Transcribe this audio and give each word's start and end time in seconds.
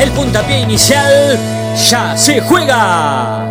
El 0.00 0.10
puntapié 0.10 0.60
inicial 0.60 1.38
ya 1.88 2.16
se 2.16 2.40
juega. 2.40 3.46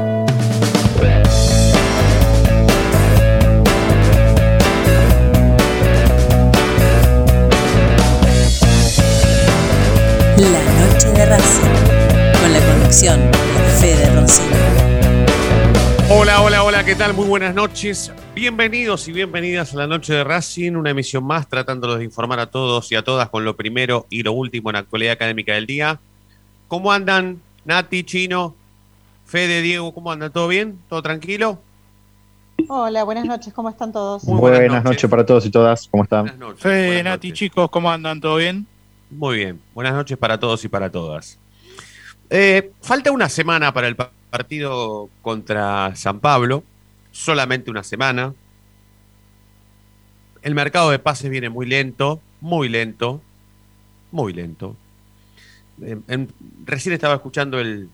La 10.37 10.63
noche 10.79 11.07
de 11.13 11.25
Racing, 11.25 12.41
con 12.41 12.53
la 12.53 12.59
conducción 12.59 13.31
de 13.31 13.71
Fede 13.79 14.13
Roncino. 14.13 14.57
Hola, 16.09 16.41
hola, 16.41 16.63
hola, 16.63 16.83
¿qué 16.83 16.95
tal? 16.95 17.13
Muy 17.13 17.25
buenas 17.25 17.55
noches. 17.55 18.11
Bienvenidos 18.35 19.07
y 19.07 19.13
bienvenidas 19.13 19.73
a 19.73 19.77
la 19.77 19.87
noche 19.87 20.13
de 20.13 20.23
Racing, 20.25 20.73
una 20.73 20.89
emisión 20.89 21.23
más 21.23 21.47
tratándolos 21.47 21.99
de 21.99 22.03
informar 22.03 22.39
a 22.41 22.47
todos 22.47 22.91
y 22.91 22.95
a 22.95 23.03
todas 23.03 23.29
con 23.29 23.45
lo 23.45 23.55
primero 23.55 24.07
y 24.09 24.23
lo 24.23 24.33
último 24.33 24.69
en 24.69 24.73
la 24.73 24.79
actualidad 24.79 25.13
académica 25.13 25.53
del 25.53 25.65
día. 25.65 26.01
¿Cómo 26.67 26.91
andan 26.91 27.41
Nati, 27.65 28.03
Chino, 28.03 28.55
Fede, 29.25 29.61
Diego? 29.61 29.93
¿Cómo 29.93 30.11
andan? 30.11 30.31
¿Todo 30.31 30.47
bien? 30.47 30.79
¿Todo 30.89 31.01
tranquilo? 31.01 31.59
Hola, 32.67 33.03
buenas 33.03 33.25
noches, 33.25 33.53
¿cómo 33.53 33.69
están 33.69 33.91
todos? 33.91 34.23
Muy 34.25 34.39
buenas, 34.39 34.59
buenas 34.59 34.83
noches. 34.83 34.97
noches. 34.97 35.09
para 35.09 35.25
todos 35.25 35.45
y 35.45 35.49
todas, 35.51 35.87
¿cómo 35.89 36.03
están? 36.03 36.21
Buenas 36.21 36.39
noches. 36.39 36.61
Fede, 36.61 36.87
buenas 36.87 37.03
Nati, 37.15 37.27
noches. 37.29 37.39
chicos, 37.39 37.69
¿cómo 37.69 37.91
andan? 37.91 38.21
¿Todo 38.21 38.37
bien? 38.37 38.67
Muy 39.09 39.37
bien. 39.37 39.61
Buenas 39.73 39.93
noches 39.93 40.17
para 40.17 40.39
todos 40.39 40.63
y 40.63 40.67
para 40.69 40.89
todas. 40.91 41.39
Eh, 42.29 42.71
falta 42.81 43.11
una 43.11 43.29
semana 43.29 43.73
para 43.73 43.87
el 43.87 43.95
pa- 43.95 44.11
partido 44.29 45.09
contra 45.21 45.95
San 45.95 46.19
Pablo. 46.19 46.63
Solamente 47.11 47.69
una 47.69 47.83
semana. 47.83 48.33
El 50.41 50.55
mercado 50.55 50.89
de 50.89 50.99
pases 50.99 51.29
viene 51.29 51.49
muy 51.49 51.65
lento, 51.67 52.21
muy 52.41 52.69
lento, 52.69 53.21
muy 54.11 54.33
lento. 54.33 54.75
En- 55.81 56.29
recién 56.65 56.93
estaba 56.93 57.15
escuchando 57.15 57.59
el, 57.59 57.89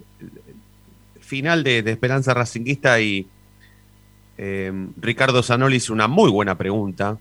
final 1.20 1.64
de, 1.64 1.80
Esperanza 1.80 2.34
Racinguista 2.34 3.00
y 3.00 3.28
eh, 4.38 4.72
Ricardo 4.98 5.44
Zanoli 5.44 5.78
hizo 5.78 5.94
una 5.94 6.08
muy 6.08 6.32
buena 6.32 6.58
pregunta 6.58 7.20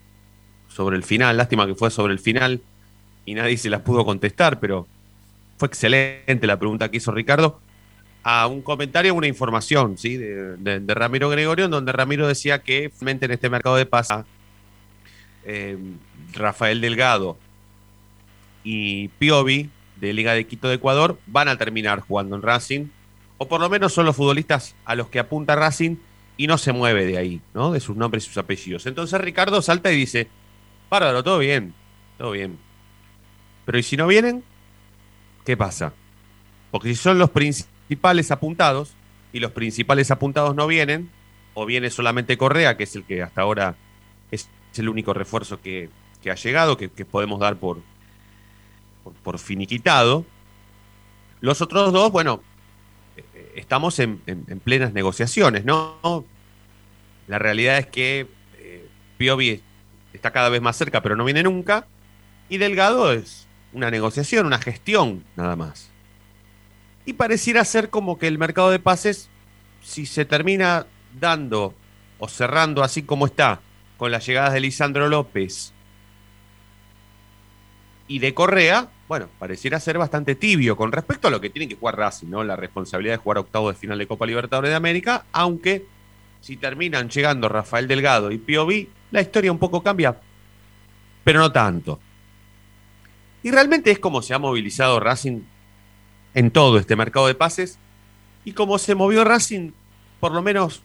sobre 0.68 0.96
el 0.96 1.02
final. 1.02 1.36
Lástima 1.36 1.66
que 1.66 1.74
fue 1.74 1.90
sobre 1.90 2.14
el 2.14 2.18
final 2.18 2.62
y 3.26 3.34
nadie 3.34 3.58
se 3.58 3.68
las 3.68 3.82
pudo 3.82 4.04
contestar, 4.06 4.60
pero 4.60 4.86
fue 5.58 5.68
excelente 5.68 6.46
la 6.46 6.58
pregunta 6.58 6.90
que 6.90 6.96
hizo 6.96 7.12
Ricardo. 7.12 7.60
A 8.22 8.46
un 8.46 8.62
comentario, 8.62 9.14
una 9.14 9.26
información 9.26 9.96
¿sí? 9.96 10.16
de, 10.16 10.82
Ramiro 10.88 11.28
Gregorio, 11.28 11.66
en 11.66 11.70
donde 11.70 11.92
Ramiro 11.92 12.26
decía 12.26 12.62
que 12.62 12.90
finalmente 12.90 13.26
en 13.26 13.32
este 13.32 13.48
mercado 13.48 13.76
de 13.76 13.86
pasa 13.86 14.26
Rafael 16.34 16.80
Delgado 16.80 17.38
y 18.64 19.08
Piovi 19.08 19.70
de 20.00 20.12
Liga 20.12 20.32
de 20.32 20.46
Quito 20.46 20.68
de 20.68 20.74
Ecuador 20.74 21.18
van 21.26 21.48
a 21.48 21.56
terminar 21.56 22.00
jugando 22.00 22.36
en 22.36 22.42
Racing, 22.42 22.86
o 23.36 23.48
por 23.48 23.60
lo 23.60 23.68
menos 23.68 23.92
son 23.92 24.06
los 24.06 24.16
futbolistas 24.16 24.74
a 24.84 24.94
los 24.94 25.08
que 25.08 25.18
apunta 25.18 25.56
Racing 25.56 25.96
y 26.36 26.46
no 26.46 26.58
se 26.58 26.72
mueve 26.72 27.04
de 27.06 27.18
ahí, 27.18 27.40
¿no? 27.54 27.72
de 27.72 27.80
sus 27.80 27.96
nombres 27.96 28.24
y 28.24 28.28
sus 28.28 28.38
apellidos. 28.38 28.86
Entonces 28.86 29.20
Ricardo 29.20 29.60
salta 29.62 29.92
y 29.92 29.96
dice, 29.96 30.28
bárbaro, 30.88 31.22
todo 31.22 31.38
bien, 31.38 31.74
todo 32.16 32.30
bien. 32.32 32.58
Pero 33.64 33.78
¿y 33.78 33.82
si 33.82 33.96
no 33.96 34.06
vienen? 34.06 34.44
¿Qué 35.44 35.56
pasa? 35.56 35.92
Porque 36.70 36.88
si 36.88 36.96
son 36.96 37.18
los 37.18 37.30
principales 37.30 38.30
apuntados 38.30 38.92
y 39.32 39.40
los 39.40 39.52
principales 39.52 40.10
apuntados 40.10 40.54
no 40.54 40.66
vienen, 40.66 41.10
o 41.54 41.66
viene 41.66 41.90
solamente 41.90 42.38
Correa, 42.38 42.76
que 42.76 42.84
es 42.84 42.94
el 42.94 43.04
que 43.04 43.22
hasta 43.22 43.42
ahora 43.42 43.76
es 44.30 44.48
el 44.76 44.88
único 44.88 45.12
refuerzo 45.12 45.60
que, 45.60 45.90
que 46.22 46.30
ha 46.30 46.36
llegado, 46.36 46.76
que, 46.76 46.88
que 46.88 47.04
podemos 47.04 47.40
dar 47.40 47.56
por, 47.56 47.80
por, 49.22 49.38
finiquitado. 49.38 50.24
Los 51.40 51.60
otros 51.62 51.92
dos, 51.92 52.10
bueno, 52.10 52.42
eh, 53.16 53.52
estamos 53.56 53.98
en, 53.98 54.20
en- 54.26 54.44
en 54.48 54.60
plenas 54.60 54.92
negociaciones, 54.92 55.64
¿no? 55.64 56.24
La 57.26 57.38
realidad 57.38 57.78
es 57.78 57.86
que 57.86 58.26
eh, 58.58 58.88
está 60.12 60.30
cada 60.32 60.48
vez 60.48 60.60
más 60.62 60.76
cerca, 60.76 61.02
pero 61.02 61.16
no 61.16 61.24
viene 61.24 61.42
nunca. 61.42 61.86
Y 62.48 62.58
Delgado 62.58 63.12
es 63.12 63.46
una 63.72 63.90
negociación, 63.90 64.46
una 64.46 64.58
gestión, 64.58 65.24
nada 65.36 65.54
más. 65.56 65.90
Y 67.04 67.14
pareciera 67.14 67.64
ser 67.64 67.90
como 67.90 68.18
que 68.18 68.26
el 68.26 68.38
mercado 68.38 68.70
de 68.70 68.78
pases, 68.78 69.30
si 69.82 70.06
se 70.06 70.24
termina 70.24 70.86
dando 71.20 71.74
o 72.18 72.28
cerrando 72.28 72.82
así 72.82 73.02
como 73.02 73.26
está, 73.26 73.60
con 73.96 74.10
las 74.10 74.26
llegadas 74.26 74.52
de 74.52 74.60
Lisandro 74.60 75.08
López 75.08 75.72
y 78.08 78.18
de 78.18 78.32
Correa, 78.32 78.88
bueno, 79.06 79.28
pareciera 79.38 79.78
ser 79.78 79.98
bastante 79.98 80.34
tibio 80.34 80.76
con 80.76 80.90
respecto 80.90 81.28
a 81.28 81.30
lo 81.30 81.40
que 81.40 81.50
tiene 81.50 81.68
que 81.68 81.76
jugar 81.76 81.96
Racing, 81.96 82.28
¿no? 82.28 82.42
La 82.42 82.56
responsabilidad 82.56 83.14
de 83.14 83.18
jugar 83.18 83.38
octavo 83.38 83.68
de 83.68 83.76
final 83.76 83.98
de 83.98 84.06
Copa 84.06 84.26
Libertadores 84.26 84.70
de 84.70 84.76
América, 84.76 85.26
aunque 85.30 85.86
si 86.40 86.56
terminan 86.56 87.10
llegando 87.10 87.48
Rafael 87.48 87.86
Delgado 87.86 88.32
y 88.32 88.38
Piovi, 88.38 88.88
la 89.10 89.20
historia 89.20 89.52
un 89.52 89.58
poco 89.58 89.82
cambia, 89.82 90.18
pero 91.22 91.38
no 91.38 91.52
tanto. 91.52 92.00
Y 93.42 93.50
realmente 93.50 93.90
es 93.90 93.98
como 93.98 94.22
se 94.22 94.34
ha 94.34 94.38
movilizado 94.38 94.98
Racing 95.00 95.42
en 96.34 96.50
todo 96.50 96.78
este 96.78 96.96
mercado 96.96 97.26
de 97.26 97.34
pases 97.34 97.78
y 98.44 98.52
como 98.52 98.78
se 98.78 98.94
movió 98.94 99.24
Racing, 99.24 99.72
por 100.18 100.32
lo 100.32 100.42
menos 100.42 100.78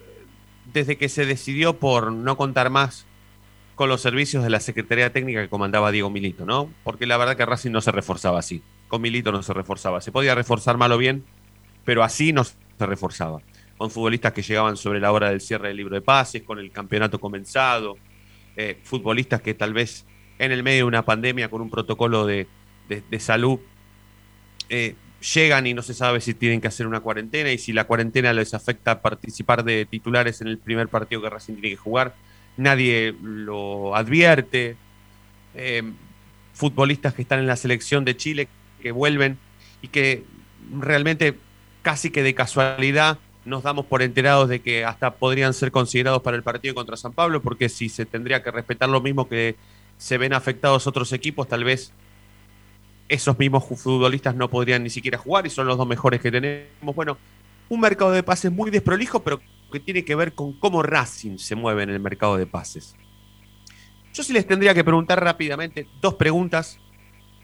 eh, 0.00 0.24
desde 0.72 0.98
que 0.98 1.08
se 1.08 1.24
decidió 1.24 1.78
por 1.78 2.12
no 2.12 2.36
contar 2.36 2.68
más 2.68 3.06
con 3.76 3.88
los 3.88 4.00
servicios 4.00 4.42
de 4.42 4.50
la 4.50 4.58
Secretaría 4.58 5.12
Técnica 5.12 5.40
que 5.42 5.48
comandaba 5.48 5.92
Diego 5.92 6.10
Milito, 6.10 6.44
¿no? 6.44 6.68
Porque 6.82 7.06
la 7.06 7.16
verdad 7.18 7.36
que 7.36 7.46
Racing 7.46 7.70
no 7.70 7.80
se 7.80 7.92
reforzaba 7.92 8.38
así. 8.40 8.62
Con 8.88 9.02
Milito 9.02 9.30
no 9.30 9.42
se 9.44 9.52
reforzaba. 9.52 10.00
Se 10.00 10.10
podía 10.10 10.34
reforzar 10.34 10.76
mal 10.78 10.90
o 10.92 10.98
bien, 10.98 11.24
pero 11.84 12.02
así 12.02 12.32
no 12.32 12.42
se 12.42 12.56
reforzaba. 12.80 13.40
Con 13.76 13.90
futbolistas 13.90 14.32
que 14.32 14.42
llegaban 14.42 14.76
sobre 14.76 14.98
la 14.98 15.12
hora 15.12 15.28
del 15.28 15.40
cierre 15.40 15.68
del 15.68 15.76
libro 15.76 15.94
de 15.94 16.00
pases, 16.00 16.42
con 16.42 16.58
el 16.58 16.72
campeonato 16.72 17.20
comenzado, 17.20 17.98
eh, 18.56 18.78
futbolistas 18.82 19.42
que 19.42 19.52
tal 19.54 19.74
vez 19.74 20.06
en 20.38 20.50
el 20.52 20.62
medio 20.62 20.78
de 20.78 20.84
una 20.84 21.04
pandemia 21.04 21.50
con 21.50 21.60
un 21.60 21.68
protocolo 21.70 22.24
de, 22.26 22.46
de- 22.88 23.20
salud 23.20 23.58
eh, 24.68 24.94
llegan 25.34 25.66
y 25.66 25.74
no 25.74 25.82
se 25.82 25.94
sabe 25.94 26.20
si 26.20 26.34
tienen 26.34 26.60
que 26.60 26.68
hacer 26.68 26.86
una 26.86 27.00
cuarentena 27.00 27.50
y 27.52 27.58
si 27.58 27.72
la 27.72 27.84
cuarentena 27.84 28.32
les 28.32 28.54
afecta 28.54 29.00
participar 29.02 29.64
de 29.64 29.84
titulares 29.86 30.40
en 30.40 30.48
el 30.48 30.58
primer 30.58 30.88
partido 30.88 31.20
que 31.22 31.30
Racing 31.30 31.54
tiene 31.54 31.70
que 31.70 31.76
jugar. 31.76 32.14
Nadie 32.56 33.14
lo 33.22 33.94
advierte. 33.94 34.76
Eh, 35.54 35.82
futbolistas 36.56 37.12
que 37.12 37.22
están 37.22 37.38
en 37.38 37.46
la 37.46 37.56
selección 37.56 38.04
de 38.04 38.16
Chile 38.16 38.48
que 38.80 38.90
vuelven 38.90 39.38
y 39.82 39.88
que 39.88 40.24
realmente 40.80 41.36
casi 41.82 42.10
que 42.10 42.22
de 42.22 42.34
casualidad 42.34 43.18
nos 43.44 43.62
damos 43.62 43.86
por 43.86 44.02
enterados 44.02 44.48
de 44.48 44.60
que 44.60 44.84
hasta 44.84 45.14
podrían 45.14 45.54
ser 45.54 45.70
considerados 45.70 46.22
para 46.22 46.36
el 46.36 46.42
partido 46.42 46.74
contra 46.74 46.96
San 46.96 47.12
Pablo, 47.12 47.42
porque 47.42 47.68
si 47.68 47.88
se 47.88 48.06
tendría 48.06 48.42
que 48.42 48.50
respetar 48.50 48.88
lo 48.88 49.00
mismo 49.00 49.28
que 49.28 49.54
se 49.98 50.18
ven 50.18 50.32
afectados 50.32 50.86
otros 50.86 51.12
equipos, 51.12 51.46
tal 51.46 51.62
vez 51.62 51.92
esos 53.08 53.38
mismos 53.38 53.64
futbolistas 53.64 54.34
no 54.34 54.50
podrían 54.50 54.82
ni 54.82 54.90
siquiera 54.90 55.18
jugar 55.18 55.46
y 55.46 55.50
son 55.50 55.66
los 55.66 55.78
dos 55.78 55.86
mejores 55.86 56.20
que 56.20 56.30
tenemos. 56.30 56.94
Bueno, 56.94 57.18
un 57.68 57.80
mercado 57.80 58.10
de 58.10 58.22
pases 58.22 58.50
muy 58.50 58.70
desprolijo, 58.70 59.20
pero 59.22 59.40
que 59.70 59.80
tiene 59.80 60.04
que 60.04 60.14
ver 60.14 60.34
con 60.34 60.52
cómo 60.52 60.82
Racing 60.82 61.38
se 61.38 61.54
mueve 61.54 61.82
en 61.82 61.90
el 61.90 62.00
mercado 62.00 62.36
de 62.36 62.46
pases. 62.46 62.96
Yo 64.12 64.22
sí 64.22 64.32
les 64.32 64.46
tendría 64.46 64.74
que 64.74 64.84
preguntar 64.84 65.22
rápidamente 65.22 65.86
dos 66.00 66.14
preguntas 66.14 66.78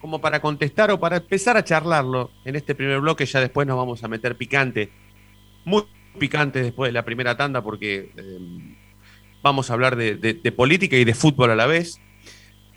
como 0.00 0.20
para 0.20 0.40
contestar 0.40 0.90
o 0.90 0.98
para 0.98 1.18
empezar 1.18 1.56
a 1.56 1.64
charlarlo 1.64 2.30
en 2.44 2.56
este 2.56 2.74
primer 2.74 3.00
bloque, 3.00 3.26
ya 3.26 3.40
después 3.40 3.66
nos 3.68 3.76
vamos 3.76 4.02
a 4.02 4.08
meter 4.08 4.36
picante, 4.36 4.90
muy 5.64 5.84
picante 6.18 6.62
después 6.62 6.88
de 6.88 6.92
la 6.92 7.04
primera 7.04 7.36
tanda 7.36 7.62
porque 7.62 8.10
eh, 8.16 8.38
vamos 9.42 9.70
a 9.70 9.74
hablar 9.74 9.96
de 9.96 10.52
política 10.56 10.96
y 10.96 11.04
de 11.04 11.14
fútbol 11.14 11.50
a 11.50 11.56
la 11.56 11.66
vez 11.66 12.00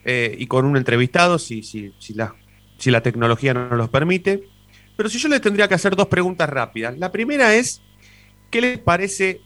eh, 0.07 0.35
y 0.37 0.45
con 0.45 0.65
un 0.65 0.77
entrevistado 0.77 1.39
si, 1.39 1.63
si, 1.63 1.91
si, 1.97 2.13
la, 2.13 2.35
si 2.77 2.91
la 2.91 3.01
tecnología 3.01 3.55
no 3.55 3.67
nos 3.67 3.77
los 3.77 3.89
permite. 3.89 4.47
Pero 4.95 5.09
si 5.09 5.17
yo 5.17 5.27
les 5.27 5.41
tendría 5.41 5.67
que 5.67 5.73
hacer 5.73 5.95
dos 5.95 6.07
preguntas 6.07 6.47
rápidas. 6.47 6.97
La 6.97 7.11
primera 7.11 7.55
es, 7.55 7.81
¿qué 8.55 8.61
les 8.61 8.79
parece 8.79 9.41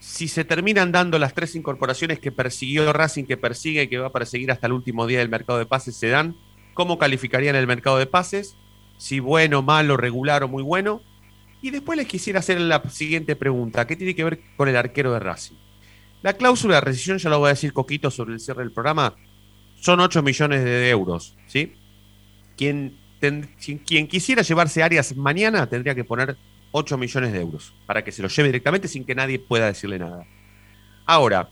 si 0.00 0.28
se 0.28 0.46
terminan 0.46 0.92
dando 0.92 1.18
las 1.18 1.34
tres 1.34 1.54
incorporaciones 1.56 2.20
que 2.20 2.32
persiguió 2.32 2.90
Racing, 2.90 3.24
que 3.24 3.36
persigue 3.36 3.82
y 3.82 3.88
que 3.88 3.98
va 3.98 4.06
a 4.06 4.12
perseguir 4.12 4.50
hasta 4.50 4.66
el 4.66 4.72
último 4.72 5.06
día 5.06 5.18
del 5.18 5.28
mercado 5.28 5.58
de 5.58 5.66
pases, 5.66 5.94
se 5.94 6.08
dan? 6.08 6.34
¿Cómo 6.72 6.96
calificarían 6.96 7.54
el 7.54 7.66
mercado 7.66 7.98
de 7.98 8.06
pases? 8.06 8.56
si 8.96 9.20
bueno, 9.20 9.60
malo, 9.60 9.98
regular 9.98 10.42
o 10.42 10.48
muy 10.48 10.62
bueno. 10.62 11.02
Y 11.60 11.70
después 11.70 11.98
les 11.98 12.06
quisiera 12.06 12.38
hacer 12.38 12.58
la 12.58 12.82
siguiente 12.88 13.36
pregunta, 13.36 13.86
¿qué 13.86 13.94
tiene 13.94 14.14
que 14.14 14.24
ver 14.24 14.40
con 14.56 14.70
el 14.70 14.76
arquero 14.76 15.12
de 15.12 15.18
Racing? 15.18 15.56
La 16.22 16.32
cláusula 16.32 16.76
de 16.76 16.80
rescisión, 16.80 17.18
ya 17.18 17.28
lo 17.28 17.40
voy 17.40 17.48
a 17.48 17.50
decir 17.50 17.74
coquito 17.74 18.10
sobre 18.10 18.32
el 18.32 18.40
cierre 18.40 18.62
del 18.62 18.72
programa, 18.72 19.14
son 19.82 20.00
8 20.00 20.22
millones 20.22 20.64
de 20.64 20.88
euros, 20.88 21.36
¿sí? 21.46 21.74
Quien, 22.56 22.96
quien 23.84 24.08
quisiera 24.08 24.40
llevarse 24.40 24.82
Arias 24.82 25.14
mañana 25.14 25.68
tendría 25.68 25.94
que 25.94 26.04
poner 26.04 26.38
8 26.76 26.98
millones 26.98 27.32
de 27.32 27.40
euros 27.40 27.72
para 27.86 28.02
que 28.02 28.10
se 28.10 28.20
lo 28.20 28.28
lleve 28.28 28.48
directamente 28.48 28.88
sin 28.88 29.04
que 29.04 29.14
nadie 29.14 29.38
pueda 29.38 29.66
decirle 29.66 30.00
nada. 30.00 30.26
Ahora, 31.06 31.48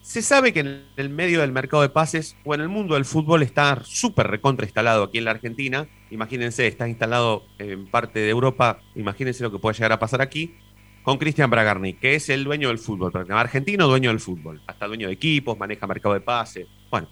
se 0.00 0.22
sabe 0.22 0.54
que 0.54 0.60
en 0.60 0.84
el 0.96 1.10
medio 1.10 1.42
del 1.42 1.52
mercado 1.52 1.82
de 1.82 1.90
pases 1.90 2.36
o 2.42 2.54
en 2.54 2.62
el 2.62 2.70
mundo 2.70 2.94
del 2.94 3.04
fútbol 3.04 3.42
está 3.42 3.82
súper 3.84 4.28
recontra 4.28 4.64
instalado 4.64 5.04
aquí 5.04 5.18
en 5.18 5.26
la 5.26 5.32
Argentina. 5.32 5.86
Imagínense, 6.10 6.66
está 6.66 6.88
instalado 6.88 7.44
en 7.58 7.86
parte 7.86 8.20
de 8.20 8.30
Europa, 8.30 8.80
imagínense 8.94 9.42
lo 9.42 9.52
que 9.52 9.58
puede 9.58 9.74
llegar 9.74 9.92
a 9.92 9.98
pasar 9.98 10.22
aquí, 10.22 10.54
con 11.02 11.18
Cristian 11.18 11.50
Bragarni, 11.50 11.92
que 11.92 12.14
es 12.14 12.30
el 12.30 12.42
dueño 12.42 12.68
del 12.68 12.78
fútbol, 12.78 13.12
argentino 13.30 13.86
dueño 13.86 14.08
del 14.08 14.20
fútbol, 14.20 14.62
hasta 14.66 14.86
dueño 14.86 15.08
de 15.08 15.12
equipos, 15.12 15.58
maneja 15.58 15.86
mercado 15.86 16.14
de 16.14 16.20
pase, 16.20 16.66
bueno, 16.90 17.08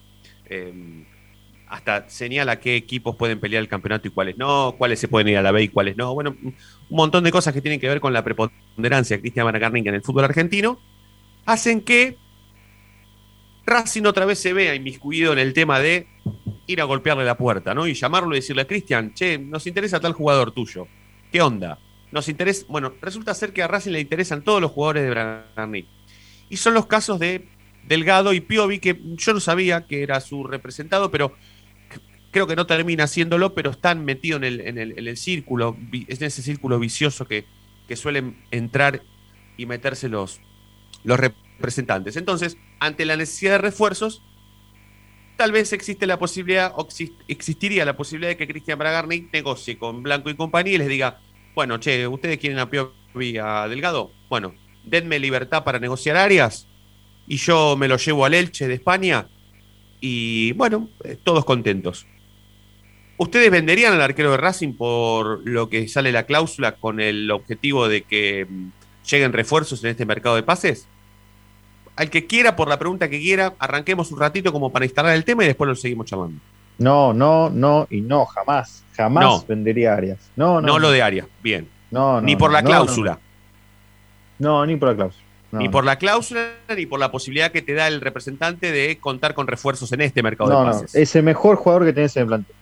em, 0.47 1.05
hasta 1.71 2.11
señala 2.11 2.59
qué 2.59 2.75
equipos 2.75 3.15
pueden 3.15 3.39
pelear 3.39 3.63
el 3.63 3.69
campeonato 3.69 4.09
y 4.09 4.11
cuáles 4.11 4.37
no, 4.37 4.75
cuáles 4.77 4.99
se 4.99 5.07
pueden 5.07 5.29
ir 5.29 5.39
a 5.39 5.43
la 5.43 5.53
B 5.53 5.63
y 5.63 5.69
cuáles 5.69 5.97
no, 5.97 6.13
bueno, 6.13 6.37
un 6.43 6.55
montón 6.89 7.23
de 7.23 7.31
cosas 7.31 7.55
que 7.55 7.63
tienen 7.63 7.79
que 7.79 7.89
ver 7.89 8.01
con 8.01 8.13
la 8.13 8.25
preponderancia 8.25 9.17
de 9.17 9.21
Cristian 9.21 9.47
Bragarni 9.47 9.81
en 9.81 9.95
el 9.95 10.03
fútbol 10.03 10.25
argentino, 10.25 10.81
hacen 11.47 11.81
que 11.81 12.19
Racing 13.65 14.05
otra 14.05 14.27
vez 14.27 14.41
se 14.41 14.53
vea 14.53 14.75
inmiscuido 14.75 15.33
en 15.33 15.39
el 15.39 15.53
tema 15.53 15.79
de 15.79 16.09
ir 16.67 16.81
a 16.81 16.85
golpearle 16.85 17.25
la 17.25 17.37
puerta, 17.37 17.73
¿no? 17.73 17.87
Y 17.87 17.95
llamarlo 17.95 18.35
y 18.35 18.39
decirle, 18.39 18.67
Cristian, 18.67 19.15
che, 19.15 19.39
nos 19.39 19.65
interesa 19.69 20.01
tal 20.01 20.13
jugador 20.13 20.51
tuyo. 20.51 20.89
¿Qué 21.31 21.41
onda? 21.41 21.79
Nos 22.11 22.29
interesa. 22.29 22.67
Bueno, 22.69 22.95
resulta 23.01 23.33
ser 23.33 23.53
que 23.53 23.63
a 23.63 23.69
Racing 23.69 23.93
le 23.93 24.01
interesan 24.01 24.43
todos 24.43 24.61
los 24.61 24.73
jugadores 24.73 25.05
de 25.05 25.11
Bragarni. 25.11 25.87
Y 26.49 26.57
son 26.57 26.75
los 26.75 26.87
casos 26.87 27.21
de 27.21 27.47
Delgado 27.87 28.33
y 28.33 28.41
Piovi, 28.41 28.81
que 28.81 29.01
yo 29.01 29.35
no 29.35 29.41
sabía 29.41 29.87
que 29.87 30.03
era 30.03 30.21
su 30.21 30.43
representado, 30.43 31.13
pero 31.13 31.33
creo 32.31 32.47
que 32.47 32.57
no 32.57 32.67
termina 32.67 33.05
haciéndolo, 33.05 33.55
pero 33.55 33.71
están 33.71 34.05
metidos 34.05 34.43
en 34.43 34.79
el, 34.79 35.17
círculo, 35.17 35.77
en 35.93 36.07
ese 36.09 36.43
círculo 36.43 36.79
vicioso 36.79 37.27
que, 37.27 37.45
suelen 37.97 38.37
entrar 38.53 39.03
y 39.57 39.67
meterse 39.67 40.09
los, 40.09 40.41
los 41.03 41.19
representantes. 41.19 42.17
Entonces, 42.17 42.57
ante 42.79 43.05
la 43.05 43.17
necesidad 43.17 43.53
de 43.53 43.59
refuerzos, 43.59 44.23
tal 45.37 45.51
vez 45.51 45.73
existe 45.73 46.07
la 46.07 46.17
posibilidad, 46.17 46.73
o 46.77 46.87
existiría 47.27 47.85
la 47.85 47.97
posibilidad 47.97 48.31
de 48.31 48.37
que 48.37 48.47
Cristian 48.47 48.79
Bragarni 48.79 49.29
negocie 49.33 49.77
con 49.77 50.05
Blanco 50.05 50.31
y 50.31 50.37
compañía 50.37 50.75
y 50.75 50.79
les 50.79 50.89
diga, 50.89 51.19
bueno, 51.57 51.79
che, 51.79 52.07
¿ustedes 52.07 52.39
quieren 52.39 52.61
a 52.61 52.71
Piovi 52.71 53.39
a 53.39 53.67
Delgado? 53.67 54.13
Bueno, 54.29 54.55
denme 54.85 55.19
libertad 55.19 55.65
para 55.65 55.81
negociar 55.81 56.17
áreas 56.17 56.69
y 57.27 57.39
yo 57.39 57.77
me 57.77 57.89
lo 57.89 57.97
llevo 57.97 58.25
al 58.25 58.35
Elche 58.35 58.69
de 58.69 58.75
España 58.75 59.27
y 60.01 60.53
bueno, 60.53 60.89
eh, 61.05 61.17
todos 61.23 61.45
contentos. 61.45 62.07
¿Ustedes 63.21 63.51
venderían 63.51 63.93
al 63.93 64.01
arquero 64.01 64.31
de 64.31 64.39
Racing 64.39 64.75
por 64.75 65.47
lo 65.47 65.69
que 65.69 65.87
sale 65.89 66.11
la 66.11 66.25
cláusula 66.25 66.77
con 66.77 67.01
el 67.01 67.31
objetivo 67.31 67.87
de 67.87 68.03
que 68.03 68.47
mm, 68.49 68.69
lleguen 69.11 69.33
refuerzos 69.33 69.85
en 69.85 69.91
este 69.91 70.07
mercado 70.07 70.37
de 70.37 70.43
pases? 70.43 70.89
al 72.01 72.09
que 72.09 72.27
quiera, 72.27 72.57
por 72.57 72.67
la 72.67 72.79
pregunta 72.79 73.11
que 73.11 73.21
quiera, 73.21 73.53
arranquemos 73.59 74.11
un 74.11 74.19
ratito 74.19 74.53
como 74.55 74.73
para 74.73 74.87
instalar 74.87 75.15
el 75.15 75.23
tema 75.23 75.45
y 75.45 75.49
después 75.49 75.69
lo 75.69 75.75
seguimos 75.75 76.11
llamando. 76.11 76.41
No, 76.79 77.13
no, 77.13 77.51
no 77.51 77.87
y 77.91 78.01
no, 78.01 78.25
jamás. 78.25 78.85
Jamás 78.97 79.47
vendería 79.47 79.93
Arias. 79.93 80.31
No, 80.35 80.63
no, 80.63 80.69
no, 80.69 80.79
lo 80.79 80.91
de 80.91 81.03
Arias, 81.03 81.27
bien. 81.43 81.69
No, 81.91 82.23
ni 82.23 82.37
por 82.37 82.53
la 82.53 82.63
cláusula. 82.63 83.19
No, 84.39 84.65
ni 84.65 84.77
por 84.77 84.89
la 84.89 84.95
cláusula. 84.95 85.25
ni 85.53 85.69
por 85.69 85.85
la 85.85 85.97
cláusula, 85.97 86.53
ni 86.75 86.87
por 86.87 86.99
la 86.99 87.13
posibilidad 87.13 87.53
que 87.53 87.61
te 87.61 87.75
da 87.75 87.87
el 87.87 88.01
representante 88.01 88.73
de 88.73 88.97
contar 88.99 89.35
con 89.35 89.47
refuerzos 89.47 89.93
en 89.93 90.01
este 90.01 90.23
mercado 90.23 90.49
de 90.49 90.71
pases. 90.71 90.95
No, 90.95 91.01
es 91.03 91.15
el 91.17 91.23
mejor 91.23 91.57
jugador 91.57 91.85
que 91.85 91.93
tenés 91.93 92.17
en 92.17 92.23
el 92.23 92.29
plantel. 92.29 92.57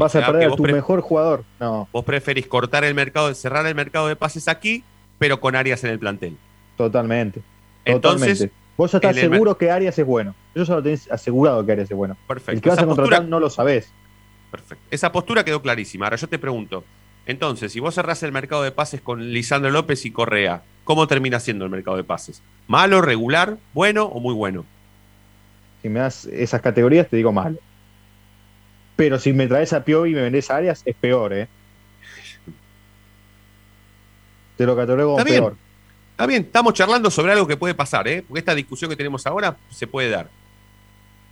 Vas 0.00 0.16
a 0.16 0.26
perder 0.26 0.50
a 0.50 0.56
tu 0.56 0.62
mejor 0.62 1.00
jugador. 1.00 1.44
No. 1.58 1.88
Vos 1.92 2.04
preferís 2.04 2.46
cortar 2.46 2.84
el 2.84 2.94
mercado, 2.94 3.32
cerrar 3.34 3.66
el 3.66 3.74
mercado 3.74 4.08
de 4.08 4.16
pases 4.16 4.48
aquí, 4.48 4.82
pero 5.18 5.40
con 5.40 5.54
Arias 5.54 5.84
en 5.84 5.90
el 5.90 5.98
plantel. 5.98 6.36
Totalmente. 6.76 7.42
Entonces, 7.84 8.50
Vos 8.80 8.92
ya 8.92 8.96
estás 8.96 9.16
seguro 9.16 9.58
que 9.58 9.70
Arias 9.70 9.98
es 9.98 10.06
bueno. 10.06 10.34
Yo 10.54 10.64
ya 10.64 10.76
lo 10.76 10.82
tenés 10.82 11.10
asegurado 11.10 11.66
que 11.66 11.72
Arias 11.72 11.90
es 11.90 11.96
bueno. 11.96 12.16
Perfecto. 12.26 12.52
El 12.52 12.60
que 12.62 12.68
vas 12.70 12.78
a 12.78 12.86
contratar 12.86 13.24
no 13.26 13.38
lo 13.38 13.50
sabés. 13.50 13.92
Perfecto. 14.50 14.82
Esa 14.90 15.12
postura 15.12 15.44
quedó 15.44 15.60
clarísima. 15.60 16.06
Ahora 16.06 16.16
yo 16.16 16.28
te 16.28 16.38
pregunto. 16.38 16.82
Entonces, 17.26 17.72
si 17.72 17.80
vos 17.80 17.94
cerrás 17.94 18.22
el 18.22 18.32
mercado 18.32 18.62
de 18.62 18.72
pases 18.72 19.02
con 19.02 19.34
Lisandro 19.34 19.70
López 19.70 20.06
y 20.06 20.10
Correa, 20.10 20.62
¿cómo 20.84 21.06
termina 21.06 21.40
siendo 21.40 21.66
el 21.66 21.70
mercado 21.70 21.98
de 21.98 22.04
pases? 22.04 22.42
¿Malo, 22.68 23.02
regular, 23.02 23.58
bueno 23.74 24.06
o 24.06 24.18
muy 24.18 24.32
bueno? 24.32 24.64
Si 25.82 25.90
me 25.90 26.00
das 26.00 26.24
esas 26.24 26.62
categorías, 26.62 27.06
te 27.06 27.18
digo 27.18 27.32
malo. 27.32 27.58
Pero 29.00 29.18
si 29.18 29.32
me 29.32 29.46
traes 29.46 29.72
a 29.72 29.82
Piovi 29.82 30.10
y 30.10 30.14
me 30.14 30.20
vendés 30.20 30.50
a 30.50 30.56
Arias, 30.56 30.82
es 30.84 30.94
peor, 30.94 31.32
¿eh? 31.32 31.48
Te 34.58 34.66
lo 34.66 34.76
como 34.76 35.24
peor. 35.24 35.56
Está 36.10 36.26
bien, 36.26 36.42
estamos 36.42 36.74
charlando 36.74 37.10
sobre 37.10 37.32
algo 37.32 37.46
que 37.46 37.56
puede 37.56 37.72
pasar, 37.72 38.06
¿eh? 38.08 38.22
porque 38.28 38.40
esta 38.40 38.54
discusión 38.54 38.90
que 38.90 38.96
tenemos 38.96 39.26
ahora 39.26 39.56
se 39.70 39.86
puede 39.86 40.10
dar. 40.10 40.28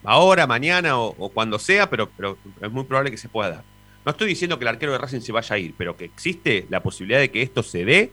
Ahora, 0.02 0.46
mañana 0.46 0.96
o, 0.96 1.28
cuando 1.28 1.58
sea, 1.58 1.90
pero, 1.90 2.08
pero, 2.16 2.38
es 2.62 2.70
muy 2.70 2.84
probable 2.84 3.10
que 3.10 3.18
se 3.18 3.28
pueda 3.28 3.50
dar. 3.50 3.64
No 4.06 4.12
estoy 4.12 4.28
diciendo 4.28 4.58
que 4.58 4.64
el 4.64 4.68
arquero 4.68 4.92
de 4.92 4.96
Racing 4.96 5.20
se 5.20 5.32
vaya 5.32 5.54
a 5.54 5.58
ir, 5.58 5.74
pero 5.76 5.94
que 5.94 6.06
existe 6.06 6.66
la 6.70 6.82
posibilidad 6.82 7.20
de 7.20 7.30
que 7.30 7.42
esto 7.42 7.62
se 7.62 7.84
dé 7.84 8.12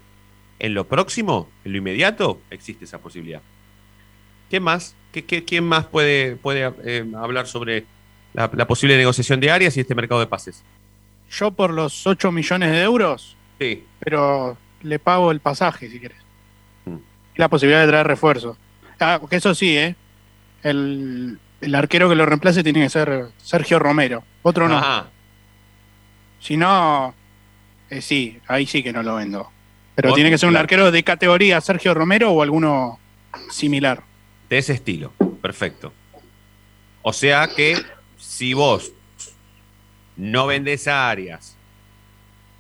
en 0.60 0.74
lo 0.74 0.86
próximo, 0.86 1.48
en 1.64 1.72
lo 1.72 1.78
inmediato, 1.78 2.42
existe 2.50 2.84
esa 2.84 2.98
posibilidad. 2.98 3.42
¿Qué 4.50 4.60
más? 4.60 4.98
¿Qué, 5.14 5.24
quién 5.24 5.64
más 5.64 5.86
puede, 5.86 6.36
puede 6.36 6.74
eh, 6.84 7.06
hablar 7.16 7.48
sobre 7.48 7.86
la, 8.36 8.50
la, 8.54 8.68
posible 8.68 8.98
negociación 8.98 9.40
de 9.40 9.52
áreas 9.52 9.76
y 9.78 9.80
este 9.80 9.96
mercado 9.96 10.20
de 10.20 10.28
pases? 10.28 10.64
Yo 11.32 11.52
por 11.52 11.72
los 11.72 12.06
8 12.06 12.32
millones 12.32 12.72
de 12.72 12.84
euros, 12.84 13.36
sí. 13.60 13.84
pero 14.00 14.58
le 14.82 15.00
pago 15.00 15.32
el 15.32 15.40
pasaje 15.40 15.90
si 15.90 16.00
quieres 16.00 16.26
la 17.36 17.50
posibilidad 17.50 17.82
de 17.82 17.88
traer 17.88 18.08
refuerzo. 18.08 18.58
Ah, 19.00 19.18
porque 19.20 19.38
eso 19.38 19.54
sí, 19.56 19.78
¿eh? 19.78 19.96
El, 20.64 21.40
arquero 21.74 22.10
que 22.10 22.16
lo 22.16 22.26
reemplace 22.26 22.64
tiene 22.64 22.82
que 22.82 22.90
ser 22.90 23.28
Sergio 23.38 23.80
Romero. 23.80 24.24
Otro 24.44 24.68
no. 24.68 25.08
Si 26.40 26.58
no, 26.58 27.14
eh, 27.90 28.02
sí, 28.02 28.40
ahí 28.48 28.66
sí 28.66 28.84
que 28.84 28.94
no 28.94 29.04
lo 29.04 29.16
vendo. 29.16 29.52
Pero 29.96 30.14
tiene 30.14 30.30
que 30.30 30.38
ser 30.38 30.50
un 30.50 30.58
arquero 30.58 30.92
de 30.92 31.04
categoría 31.04 31.62
Sergio 31.62 31.94
Romero 31.94 32.32
o 32.32 32.42
alguno 32.42 33.00
similar. 33.50 34.04
De 34.50 34.58
ese 34.58 34.74
estilo, 34.74 35.14
perfecto. 35.42 35.94
O 37.02 37.14
sea 37.14 37.48
que 37.48 37.82
si 38.28 38.54
vos 38.54 38.92
no 40.18 40.48
vendés 40.48 40.88
a 40.88 41.10
Arias 41.10 41.56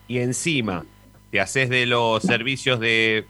y 0.07 0.19
encima 0.19 0.85
te 1.31 1.41
haces 1.41 1.69
de 1.69 1.85
los 1.85 2.23
servicios 2.23 2.79
de 2.79 3.25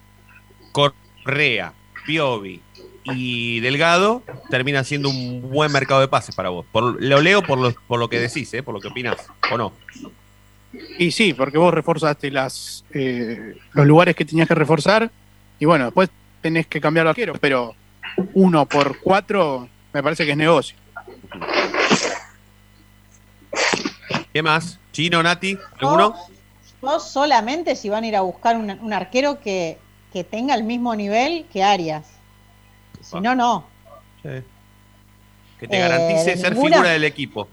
Rea, 1.24 1.74
Piovi 2.06 2.62
y 3.06 3.60
Delgado, 3.62 4.22
termina 4.50 4.84
siendo 4.84 5.10
un 5.10 5.50
buen 5.50 5.72
mercado 5.72 6.02
de 6.02 6.08
pases 6.08 6.36
para 6.36 6.50
vos. 6.50 6.66
Por, 6.72 7.02
lo 7.02 7.22
leo 7.22 7.42
por 7.42 7.58
lo, 7.58 7.74
por 7.88 8.00
lo 8.00 8.10
que 8.10 8.20
decís, 8.20 8.54
¿eh? 8.54 8.62
por 8.62 8.74
lo 8.74 8.82
que 8.82 8.90
opinás, 8.90 9.28
¿o 9.52 9.58
no? 9.58 9.74
Y 11.00 11.12
sí, 11.12 11.34
porque 11.34 11.58
vos 11.58 11.74
reforzaste 11.74 12.30
las, 12.30 12.84
eh, 12.94 13.56
los 13.74 13.88
lugares 13.88 14.16
que 14.16 14.26
tenías 14.26 14.48
que 14.48 14.56
reforzar 14.56 15.10
y 15.58 15.66
bueno, 15.66 15.86
después 15.86 16.10
tenés 16.42 16.68
que 16.68 16.82
cambiar 16.82 17.08
arquero, 17.08 17.34
pero 17.40 17.74
uno 18.34 18.66
por 18.66 19.00
cuatro 19.00 19.70
me 19.94 20.04
parece 20.04 20.26
que 20.26 20.32
es 20.32 20.38
negocio. 20.38 20.76
¿Qué 24.36 24.44
más? 24.44 24.78
¿Chino, 24.92 25.24
Nati? 25.24 25.58
¿Alguno? 25.80 26.14
No, 26.82 27.00
solamente 27.00 27.74
si 27.78 27.88
van 27.88 28.04
a 28.04 28.08
ir 28.08 28.18
a 28.18 28.22
buscar 28.22 28.58
un 28.58 28.92
arquero 28.92 29.40
que 29.40 29.80
que 30.16 30.24
tenga 30.24 30.56
el 30.56 30.64
mismo 30.64 30.96
nivel 30.96 31.46
que 31.52 31.62
Arias. 31.62 32.06
Si 33.02 33.20
no, 33.20 33.36
no. 33.36 33.66
Que 34.24 35.68
te 35.68 35.78
garantice 35.78 36.32
eh, 36.32 36.38
ser 36.38 36.56
figura 36.56 36.84
del 36.84 37.04
equipo. 37.04 37.50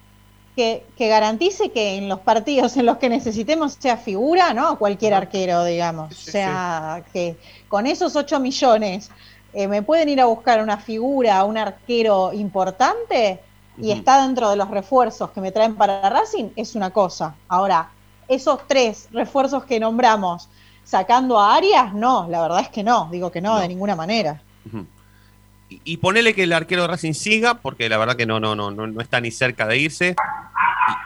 Que, 0.55 0.85
garantice 0.97 1.73
que 1.73 1.97
en 1.97 2.09
los 2.09 2.21
partidos 2.21 2.77
en 2.77 2.87
los 2.87 2.99
que 2.99 3.09
necesitemos 3.09 3.79
sea 3.81 3.97
figura, 3.97 4.55
¿no? 4.55 4.79
Cualquier 4.79 5.13
arquero, 5.13 5.65
digamos. 5.65 6.13
o 6.13 6.31
sea, 6.31 7.03
que 7.13 7.37
con 7.67 7.89
esos 7.89 8.15
8 8.15 8.39
millones 8.39 9.11
eh, 9.55 9.67
me 9.67 9.83
pueden 9.83 10.09
ir 10.09 10.21
a 10.21 10.27
buscar 10.27 10.63
una 10.63 10.79
figura, 10.79 11.43
un 11.43 11.59
arquero 11.59 12.33
importante 12.33 13.41
y 13.79 13.91
está 13.91 14.23
dentro 14.27 14.51
de 14.51 14.57
los 14.57 14.71
refuerzos 14.71 15.31
que 15.31 15.41
me 15.41 15.53
traen 15.53 15.75
para 15.75 16.09
Racing, 16.09 16.51
es 16.57 16.75
una 16.75 16.91
cosa. 16.91 17.35
Ahora, 17.49 17.91
esos 18.29 18.67
tres 18.67 19.09
refuerzos 19.13 19.65
que 19.65 19.81
nombramos, 19.81 20.49
sacando 20.85 21.41
a 21.41 21.55
Arias, 21.55 21.95
no, 21.95 22.27
la 22.29 22.43
verdad 22.43 22.61
es 22.61 22.69
que 22.69 22.83
no, 22.83 23.09
digo 23.11 23.31
que 23.31 23.41
no, 23.41 23.59
de 23.59 23.69
ninguna 23.69 23.97
manera. 23.97 24.43
y, 25.69 25.97
ponele 25.97 26.35
que 26.35 26.43
el 26.43 26.53
arquero 26.53 26.83
de 26.83 26.89
Racing 26.89 27.15
siga, 27.15 27.55
porque 27.55 27.89
la 27.89 27.99
verdad 27.99 28.17
que 28.17 28.27
no, 28.27 28.41
no, 28.41 28.55
no, 28.55 28.71
no, 28.71 29.01
está 29.01 29.21
ni 29.21 29.31
cerca 29.31 29.67
de 29.67 29.79
irse. 29.79 30.17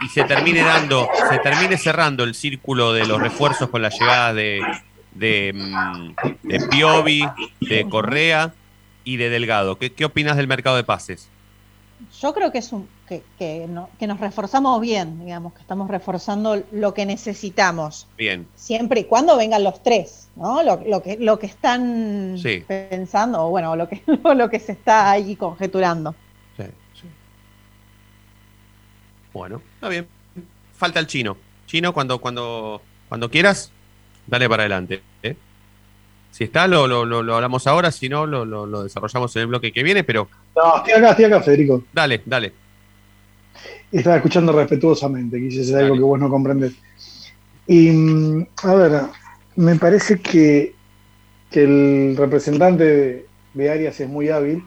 y, 0.01 0.09
se 0.09 0.25
termine 0.25 0.63
dando, 0.63 1.09
se 1.31 1.39
termine 1.39 1.79
cerrando 1.79 2.25
el 2.25 2.35
círculo 2.35 2.93
de 2.93 3.07
los 3.07 3.21
refuerzos 3.21 3.69
con 3.71 3.83
la 3.83 3.91
llegada 3.91 4.35
de, 4.35 4.61
de, 5.13 5.53
mm, 5.55 6.49
de 6.49 6.61
Piovi, 6.69 7.29
de 7.61 7.89
Correa 7.89 8.53
y 9.05 9.19
de 9.19 9.31
Delgado. 9.31 9.79
¿Qué, 9.79 9.93
¿Qué 9.93 10.05
opinas 10.05 10.37
del 10.37 10.49
mercado 10.49 10.77
de 10.77 10.85
pases? 10.85 11.29
Yo 12.21 12.33
creo 12.33 12.51
que 12.51 12.59
es 12.59 12.73
un 12.73 12.89
que, 13.07 13.23
que, 13.39 13.67
no, 13.69 13.89
que, 13.99 14.07
nos 14.07 14.19
reforzamos 14.21 14.81
bien, 14.81 15.25
digamos, 15.25 15.53
que 15.53 15.61
estamos 15.61 15.89
reforzando 15.89 16.63
lo 16.73 16.95
que 16.95 17.07
necesitamos. 17.07 18.09
Bien. 18.17 18.47
Siempre 18.55 19.01
y 19.01 19.05
cuando 19.05 19.37
vengan 19.37 19.63
los 19.63 19.83
tres, 19.83 20.29
¿no? 20.35 20.63
Lo, 20.63 20.83
lo 20.87 21.03
que, 21.03 21.17
lo 21.19 21.39
que 21.39 21.47
están 21.47 22.39
sí. 22.39 22.65
pensando, 22.67 23.47
o 23.47 23.51
bueno, 23.51 23.77
lo 23.77 23.89
que, 23.89 24.03
lo 24.37 24.51
que 24.51 24.59
se 24.59 24.73
está 24.73 25.11
ahí 25.11 25.37
conjeturando. 25.37 26.15
Sí, 26.57 26.65
sí. 26.95 27.07
Bueno, 29.33 29.63
está 29.75 29.89
bien. 29.89 30.09
Falta 30.75 31.01
el 31.01 31.07
chino. 31.07 31.37
Chino, 31.67 31.93
cuando, 31.93 32.21
cuando, 32.21 32.81
cuando 33.09 33.31
quieras, 33.31 33.73
dale 34.27 34.49
para 34.49 34.63
adelante. 34.63 35.03
¿eh? 35.23 35.37
Si 36.31 36.45
está, 36.45 36.67
lo, 36.67 36.87
lo, 36.87 37.05
lo, 37.05 37.35
hablamos 37.35 37.67
ahora, 37.67 37.91
si 37.93 38.09
no, 38.09 38.27
lo, 38.27 38.45
lo, 38.45 38.83
desarrollamos 38.83 39.35
en 39.37 39.43
el 39.43 39.49
bloque 39.49 39.73
que 39.73 39.83
viene, 39.83 40.05
pero... 40.05 40.29
No, 40.57 40.79
estoy 40.79 40.95
acá, 40.95 41.11
estoy 41.11 41.25
acá, 41.27 41.43
Federico. 41.43 41.85
Dale, 41.93 42.23
dale. 42.25 42.53
Estaba 43.93 44.17
escuchando 44.17 44.53
respetuosamente, 44.53 45.39
quise 45.39 45.59
decir 45.59 45.77
algo 45.77 45.95
que 45.95 46.01
vos 46.01 46.19
no 46.19 46.31
comprendes. 46.31 46.73
Y, 47.67 47.91
mm, 47.91 48.47
a 48.63 48.75
ver, 48.75 49.03
me 49.57 49.77
parece 49.77 50.19
que, 50.19 50.75
que 51.51 51.63
el 51.63 52.17
representante 52.17 52.85
de, 52.85 53.27
de, 53.55 53.71
Arias 53.71 54.01
es 54.01 54.09
muy 54.09 54.31
hábil, 54.31 54.65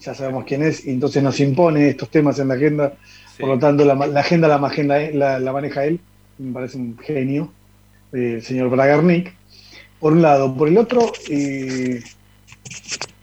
ya 0.00 0.14
sabemos 0.14 0.44
quién 0.44 0.62
es, 0.62 0.84
y 0.86 0.90
entonces 0.90 1.22
nos 1.22 1.40
impone 1.40 1.88
estos 1.88 2.10
temas 2.10 2.38
en 2.38 2.48
la 2.48 2.54
agenda, 2.54 2.94
sí. 3.34 3.40
por 3.40 3.48
lo 3.50 3.58
tanto 3.58 3.84
la, 3.84 3.94
la 3.94 4.20
agenda 4.20 4.46
la, 4.46 4.58
la, 5.12 5.38
la, 5.40 5.52
maneja 5.52 5.84
él, 5.84 6.00
me 6.38 6.52
parece 6.52 6.76
un 6.76 6.98
genio, 6.98 7.50
eh, 8.12 8.34
el 8.36 8.42
señor 8.42 8.68
Bragarnik, 8.68 9.34
por 9.98 10.12
un 10.12 10.22
lado. 10.22 10.54
Por 10.54 10.68
el 10.68 10.78
otro, 10.78 11.12
eh, 11.28 12.02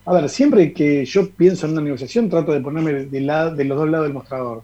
a 0.08 0.14
ver, 0.14 0.30
siempre 0.30 0.72
que 0.72 1.06
yo 1.06 1.30
pienso 1.30 1.66
en 1.66 1.74
una 1.74 1.82
negociación 1.82 2.30
trato 2.30 2.54
de 2.54 2.62
ponerme 2.62 2.94
de, 2.94 3.22
los 3.66 3.78
dos 3.78 3.90
lados 3.90 4.08
del 4.08 4.14
mostrador 4.14 4.64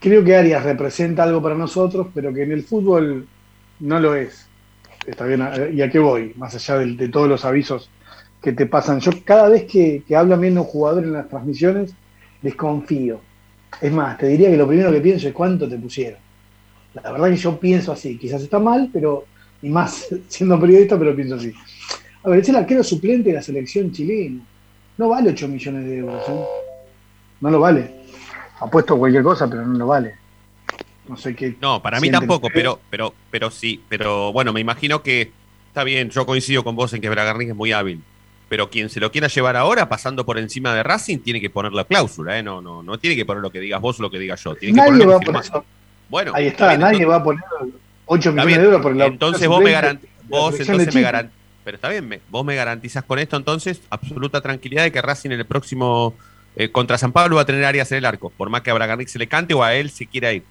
creo 0.00 0.24
que 0.24 0.36
Arias 0.36 0.64
representa 0.64 1.24
algo 1.24 1.42
para 1.42 1.54
nosotros, 1.54 2.08
pero 2.14 2.32
que 2.32 2.42
en 2.42 2.52
el 2.52 2.62
fútbol 2.62 3.26
no 3.80 4.00
lo 4.00 4.14
es. 4.14 4.46
Está 5.06 5.24
bien, 5.24 5.42
¿y 5.72 5.82
a 5.82 5.90
qué 5.90 5.98
voy? 5.98 6.32
Más 6.36 6.54
allá 6.54 6.78
de, 6.78 7.08
todos 7.08 7.28
los 7.28 7.44
avisos 7.44 7.90
que 8.42 8.52
te 8.52 8.66
pasan. 8.66 9.00
Yo 9.00 9.10
cada 9.24 9.48
vez 9.48 9.64
que, 9.64 10.02
que 10.06 10.14
habla 10.14 10.36
bien 10.36 10.58
un 10.58 10.64
jugador 10.64 11.04
en 11.04 11.14
las 11.14 11.28
transmisiones, 11.28 11.94
desconfío. 12.42 13.20
Es 13.80 13.92
más, 13.92 14.18
te 14.18 14.26
diría 14.26 14.50
que 14.50 14.56
lo 14.56 14.68
primero 14.68 14.92
que 14.92 15.00
pienso 15.00 15.28
es 15.28 15.34
cuánto 15.34 15.68
te 15.68 15.76
pusieron. 15.76 16.20
La 16.94 17.12
verdad 17.12 17.30
que 17.30 17.36
yo 17.36 17.58
pienso 17.58 17.92
así. 17.92 18.18
Quizás 18.18 18.42
está 18.42 18.58
mal, 18.58 18.90
pero, 18.92 19.24
y 19.62 19.68
más 19.68 20.08
siendo 20.28 20.60
periodista, 20.60 20.98
pero 20.98 21.16
pienso 21.16 21.36
así. 21.36 21.52
A 22.24 22.30
ver, 22.30 22.40
es 22.40 22.48
el 22.48 22.56
arquero 22.56 22.82
suplente 22.82 23.30
de 23.30 23.36
la 23.36 23.42
selección 23.42 23.92
chilena. 23.92 24.42
No 24.96 25.08
vale 25.08 25.30
8 25.30 25.48
millones 25.48 25.84
de 25.84 25.98
euros. 25.98 26.28
¿eh? 26.28 26.44
No 27.40 27.50
lo 27.50 27.60
vale 27.60 27.98
apuesto 28.60 28.98
cualquier 28.98 29.22
cosa, 29.22 29.48
pero 29.48 29.66
no 29.66 29.78
lo 29.78 29.86
vale. 29.86 30.14
No 31.08 31.16
sé 31.16 31.34
qué. 31.34 31.56
No, 31.60 31.82
para 31.82 32.00
mí 32.00 32.10
tampoco, 32.10 32.48
pero, 32.52 32.80
pero, 32.90 33.14
pero 33.30 33.50
sí. 33.50 33.80
Pero 33.88 34.32
bueno, 34.32 34.52
me 34.52 34.60
imagino 34.60 35.02
que 35.02 35.30
está 35.68 35.84
bien. 35.84 36.10
Yo 36.10 36.26
coincido 36.26 36.62
con 36.64 36.76
vos 36.76 36.92
en 36.92 37.00
que 37.00 37.08
Bragarnik 37.08 37.50
es 37.50 37.56
muy 37.56 37.72
hábil. 37.72 38.02
Pero 38.48 38.70
quien 38.70 38.88
se 38.88 39.00
lo 39.00 39.10
quiera 39.12 39.28
llevar 39.28 39.56
ahora, 39.56 39.88
pasando 39.88 40.24
por 40.24 40.38
encima 40.38 40.74
de 40.74 40.82
Racing, 40.82 41.18
tiene 41.18 41.40
que 41.40 41.50
poner 41.50 41.72
la 41.72 41.84
cláusula, 41.84 42.38
¿eh? 42.38 42.42
No, 42.42 42.62
no, 42.62 42.82
no 42.82 42.98
tiene 42.98 43.14
que 43.14 43.26
poner 43.26 43.42
lo 43.42 43.50
que 43.50 43.60
digas 43.60 43.80
vos 43.80 44.00
o 44.00 44.02
lo 44.02 44.10
que 44.10 44.18
diga 44.18 44.36
yo. 44.36 44.54
Tiene 44.54 44.74
nadie 44.74 45.00
que 45.00 45.06
va 45.06 45.16
a 45.16 45.20
poner 45.20 45.42
eso. 45.42 45.64
Bueno, 46.08 46.32
ahí 46.34 46.46
está, 46.46 46.76
nadie 46.78 47.02
entonces, 47.02 47.08
va 47.08 47.16
a 47.16 47.22
poner 47.22 47.44
8 48.06 48.32
millones 48.32 48.56
de 48.56 48.64
euros 48.64 48.80
por 48.80 48.92
el 48.92 49.02
Entonces 49.02 49.48
vos 49.48 49.62
me 49.62 49.72
garantizas. 49.72 50.16
Vos 50.28 50.58
entonces 50.58 50.94
me 50.94 51.02
garantizas. 51.02 51.37
Pero 51.68 51.76
está 51.76 51.90
bien, 51.90 52.08
me, 52.08 52.20
vos 52.30 52.46
me 52.46 52.54
garantizas 52.54 53.04
con 53.04 53.18
esto 53.18 53.36
entonces 53.36 53.82
absoluta 53.90 54.40
tranquilidad 54.40 54.84
de 54.84 54.90
que 54.90 55.02
Racing 55.02 55.32
en 55.32 55.40
el 55.40 55.44
próximo 55.44 56.14
eh, 56.56 56.70
contra 56.70 56.96
San 56.96 57.12
Pablo 57.12 57.36
va 57.36 57.42
a 57.42 57.44
tener 57.44 57.62
áreas 57.62 57.92
en 57.92 57.98
el 57.98 58.06
arco, 58.06 58.30
por 58.30 58.48
más 58.48 58.62
que 58.62 58.70
a 58.70 58.72
Bragarnik 58.72 59.08
se 59.08 59.18
le 59.18 59.26
cante 59.26 59.52
o 59.52 59.62
a 59.62 59.74
él 59.74 59.90
se 59.90 60.06
quiera 60.06 60.32
ir. 60.32 60.44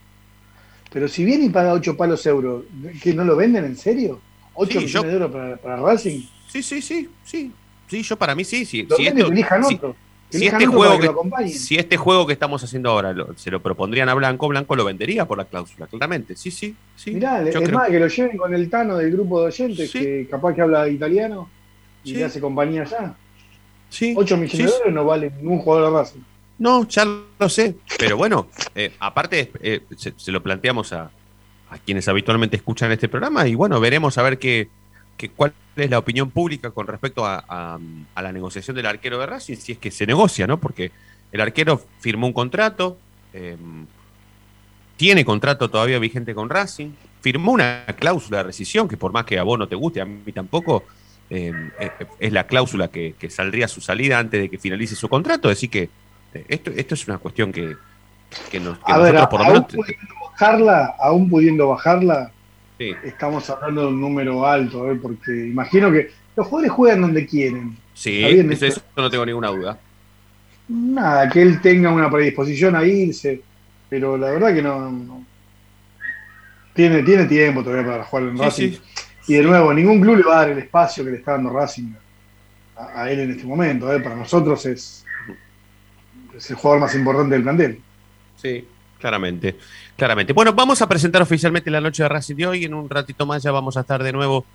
Pero 0.94 1.08
si 1.08 1.26
viene 1.26 1.46
y 1.46 1.50
paga 1.50 1.74
8 1.74 1.98
palos 1.98 2.24
euros, 2.28 2.66
¿que 3.02 3.16
no 3.16 3.24
lo 3.24 3.36
venden 3.36 3.66
en 3.66 3.76
serio? 3.76 4.22
¿8 4.54 4.68
sí, 4.68 4.78
millones 4.78 4.92
yo, 4.92 5.04
de 5.04 5.14
euros 5.14 5.32
para, 5.32 5.58
para, 5.58 5.82
Racing? 5.82 6.22
Sí, 6.50 6.62
sí, 6.62 6.84
sí, 6.84 7.10
sí. 7.24 7.52
Sí, 7.88 8.04
yo 8.04 8.16
para 8.16 8.36
mí 8.36 8.44
sí. 8.44 8.64
sí. 8.64 8.84
Lo 8.84 8.96
si, 8.96 9.08
esto, 9.08 9.26
otro. 9.26 9.68
Si, 9.68 9.80
si, 10.30 10.46
este 10.46 10.66
juego 10.66 11.00
que, 11.00 11.48
si 11.50 11.76
este 11.76 11.96
juego 11.96 12.28
que 12.28 12.34
estamos 12.34 12.64
haciendo 12.64 12.90
ahora 12.90 13.14
lo, 13.14 13.38
se 13.38 13.50
lo 13.50 13.62
propondrían 13.62 14.10
a 14.10 14.14
Blanco, 14.14 14.48
Blanco 14.48 14.76
lo 14.76 14.84
vendería 14.84 15.26
por 15.26 15.38
la 15.38 15.46
cláusula, 15.46 15.88
claramente. 15.88 16.36
Sí, 16.36 16.52
sí. 16.52 16.76
sí 16.96 17.12
Mirá, 17.12 17.42
es 17.48 17.56
creo. 17.56 17.72
más, 17.72 17.90
que 17.90 18.00
lo 18.00 18.08
lleven 18.08 18.38
con 18.38 18.54
el 18.54 18.70
Tano 18.70 18.98
del 18.98 19.12
grupo 19.12 19.42
de 19.42 19.48
oyentes, 19.48 19.90
sí. 19.90 20.00
que 20.00 20.28
capaz 20.30 20.54
que 20.54 20.62
habla 20.62 20.88
italiano 20.90 21.50
y 22.04 22.14
le 22.16 22.26
hace 22.26 22.42
compañía 22.42 22.82
allá. 22.82 23.16
Sí. 23.90 24.14
8 24.18 24.38
millones 24.38 24.58
de 24.58 24.78
euros 24.78 24.94
no 24.94 25.06
vale 25.06 25.32
ningún 25.38 25.60
jugador 25.60 25.92
de 25.92 25.98
Racing. 25.98 26.20
No, 26.60 26.88
ya 26.88 27.06
lo 27.06 27.50
sé. 27.50 27.76
Pero 27.98 28.18
bueno, 28.18 28.48
eh, 28.76 28.94
aparte 29.00 29.52
eh, 29.62 29.82
se, 29.96 30.14
se, 30.18 30.32
lo 30.32 30.44
planteamos 30.44 30.92
a, 30.92 31.12
a, 31.70 31.78
quienes 31.78 32.08
habitualmente 32.08 32.58
escuchan 32.58 32.92
este 32.92 33.08
programa 33.08 33.48
y 33.48 33.56
bueno, 33.56 33.80
veremos 33.80 34.18
a 34.18 34.24
ver 34.24 34.40
qué, 34.40 34.70
qué 35.16 35.30
cuál 35.30 35.54
es 35.78 35.90
la 35.90 36.00
opinión 36.00 36.32
pública 36.32 36.72
con 36.72 36.88
respecto 36.88 37.26
a, 37.26 37.44
a, 37.48 37.80
a, 38.16 38.22
la 38.22 38.32
negociación 38.32 38.76
del 38.76 38.86
arquero 38.86 39.20
de 39.20 39.26
Racing, 39.26 39.56
si 39.56 39.74
es 39.74 39.78
que 39.78 39.92
se 39.92 40.06
negocia, 40.06 40.48
¿no? 40.48 40.60
Porque 40.60 40.92
el 41.32 41.42
arquero 41.42 41.82
firmó 42.00 42.28
un 42.28 42.34
contrato, 42.34 42.98
eh, 43.34 43.58
tiene 44.96 45.26
contrato 45.26 45.70
todavía 45.70 46.00
vigente 46.00 46.34
con 46.34 46.50
Racing, 46.50 46.92
firmó 47.22 47.52
una 47.52 47.86
cláusula 47.98 48.40
de 48.40 48.44
rescisión 48.46 48.88
que 48.88 48.98
por 48.98 49.12
más 49.12 49.26
que 49.26 49.38
a 49.38 49.44
vos 49.44 49.60
no 49.60 49.68
te 49.68 49.76
guste, 49.76 50.02
a 50.02 50.06
mí 50.06 50.32
tampoco, 50.32 50.84
eh, 51.30 51.54
es 52.20 52.32
la 52.32 52.48
cláusula 52.48 52.88
que, 52.88 53.16
que, 53.20 53.30
saldría 53.30 53.66
a 53.66 53.68
su 53.68 53.82
salida 53.82 54.18
antes 54.18 54.40
de 54.42 54.50
que 54.50 54.58
finalice 54.58 54.96
su 54.96 55.10
contrato, 55.10 55.50
así 55.50 55.68
que 55.68 55.90
esto, 56.48 56.72
esto 56.72 56.94
es 56.96 57.08
una 57.08 57.18
cuestión 57.18 57.52
que, 57.52 57.76
que, 58.50 58.60
nos, 58.60 58.78
que 58.80 58.92
a 58.92 58.98
nosotros 58.98 59.22
ver, 59.22 59.30
por 59.30 59.40
lo 59.40 59.46
menos. 59.46 59.62
Aún 59.62 59.70
pudiendo 59.70 60.16
bajarla, 60.30 60.96
aún 61.00 61.30
pudiendo 61.30 61.68
bajarla, 61.68 62.32
sí. 62.78 62.94
estamos 63.04 63.50
hablando 63.50 63.82
de 63.82 63.88
un 63.88 64.02
número 64.02 64.46
alto, 64.46 64.92
¿eh? 64.92 64.98
porque 65.02 65.32
imagino 65.48 65.92
que 65.92 66.12
los 66.36 66.48
jugadores 66.48 66.72
juegan 66.72 67.02
donde 67.02 67.26
quieren. 67.26 67.78
Sí, 67.94 68.24
eso, 68.24 68.66
eso 68.66 68.82
no 68.96 69.10
tengo 69.10 69.26
ninguna 69.26 69.50
duda. 69.50 69.80
Nada, 70.68 71.30
que 71.30 71.42
él 71.42 71.62
tenga 71.62 71.92
una 71.92 72.12
predisposición 72.12 72.76
a 72.76 72.84
irse, 72.84 73.42
pero 73.90 74.18
la 74.18 74.32
verdad 74.32 74.54
que 74.54 74.62
no. 74.62 74.92
no. 74.92 75.26
Tiene, 76.74 77.02
tiene 77.02 77.26
tiempo 77.26 77.64
todavía 77.64 77.90
para 77.90 78.04
jugar 78.04 78.26
en 78.26 78.38
sí, 78.38 78.44
Racing. 78.44 78.72
Sí. 78.72 78.80
Y 79.30 79.34
de 79.36 79.44
nuevo, 79.44 79.74
ningún 79.74 80.00
club 80.00 80.18
le 80.18 80.24
va 80.24 80.36
a 80.36 80.42
dar 80.42 80.50
el 80.52 80.60
espacio 80.60 81.04
que 81.04 81.12
le 81.12 81.18
está 81.18 81.32
dando 81.32 81.50
Racing 81.50 81.92
a, 82.76 83.02
a 83.02 83.12
él 83.12 83.22
en 83.22 83.32
este 83.32 83.46
momento. 83.46 83.92
¿eh? 83.92 84.00
Para 84.00 84.16
nosotros 84.16 84.64
es, 84.68 85.04
es 86.36 86.50
el 86.52 86.56
jugador 86.56 86.82
más 86.82 86.94
importante 86.96 87.34
del 87.34 87.44
plantel. 87.44 87.82
Sí, 88.36 88.68
claramente. 89.00 89.56
Claramente. 89.98 90.32
Bueno, 90.32 90.54
vamos 90.54 90.80
a 90.84 90.88
presentar 90.88 91.24
oficialmente 91.24 91.72
la 91.72 91.82
noche 91.82 92.04
de 92.04 92.10
Racing 92.10 92.36
de 92.36 92.46
hoy. 92.46 92.66
En 92.66 92.76
un 92.76 92.88
ratito 92.88 93.26
más 93.26 93.42
ya 93.42 93.52
vamos 93.52 93.78
a 93.78 93.80
estar 93.82 94.04
de 94.04 94.14
nuevo 94.14 94.46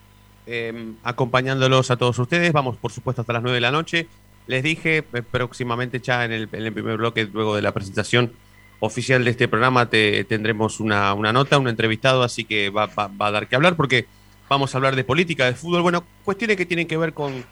eh, 0.46 0.92
acompañándolos 1.02 1.90
a 1.90 1.96
todos 1.96 2.16
ustedes. 2.20 2.52
Vamos, 2.52 2.76
por 2.76 2.92
supuesto, 2.92 3.22
hasta 3.22 3.32
las 3.32 3.42
9 3.42 3.56
de 3.56 3.60
la 3.60 3.72
noche. 3.72 4.06
Les 4.46 4.62
dije 4.62 4.98
eh, 4.98 5.22
próximamente 5.28 5.98
ya 5.98 6.24
en 6.24 6.30
el, 6.30 6.48
primer 6.48 6.96
bloque, 6.96 7.28
luego 7.32 7.56
de 7.56 7.62
la 7.62 7.72
presentación 7.72 8.32
oficial 8.78 9.24
de 9.24 9.32
este 9.32 9.48
programa, 9.48 9.86
te, 9.90 10.22
tendremos 10.24 10.78
una, 10.78 11.12
una, 11.12 11.32
nota, 11.32 11.58
un 11.58 11.66
entrevistado, 11.66 12.22
así 12.22 12.44
que 12.44 12.70
va, 12.70 12.86
va, 12.86 13.08
va, 13.08 13.26
a 13.26 13.30
dar 13.32 13.48
que 13.48 13.56
hablar 13.56 13.74
porque 13.74 14.06
vamos 14.48 14.74
a 14.74 14.78
hablar 14.78 14.94
de 14.94 15.02
política, 15.02 15.46
de 15.46 15.54
fútbol, 15.54 15.82
bueno, 15.82 16.04
cuestiones 16.24 16.56
que 16.56 16.66
tienen 16.66 16.86
que 16.86 16.96
ver 16.96 17.14
con, 17.14 17.44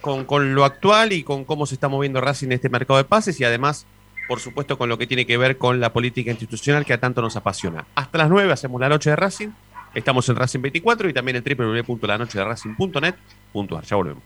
con 0.00 0.54
lo 0.54 0.64
actual 0.64 1.12
y 1.12 1.22
con 1.22 1.44
cómo 1.44 1.66
se 1.66 1.74
está 1.74 1.88
moviendo 1.88 2.20
Racing 2.20 2.46
en 2.46 2.52
este 2.52 2.68
mercado 2.68 2.96
de 2.98 3.04
pases 3.04 3.40
y 3.40 3.44
además 3.44 3.86
por 4.28 4.38
supuesto, 4.40 4.78
con 4.78 4.90
lo 4.90 4.98
que 4.98 5.06
tiene 5.06 5.24
que 5.26 5.38
ver 5.38 5.58
con 5.58 5.80
la 5.80 5.92
política 5.92 6.30
institucional 6.30 6.84
que 6.84 6.92
a 6.92 7.00
tanto 7.00 7.22
nos 7.22 7.34
apasiona. 7.34 7.86
Hasta 7.94 8.18
las 8.18 8.28
9 8.28 8.52
hacemos 8.52 8.78
la 8.80 8.90
noche 8.90 9.10
de 9.10 9.16
Racing. 9.16 9.48
Estamos 9.94 10.28
en 10.28 10.36
Racing 10.36 10.60
24 10.60 11.08
y 11.08 11.14
también 11.14 11.36
en 11.36 11.42
www.lanochederacing.net.ar. 11.42 13.84
Ya 13.84 13.96
volvemos. 13.96 14.22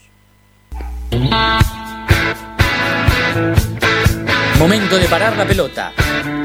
Momento 4.59 4.99
de 4.99 5.07
parar 5.07 5.37
la 5.37 5.47
pelota, 5.47 5.93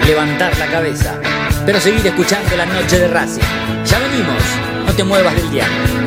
levantar 0.06 0.56
la 0.58 0.68
cabeza, 0.68 1.20
pero 1.66 1.80
seguir 1.80 2.06
escuchando 2.06 2.56
la 2.56 2.66
noche 2.66 3.00
de 3.00 3.08
Racing. 3.08 3.42
Ya 3.86 3.98
venimos, 4.00 4.44
no 4.86 4.94
te 4.94 5.04
muevas 5.04 5.36
del 5.36 5.50
diario. 5.52 6.07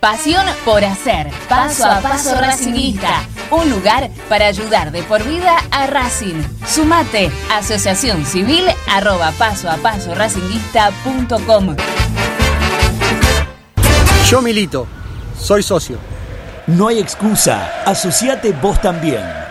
Pasión 0.00 0.44
por 0.66 0.84
hacer. 0.84 1.30
Paso 1.48 1.86
a 1.86 2.00
paso 2.00 2.34
Racingista. 2.34 3.22
Un 3.50 3.70
lugar 3.70 4.10
para 4.28 4.48
ayudar 4.48 4.92
de 4.92 5.02
por 5.02 5.24
vida 5.24 5.56
a 5.70 5.86
Racing. 5.86 6.42
Sumate. 6.66 7.30
Asociación 7.50 8.26
Civil 8.26 8.66
arroba 8.86 9.32
paso 9.38 9.70
a 9.70 9.78
paso 9.78 10.14
racinguista.com. 10.14 11.76
Yo 14.28 14.42
milito. 14.42 14.86
Soy 15.38 15.62
socio. 15.62 15.96
No 16.66 16.88
hay 16.88 16.98
excusa. 16.98 17.82
Asociate 17.86 18.52
vos 18.52 18.78
también 18.82 19.45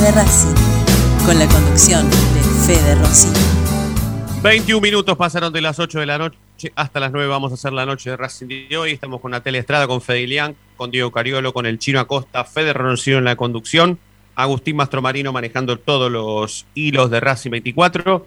De 0.00 0.12
Racing, 0.12 0.54
con 1.26 1.38
la 1.38 1.46
conducción 1.46 2.08
de 2.08 2.42
Fede 2.66 2.94
Rossi. 2.94 3.28
21 4.42 4.80
minutos 4.80 5.14
pasaron 5.18 5.52
de 5.52 5.60
las 5.60 5.78
8 5.78 6.00
de 6.00 6.06
la 6.06 6.16
noche 6.16 6.38
hasta 6.74 7.00
las 7.00 7.12
9. 7.12 7.28
Vamos 7.28 7.52
a 7.52 7.54
hacer 7.56 7.74
la 7.74 7.84
noche 7.84 8.08
de 8.08 8.16
Racing 8.16 8.46
de 8.46 8.76
hoy. 8.78 8.92
Estamos 8.92 9.20
con 9.20 9.32
Natalia 9.32 9.60
Estrada, 9.60 9.86
con 9.86 10.00
Fede 10.00 10.22
Ilián, 10.22 10.56
con 10.78 10.90
Diego 10.90 11.12
Cariolo, 11.12 11.52
con 11.52 11.66
el 11.66 11.78
Chino 11.78 12.00
Acosta, 12.00 12.44
Fede 12.44 12.72
Roncino 12.72 13.18
en 13.18 13.24
la 13.24 13.36
conducción. 13.36 13.98
Agustín 14.36 14.76
Mastromarino 14.76 15.32
manejando 15.34 15.78
todos 15.78 16.10
los 16.10 16.64
hilos 16.74 17.10
de 17.10 17.20
Racing 17.20 17.50
24. 17.50 18.26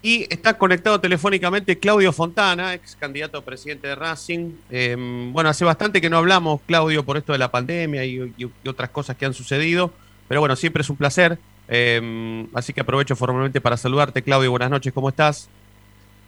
Y 0.00 0.32
está 0.32 0.56
conectado 0.56 1.00
telefónicamente 1.00 1.80
Claudio 1.80 2.12
Fontana, 2.12 2.74
ex 2.74 2.94
candidato 2.94 3.38
a 3.38 3.44
presidente 3.44 3.88
de 3.88 3.96
Racing. 3.96 4.52
Em, 4.70 5.32
bueno, 5.32 5.50
hace 5.50 5.64
bastante 5.64 6.00
que 6.00 6.08
no 6.08 6.18
hablamos, 6.18 6.60
Claudio, 6.66 7.04
por 7.04 7.16
esto 7.16 7.32
de 7.32 7.38
la 7.38 7.50
pandemia 7.50 8.04
y, 8.04 8.32
otras 8.64 8.90
cosas 8.90 9.16
que 9.16 9.26
han 9.26 9.34
sucedido. 9.34 9.92
Pero 10.28 10.40
bueno, 10.40 10.54
siempre 10.56 10.82
es 10.82 10.90
un 10.90 10.96
placer. 10.96 11.38
Em, 11.68 12.46
así 12.54 12.72
que 12.72 12.80
aprovecho 12.80 13.16
formalmente 13.16 13.60
para 13.60 13.76
saludarte, 13.76 14.22
Claudio. 14.22 14.50
Buenas 14.50 14.70
noches, 14.70 14.92
¿cómo 14.92 15.08
estás? 15.08 15.48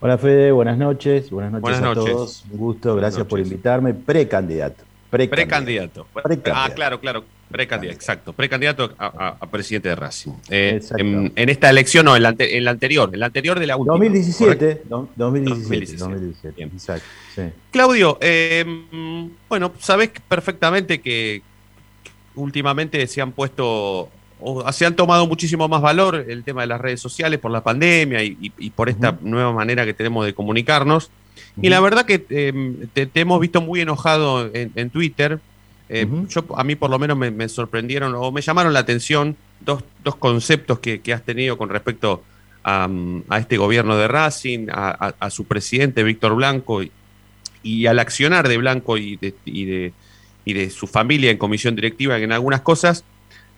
Hola 0.00 0.16
Fede, 0.16 0.50
buenas 0.50 0.78
noches. 0.78 1.30
Buenas 1.30 1.52
noches 1.52 1.78
a 1.78 1.94
todos. 1.94 2.44
Un 2.50 2.58
gusto, 2.58 2.96
gracias 2.96 3.26
por 3.26 3.38
invitarme. 3.38 3.94
Precandidato. 3.94 4.84
Precandidato. 5.10 6.06
Ah, 6.52 6.70
claro, 6.74 7.00
claro. 7.00 7.24
Precandidato, 7.50 7.96
exacto. 7.96 8.32
Precandidato 8.32 8.94
a, 8.96 9.34
presidente 9.50 9.88
de 9.88 9.96
Racing. 9.96 10.30
Eh, 10.48 10.80
en, 10.96 11.48
esta 11.48 11.68
elección, 11.68 12.04
no, 12.04 12.14
en 12.14 12.22
la, 12.22 12.28
anterior, 12.28 13.10
en 13.12 13.20
la 13.20 13.26
anterior 13.26 13.58
de 13.58 13.66
la 13.66 13.76
última. 13.76 13.94
2017. 13.94 14.82
2017. 15.16 15.96
2017, 15.96 16.62
Exacto. 16.62 17.06
Claudio, 17.72 18.18
em, 18.20 19.30
bueno, 19.48 19.72
sabes 19.80 20.10
perfectamente 20.28 21.00
que 21.00 21.42
últimamente 22.40 23.06
se 23.06 23.20
han 23.20 23.32
puesto 23.32 24.10
o 24.40 24.72
se 24.72 24.86
han 24.86 24.96
tomado 24.96 25.26
muchísimo 25.26 25.68
más 25.68 25.82
valor 25.82 26.24
el 26.28 26.44
tema 26.44 26.62
de 26.62 26.68
las 26.68 26.80
redes 26.80 27.00
sociales 27.00 27.38
por 27.38 27.50
la 27.50 27.62
pandemia 27.62 28.22
y, 28.24 28.70
por 28.74 28.88
esta 28.88 29.18
nueva 29.20 29.52
manera 29.52 29.84
que 29.84 29.94
tenemos 29.94 30.24
de 30.24 30.34
comunicarnos. 30.34 31.10
Y 31.60 31.68
la 31.68 31.80
verdad 31.80 32.06
que 32.06 32.24
em, 32.30 32.86
te, 32.92 33.08
hemos 33.14 33.40
visto 33.40 33.60
muy 33.60 33.80
enojado 33.80 34.50
en, 34.52 34.90
Twitter. 34.90 35.40
Eh, 35.88 36.06
yo, 36.28 36.44
a 36.56 36.64
mí 36.64 36.74
por 36.76 36.90
lo 36.90 36.98
menos 36.98 37.16
me, 37.18 37.48
sorprendieron 37.48 38.14
o 38.14 38.32
me 38.32 38.40
llamaron 38.40 38.72
la 38.72 38.80
atención 38.80 39.36
dos, 39.60 39.82
conceptos 40.18 40.78
que, 40.78 41.00
has 41.12 41.22
tenido 41.22 41.58
con 41.58 41.68
respecto 41.68 42.22
a, 42.64 42.88
este 43.38 43.56
gobierno 43.58 43.96
de 43.96 44.08
Racing, 44.08 44.68
a, 44.70 45.30
su 45.30 45.44
presidente 45.44 46.02
Víctor 46.02 46.34
Blanco 46.34 46.82
y, 47.62 47.86
al 47.86 47.98
accionar 47.98 48.48
de 48.48 48.56
Blanco 48.56 48.96
y 48.96 49.16
de, 49.16 49.34
y 49.44 49.64
de, 49.66 49.92
su 50.70 50.86
familia 50.86 51.30
en 51.30 51.38
comisión 51.38 51.74
directiva 51.74 52.18
en 52.18 52.32
algunas 52.32 52.60
cosas. 52.60 53.04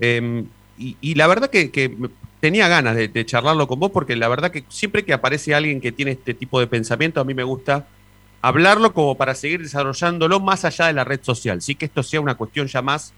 Em, 0.01 0.47
y, 0.79 1.15
la 1.15 1.27
verdad 1.27 1.49
que, 1.51 1.97
tenía 2.41 2.67
ganas 2.67 2.97
de, 2.97 3.27
charlarlo 3.27 3.69
con 3.69 3.79
vos 3.79 3.93
porque 3.93 4.17
la 4.17 4.27
verdad 4.29 4.51
que 4.51 4.65
siempre 4.69 5.05
que 5.05 5.13
aparece 5.13 5.55
alguien 5.55 5.81
que 5.81 5.93
tiene 5.93 6.13
este 6.13 6.35
tipo 6.35 6.59
de 6.59 6.67
pensamiento, 6.67 7.21
a 7.21 7.25
mí 7.25 7.35
me 7.35 7.45
gusta 7.45 7.87
hablarlo 8.41 8.93
como 8.93 9.17
para 9.17 9.35
seguir 9.35 9.63
desarrollándolo 9.63 10.41
más 10.41 10.65
allá 10.65 10.87
de 10.87 10.93
la 10.93 11.05
red 11.05 11.21
social. 11.23 11.63
Sí 11.63 11.77
que 11.77 11.87
esto 11.87 12.03
sea 12.03 12.21
una 12.21 12.35
cuestión 12.35 12.67
ya 12.67 12.83
más, 12.83 13.15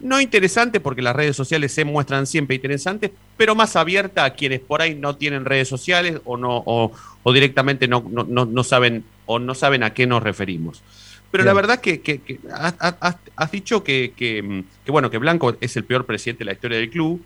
no 0.00 0.20
interesante 0.20 0.80
porque 0.80 1.02
las 1.02 1.16
redes 1.16 1.36
sociales 1.36 1.72
se 1.72 1.84
muestran 1.84 2.26
siempre 2.26 2.56
interesantes, 2.56 3.10
pero 3.36 3.54
más 3.54 3.74
abierta 3.76 4.24
a 4.24 4.34
quienes 4.34 4.60
por 4.60 4.80
ahí 4.80 4.94
no 4.94 5.16
tienen 5.16 5.44
redes 5.44 5.68
sociales 5.68 6.20
o, 6.24 6.36
no, 6.36 6.62
o, 6.64 6.92
directamente 7.32 7.88
no, 7.88 8.04
no, 8.08 8.64
saben 8.64 9.04
o 9.26 9.38
no 9.38 9.54
saben 9.54 9.82
a 9.82 9.94
qué 9.94 10.06
nos 10.06 10.22
referimos. 10.22 10.82
Pero 11.30 11.44
la 11.44 11.52
verdad 11.52 11.80
que, 11.80 12.00
que, 12.00 12.40
has, 12.50 13.50
dicho 13.50 13.84
que, 13.84 14.14
que, 14.16 14.64
bueno, 14.86 15.10
que 15.10 15.18
Blanco 15.18 15.56
es 15.60 15.76
el 15.76 15.84
peor 15.84 16.06
presidente 16.06 16.40
de 16.40 16.46
la 16.46 16.52
historia 16.52 16.78
del 16.78 16.88
club, 16.88 17.22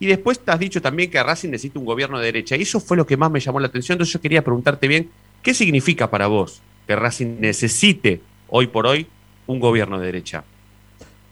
y 0.00 0.06
después 0.06 0.40
te 0.40 0.50
has 0.50 0.58
dicho 0.58 0.82
también 0.82 1.10
que 1.10 1.22
Racing 1.22 1.50
necesita 1.50 1.78
un 1.78 1.84
gobierno 1.84 2.18
de 2.18 2.26
derecha. 2.26 2.56
Y 2.56 2.62
eso 2.62 2.80
fue 2.80 2.96
lo 2.96 3.06
que 3.06 3.16
más 3.16 3.30
me 3.30 3.38
llamó 3.38 3.60
la 3.60 3.68
atención. 3.68 3.94
Entonces 3.94 4.12
yo 4.12 4.20
quería 4.20 4.42
preguntarte 4.42 4.88
bien, 4.88 5.08
¿qué 5.42 5.54
significa 5.54 6.10
para 6.10 6.26
vos 6.26 6.60
que 6.86 6.96
Racing 6.96 7.36
necesite 7.38 8.20
hoy 8.48 8.66
por 8.66 8.86
hoy 8.86 9.06
un 9.46 9.60
gobierno 9.60 9.98
de 10.00 10.06
derecha? 10.06 10.44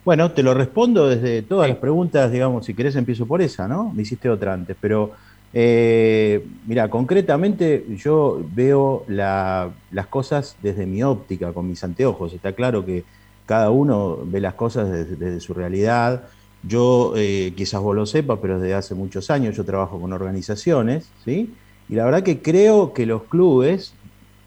Bueno, 0.05 0.31
te 0.33 0.43
lo 0.43 0.55
respondo 0.55 1.09
desde 1.09 1.43
todas 1.43 1.69
las 1.69 1.79
preguntas, 1.79 2.31
digamos, 2.33 2.67
si 2.67 2.75
querés 2.75 2.97
empiezo 2.97 3.27
por 3.27 3.43
esa, 3.43 3.69
¿no? 3.69 3.93
Me 3.93 4.03
hiciste 4.03 4.29
otra 4.29 4.53
antes, 4.53 4.77
pero 4.81 5.13
eh, 5.55 6.45
mira, 6.67 6.89
concretamente 6.89 7.85
yo 7.97 8.43
veo 8.55 9.05
las 9.09 10.07
cosas 10.09 10.57
desde 10.63 10.87
mi 10.87 11.03
óptica, 11.03 11.53
con 11.53 11.69
mis 11.69 11.83
anteojos. 11.85 12.33
Está 12.33 12.53
claro 12.53 12.85
que 12.85 13.05
cada 13.47 13.71
uno 13.71 14.19
ve 14.25 14.41
las 14.41 14.55
cosas 14.55 14.91
desde 14.91 15.41
su 15.41 15.53
realidad, 15.55 16.25
yo, 16.63 17.15
eh, 17.17 17.53
quizás 17.57 17.81
vos 17.81 17.95
lo 17.95 18.07
sepas, 18.07 18.39
pero 18.41 18.61
desde 18.61 18.75
hace 18.75 18.95
muchos 18.95 19.31
años 19.31 19.57
yo 19.57 19.65
trabajo 19.65 20.01
con 20.01 20.13
organizaciones, 20.13 21.09
¿sí? 21.25 21.53
Y 21.89 21.95
la 21.95 22.05
verdad 22.05 22.23
que 22.23 22.41
creo 22.41 22.93
que 22.93 23.05
los 23.05 23.25
clubes, 23.25 23.95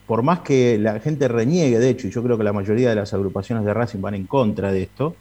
por 0.08 0.24
más 0.24 0.40
que 0.40 0.78
la 0.78 1.00
gente 1.02 1.28
reniegue, 1.28 1.78
de 1.78 1.90
hecho, 1.90 2.08
y 2.08 2.12
yo 2.12 2.24
creo 2.24 2.38
que 2.38 2.46
la 2.46 2.54
mayoría 2.54 2.90
de 2.90 2.96
las 2.96 3.14
agrupaciones 3.14 3.66
de 3.66 3.74
Racing 3.74 4.00
van 4.00 4.16
en 4.16 4.26
contra 4.28 4.72
de 4.72 4.84
esto, 4.84 5.16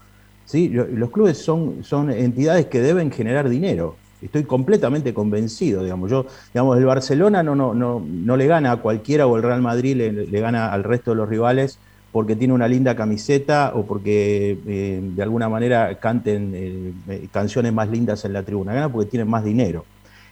¿sí? 0.44 0.68
Los 0.68 1.10
clubes 1.10 1.38
son, 1.38 1.82
son 1.82 2.10
entidades 2.10 2.66
que 2.66 2.80
deben 2.80 3.10
generar 3.10 3.48
dinero. 3.48 3.96
Estoy 4.24 4.44
completamente 4.44 5.14
convencido, 5.14 5.82
digamos. 5.82 6.10
Yo, 6.10 6.26
digamos, 6.52 6.78
el 6.78 6.86
Barcelona 6.86 7.42
no, 7.42 7.54
no, 7.54 7.74
no, 7.74 8.04
no 8.04 8.36
le 8.36 8.46
gana 8.46 8.72
a 8.72 8.76
cualquiera 8.78 9.26
o 9.26 9.36
el 9.36 9.42
Real 9.42 9.62
Madrid 9.62 9.96
le 9.96 10.40
gana 10.40 10.72
al 10.72 10.82
resto 10.82 11.10
de 11.10 11.16
los 11.18 11.28
rivales 11.28 11.78
porque 12.14 12.36
tiene 12.36 12.54
una 12.54 12.68
linda 12.68 12.94
camiseta 12.94 13.72
o 13.74 13.86
porque 13.86 14.56
eh, 14.68 15.00
de 15.02 15.22
alguna 15.24 15.48
manera 15.48 15.98
canten 15.98 16.52
eh, 16.54 16.92
eh, 17.08 17.28
canciones 17.32 17.72
más 17.72 17.88
lindas 17.88 18.24
en 18.24 18.32
la 18.32 18.44
tribuna, 18.44 18.72
gana 18.72 18.88
porque 18.88 19.10
tienen 19.10 19.28
más 19.28 19.42
dinero. 19.42 19.84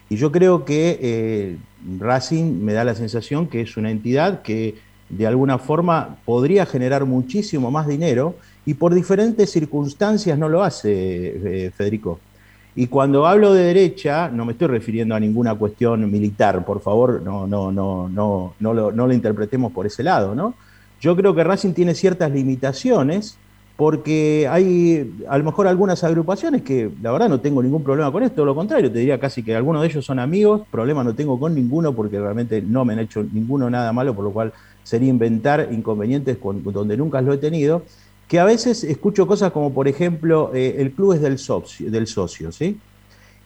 Y 0.08 0.14
yo 0.14 0.30
creo 0.30 0.64
que 0.64 1.58
Racing 1.98 2.62
me 2.62 2.72
da 2.72 2.84
la 2.84 2.94
sensación 2.94 3.48
que 3.48 3.62
es 3.62 3.76
una 3.76 3.90
entidad 3.90 4.42
que 4.42 4.76
de 5.08 5.26
alguna 5.26 5.58
forma 5.58 6.18
podría 6.24 6.66
generar 6.66 7.04
muchísimo 7.04 7.72
más 7.72 7.88
dinero 7.88 8.36
y 8.64 8.74
por 8.74 8.94
diferentes 8.94 9.50
circunstancias 9.50 10.38
no 10.38 10.48
lo 10.48 10.62
hace, 10.62 11.72
Federico. 11.76 12.20
Y 12.74 12.86
cuando 12.86 13.26
hablo 13.26 13.52
de 13.52 13.64
derecha, 13.64 14.30
no 14.30 14.46
me 14.46 14.52
estoy 14.52 14.68
refiriendo 14.68 15.14
a 15.14 15.20
ninguna 15.20 15.54
cuestión 15.54 16.10
militar, 16.10 16.64
por 16.64 16.80
favor, 16.80 17.20
no, 17.22 17.46
no, 17.46 17.70
no, 17.70 18.08
no, 18.08 18.54
no, 18.58 18.74
lo, 18.74 18.90
no 18.92 19.06
lo 19.06 19.12
interpretemos 19.12 19.72
por 19.72 19.86
ese 19.86 20.02
lado, 20.02 20.34
¿no? 20.34 20.54
Yo 21.00 21.14
creo 21.14 21.34
que 21.34 21.44
Racing 21.44 21.74
tiene 21.74 21.94
ciertas 21.94 22.30
limitaciones 22.30 23.36
porque 23.76 24.46
hay 24.48 25.12
a 25.28 25.36
lo 25.38 25.44
mejor 25.44 25.66
algunas 25.66 26.04
agrupaciones 26.04 26.62
que 26.62 26.90
la 27.02 27.10
verdad 27.10 27.28
no 27.28 27.40
tengo 27.40 27.62
ningún 27.62 27.82
problema 27.82 28.12
con 28.12 28.22
esto, 28.22 28.44
lo 28.44 28.54
contrario, 28.54 28.92
te 28.92 29.00
diría 29.00 29.18
casi 29.18 29.42
que 29.42 29.56
algunos 29.56 29.82
de 29.82 29.88
ellos 29.88 30.04
son 30.04 30.18
amigos, 30.18 30.62
problema 30.70 31.02
no 31.02 31.14
tengo 31.14 31.38
con 31.38 31.54
ninguno 31.54 31.92
porque 31.92 32.20
realmente 32.20 32.62
no 32.62 32.84
me 32.84 32.92
han 32.92 33.00
hecho 33.00 33.24
ninguno 33.32 33.68
nada 33.68 33.92
malo, 33.92 34.14
por 34.14 34.24
lo 34.24 34.30
cual 34.30 34.52
sería 34.82 35.08
inventar 35.08 35.68
inconvenientes 35.72 36.38
donde 36.40 36.96
nunca 36.96 37.20
lo 37.20 37.32
he 37.32 37.38
tenido, 37.38 37.82
que 38.32 38.40
a 38.40 38.46
veces 38.46 38.82
escucho 38.82 39.26
cosas 39.26 39.52
como 39.52 39.74
por 39.74 39.88
ejemplo 39.88 40.52
eh, 40.54 40.76
el 40.78 40.92
club 40.92 41.12
es 41.12 41.20
del 41.20 41.38
socio, 41.38 41.90
del 41.90 42.06
socio, 42.06 42.50
¿sí? 42.50 42.80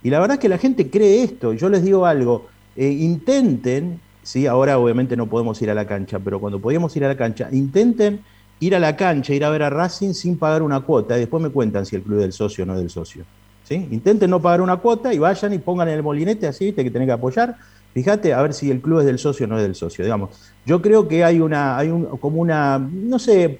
Y 0.04 0.10
la 0.10 0.20
verdad 0.20 0.36
es 0.36 0.40
que 0.40 0.48
la 0.48 0.58
gente 0.58 0.88
cree 0.88 1.24
esto, 1.24 1.54
yo 1.54 1.68
les 1.68 1.82
digo 1.82 2.06
algo, 2.06 2.46
eh, 2.76 2.86
intenten 2.88 3.98
¿sí? 4.22 4.46
Ahora 4.46 4.78
obviamente 4.78 5.16
no 5.16 5.26
podemos 5.26 5.60
ir 5.60 5.70
a 5.70 5.74
la 5.74 5.88
cancha, 5.88 6.20
pero 6.20 6.38
cuando 6.38 6.60
podíamos 6.60 6.96
ir 6.96 7.04
a 7.04 7.08
la 7.08 7.16
cancha, 7.16 7.48
intenten 7.50 8.20
ir 8.60 8.76
a 8.76 8.78
la 8.78 8.94
cancha, 8.94 9.34
ir 9.34 9.44
a 9.44 9.50
ver 9.50 9.64
a 9.64 9.70
Racing 9.70 10.12
sin 10.12 10.38
pagar 10.38 10.62
una 10.62 10.78
cuota 10.78 11.16
y 11.16 11.20
después 11.22 11.42
me 11.42 11.50
cuentan 11.50 11.84
si 11.84 11.96
el 11.96 12.02
club 12.02 12.18
es 12.18 12.22
del 12.22 12.32
socio 12.32 12.62
o 12.62 12.66
no 12.68 12.74
es 12.74 12.78
del 12.78 12.90
socio. 12.90 13.24
¿sí? 13.64 13.88
Intenten 13.90 14.30
no 14.30 14.40
pagar 14.40 14.60
una 14.60 14.76
cuota 14.76 15.12
y 15.12 15.18
vayan 15.18 15.52
y 15.52 15.58
pongan 15.58 15.88
en 15.88 15.94
el 15.94 16.04
molinete 16.04 16.46
así, 16.46 16.66
¿viste? 16.66 16.84
que 16.84 16.92
tenés 16.92 17.06
que 17.06 17.12
apoyar. 17.12 17.56
Fíjate 17.96 18.34
a 18.34 18.42
ver 18.42 18.52
si 18.52 18.70
el 18.70 18.82
club 18.82 19.00
es 19.00 19.06
del 19.06 19.18
socio 19.18 19.46
o 19.46 19.48
no 19.48 19.56
es 19.56 19.62
del 19.62 19.74
socio. 19.74 20.04
Digamos. 20.04 20.28
Yo 20.66 20.82
creo 20.82 21.08
que 21.08 21.24
hay 21.24 21.40
una, 21.40 21.78
hay 21.78 21.88
un, 21.88 22.04
como 22.18 22.42
una, 22.42 22.78
no 22.78 23.18
sé, 23.18 23.58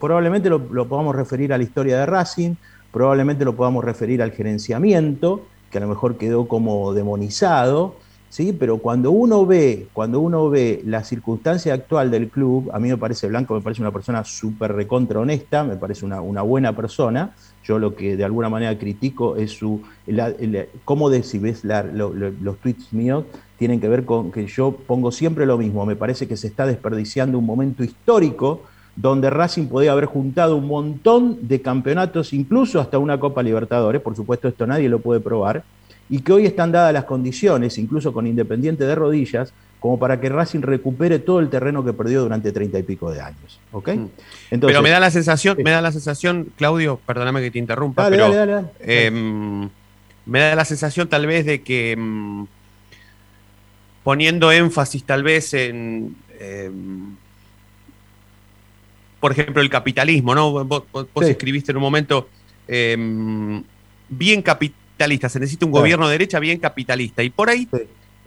probablemente 0.00 0.48
lo, 0.48 0.58
lo 0.70 0.88
podamos 0.88 1.14
referir 1.14 1.52
a 1.52 1.58
la 1.58 1.64
historia 1.64 1.98
de 1.98 2.06
Racing, 2.06 2.54
probablemente 2.90 3.44
lo 3.44 3.54
podamos 3.54 3.84
referir 3.84 4.22
al 4.22 4.30
gerenciamiento, 4.30 5.42
que 5.70 5.76
a 5.76 5.82
lo 5.82 5.88
mejor 5.88 6.16
quedó 6.16 6.48
como 6.48 6.94
demonizado, 6.94 7.96
¿sí? 8.34 8.52
Pero 8.52 8.78
cuando 8.78 9.12
uno 9.12 9.46
ve, 9.46 9.86
cuando 9.92 10.18
uno 10.18 10.50
ve 10.50 10.82
la 10.84 11.04
circunstancia 11.04 11.72
actual 11.72 12.10
del 12.10 12.30
club, 12.30 12.68
a 12.72 12.80
mí 12.80 12.88
me 12.88 12.96
parece 12.96 13.28
Blanco, 13.28 13.54
me 13.54 13.60
parece 13.60 13.80
una 13.80 13.92
persona 13.92 14.24
súper 14.24 14.72
recontra 14.72 15.20
honesta, 15.20 15.62
me 15.62 15.76
parece 15.76 16.04
una, 16.04 16.20
buena 16.42 16.74
persona. 16.74 17.32
Yo 17.62 17.78
lo 17.78 17.94
que 17.94 18.16
de 18.16 18.24
alguna 18.24 18.48
manera 18.48 18.76
critico 18.76 19.36
es 19.36 19.52
su, 19.52 19.82
cómo 20.84 21.10
decís, 21.10 21.62
los 21.62 22.58
tweets 22.58 22.92
míos 22.92 23.24
tienen 23.58 23.80
que 23.80 23.88
ver 23.88 24.04
con 24.04 24.32
que 24.32 24.46
yo 24.46 24.72
pongo 24.72 25.12
siempre 25.12 25.46
lo 25.46 25.58
mismo. 25.58 25.86
Me 25.86 25.96
parece 25.96 26.26
que 26.26 26.36
se 26.36 26.48
está 26.48 26.66
desperdiciando 26.66 27.38
un 27.38 27.46
momento 27.46 27.84
histórico 27.84 28.62
donde 28.96 29.30
Racing 29.30 29.66
podía 29.66 29.92
haber 29.92 30.06
juntado 30.06 30.56
un 30.56 30.66
montón 30.66 31.48
de 31.48 31.60
campeonatos, 31.60 32.32
incluso 32.32 32.80
hasta 32.80 32.98
una 32.98 33.18
Copa 33.18 33.42
Libertadores, 33.42 34.00
por 34.00 34.14
supuesto 34.14 34.48
esto 34.48 34.66
nadie 34.66 34.88
lo 34.88 35.00
puede 35.00 35.20
probar, 35.20 35.64
y 36.08 36.20
que 36.20 36.32
hoy 36.32 36.46
están 36.46 36.70
dadas 36.70 36.92
las 36.92 37.04
condiciones, 37.04 37.78
incluso 37.78 38.12
con 38.12 38.26
Independiente 38.26 38.84
de 38.84 38.94
rodillas, 38.94 39.52
como 39.80 39.98
para 39.98 40.20
que 40.20 40.28
Racing 40.28 40.62
recupere 40.62 41.18
todo 41.18 41.40
el 41.40 41.50
terreno 41.50 41.84
que 41.84 41.92
perdió 41.92 42.22
durante 42.22 42.52
treinta 42.52 42.78
y 42.78 42.82
pico 42.84 43.10
de 43.10 43.20
años. 43.20 43.60
¿ok? 43.72 43.90
Mm. 43.90 44.58
pero 44.60 44.80
me 44.80 44.90
da 44.90 45.00
la 45.00 45.10
sensación, 45.10 45.58
me 45.62 45.70
da 45.70 45.82
la 45.82 45.92
sensación, 45.92 46.48
Claudio, 46.56 47.00
perdóname 47.04 47.42
que 47.42 47.50
te 47.50 47.58
interrumpa, 47.58 48.08
pero 48.08 48.32
em, 48.80 49.68
me 50.24 50.40
da 50.40 50.54
la 50.54 50.64
sensación 50.64 51.08
tal 51.08 51.26
vez 51.26 51.44
de 51.44 51.62
que 51.62 51.92
em, 51.92 52.46
poniendo 54.04 54.52
énfasis 54.52 55.04
tal 55.04 55.24
vez 55.24 55.52
en 55.54 56.14
em, 56.38 57.16
por 59.20 59.32
ejemplo, 59.32 59.62
el 59.62 59.70
capitalismo, 59.70 60.34
¿no? 60.34 60.64
Vos, 60.64 60.84
escribiste 61.28 61.72
en 61.72 61.78
un 61.78 61.82
momento 61.82 62.28
bien 64.08 64.42
capital 64.42 64.84
capitalista, 64.94 65.28
se 65.28 65.40
necesita 65.40 65.66
un 65.66 65.72
gobierno 65.72 66.06
de 66.06 66.12
derecha 66.12 66.38
bien 66.38 66.60
capitalista. 66.60 67.24
Y 67.24 67.30
por 67.30 67.50
ahí, 67.50 67.68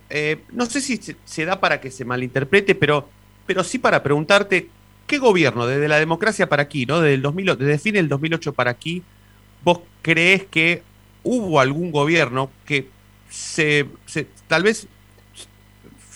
eh, 0.10 0.44
no 0.52 0.66
sé 0.66 0.82
si 0.82 0.98
se, 0.98 1.16
se 1.24 1.46
da 1.46 1.62
para 1.62 1.80
que 1.80 1.92
se 1.92 2.04
malinterprete, 2.04 2.76
pero, 2.76 3.08
pero 3.46 3.64
sí 3.64 3.80
para 3.80 4.04
preguntarte, 4.04 4.68
¿qué 5.08 5.18
gobierno 5.18 5.66
desde 5.66 5.88
la 5.88 5.98
democracia 5.98 6.50
para 6.50 6.64
aquí, 6.64 6.86
¿no? 6.86 7.00
desde, 7.00 7.14
el 7.14 7.22
2000, 7.22 7.58
desde 7.58 7.80
fin 7.80 7.94
del 7.94 8.10
2008 8.10 8.52
para 8.54 8.72
aquí, 8.72 9.02
vos 9.64 9.80
crees 10.02 10.44
que 10.46 10.84
hubo 11.24 11.62
algún 11.62 11.90
gobierno 11.90 12.52
que 12.66 12.90
se, 13.30 13.86
se- 14.06 14.28
tal 14.48 14.64
vez 14.64 14.88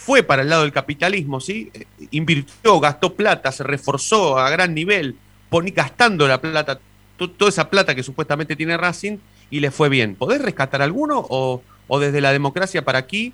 fue 0.05 0.23
para 0.23 0.41
el 0.41 0.49
lado 0.49 0.63
del 0.63 0.71
capitalismo, 0.71 1.39
¿sí? 1.39 1.69
Eh, 1.73 1.85
Invirtió, 2.11 2.79
gastó 2.79 3.13
plata, 3.13 3.51
se 3.51 3.63
reforzó 3.63 4.37
a 4.39 4.49
gran 4.49 4.73
nivel, 4.73 5.15
poni- 5.49 5.73
gastando 5.73 6.27
la 6.27 6.41
plata, 6.41 6.79
to- 7.17 7.29
toda 7.29 7.49
esa 7.49 7.69
plata 7.69 7.93
que 7.93 8.01
supuestamente 8.03 8.55
tiene 8.55 8.77
Racing 8.77 9.17
y 9.51 9.59
le 9.59 9.69
fue 9.69 9.89
bien. 9.89 10.15
¿Podés 10.15 10.41
rescatar 10.41 10.81
alguno 10.81 11.23
o, 11.29 11.61
o 11.87 11.99
desde 11.99 12.19
la 12.21 12.31
democracia 12.31 12.83
para 12.83 12.99
aquí 12.99 13.33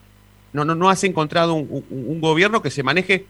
no, 0.52 0.66
no, 0.66 0.76
no 0.76 0.90
has 0.90 1.04
encontrado 1.04 1.54
un 1.54 2.20
gobierno 2.22 2.62
que 2.62 2.72
se 2.72 2.84
maneje 2.84 3.26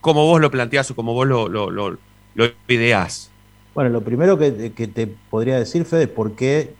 como 0.00 0.24
vos 0.26 0.40
lo 0.40 0.50
planteás 0.50 0.90
o 0.90 0.94
como 0.96 1.12
vos 1.14 1.26
lo, 1.26 1.48
lo, 1.48 1.70
lo, 1.70 1.96
lo 2.34 2.50
ideás? 2.68 3.30
Bueno, 3.74 3.90
lo 3.90 4.00
primero 4.02 4.38
que, 4.38 4.72
que 4.72 4.88
te 4.88 5.06
podría 5.06 5.58
decir, 5.58 5.84
Fede, 5.84 6.04
es 6.04 6.08
por 6.08 6.34
qué 6.36 6.74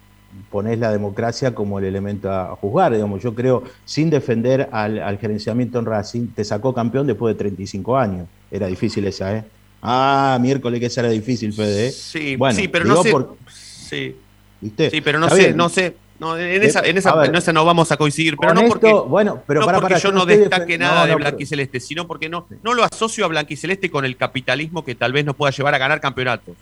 ponés 0.49 0.79
la 0.79 0.91
democracia 0.91 1.53
como 1.53 1.79
el 1.79 1.85
elemento 1.85 2.31
a 2.31 2.55
juzgar. 2.55 2.93
Digamos, 2.93 3.21
yo 3.21 3.33
creo, 3.35 3.63
sin 3.85 4.09
defender 4.09 4.69
al, 4.71 4.99
al 4.99 5.17
gerenciamiento 5.17 5.79
en 5.79 5.85
Racing, 5.85 6.27
te 6.27 6.43
sacó 6.43 6.73
campeón 6.73 7.07
después 7.07 7.35
de 7.35 7.39
35 7.39 7.97
años. 7.97 8.27
Era 8.51 8.67
difícil 8.67 9.05
esa, 9.05 9.35
¿eh? 9.35 9.43
Ah, 9.81 10.37
miércoles 10.41 10.79
que 10.79 10.87
esa 10.87 11.01
era 11.01 11.09
difícil, 11.09 11.53
Fede. 11.53 11.87
¿eh? 11.87 11.91
Sí, 11.91 12.35
Bueno, 12.35 12.59
sí, 12.59 12.67
pero 12.67 12.85
no 12.85 13.01
sé. 13.01 13.11
por- 13.11 13.37
Sí, 13.47 14.15
¿viste? 14.61 14.89
sí, 14.89 15.01
pero 15.01 15.19
no 15.19 15.29
sé, 15.29 15.35
bien. 15.37 15.57
no 15.57 15.69
sé. 15.69 15.95
No, 16.19 16.37
en 16.37 16.61
esa, 16.63 16.81
en 16.81 16.97
esa, 16.97 17.15
ver. 17.15 17.29
en 17.29 17.35
esa 17.35 17.53
no 17.53 17.63
vamos 17.63 17.93
a 17.93 17.97
coincidir, 17.97 18.35
pero 18.37 18.53
no 18.53 18.65
porque, 18.67 18.87
esto, 18.87 19.05
bueno, 19.05 19.41
pero 19.47 19.61
no 19.61 19.65
para, 19.65 19.79
porque 19.79 19.93
para, 19.93 20.03
yo 20.03 20.11
no 20.11 20.25
destaque 20.25 20.77
nada 20.77 21.03
no, 21.03 21.07
de 21.07 21.15
blanquiceleste, 21.15 21.79
sino 21.79 22.07
porque 22.07 22.27
no, 22.27 22.45
no 22.61 22.73
lo 22.73 22.83
asocio 22.83 23.23
a 23.23 23.29
blanquiceleste 23.29 23.89
con 23.89 24.03
el 24.03 24.17
capitalismo 24.17 24.83
que 24.83 24.95
tal 24.95 25.13
vez 25.13 25.23
nos 25.23 25.37
pueda 25.37 25.51
llevar 25.53 25.75
a 25.75 25.77
ganar 25.77 26.01
campeonatos. 26.01 26.57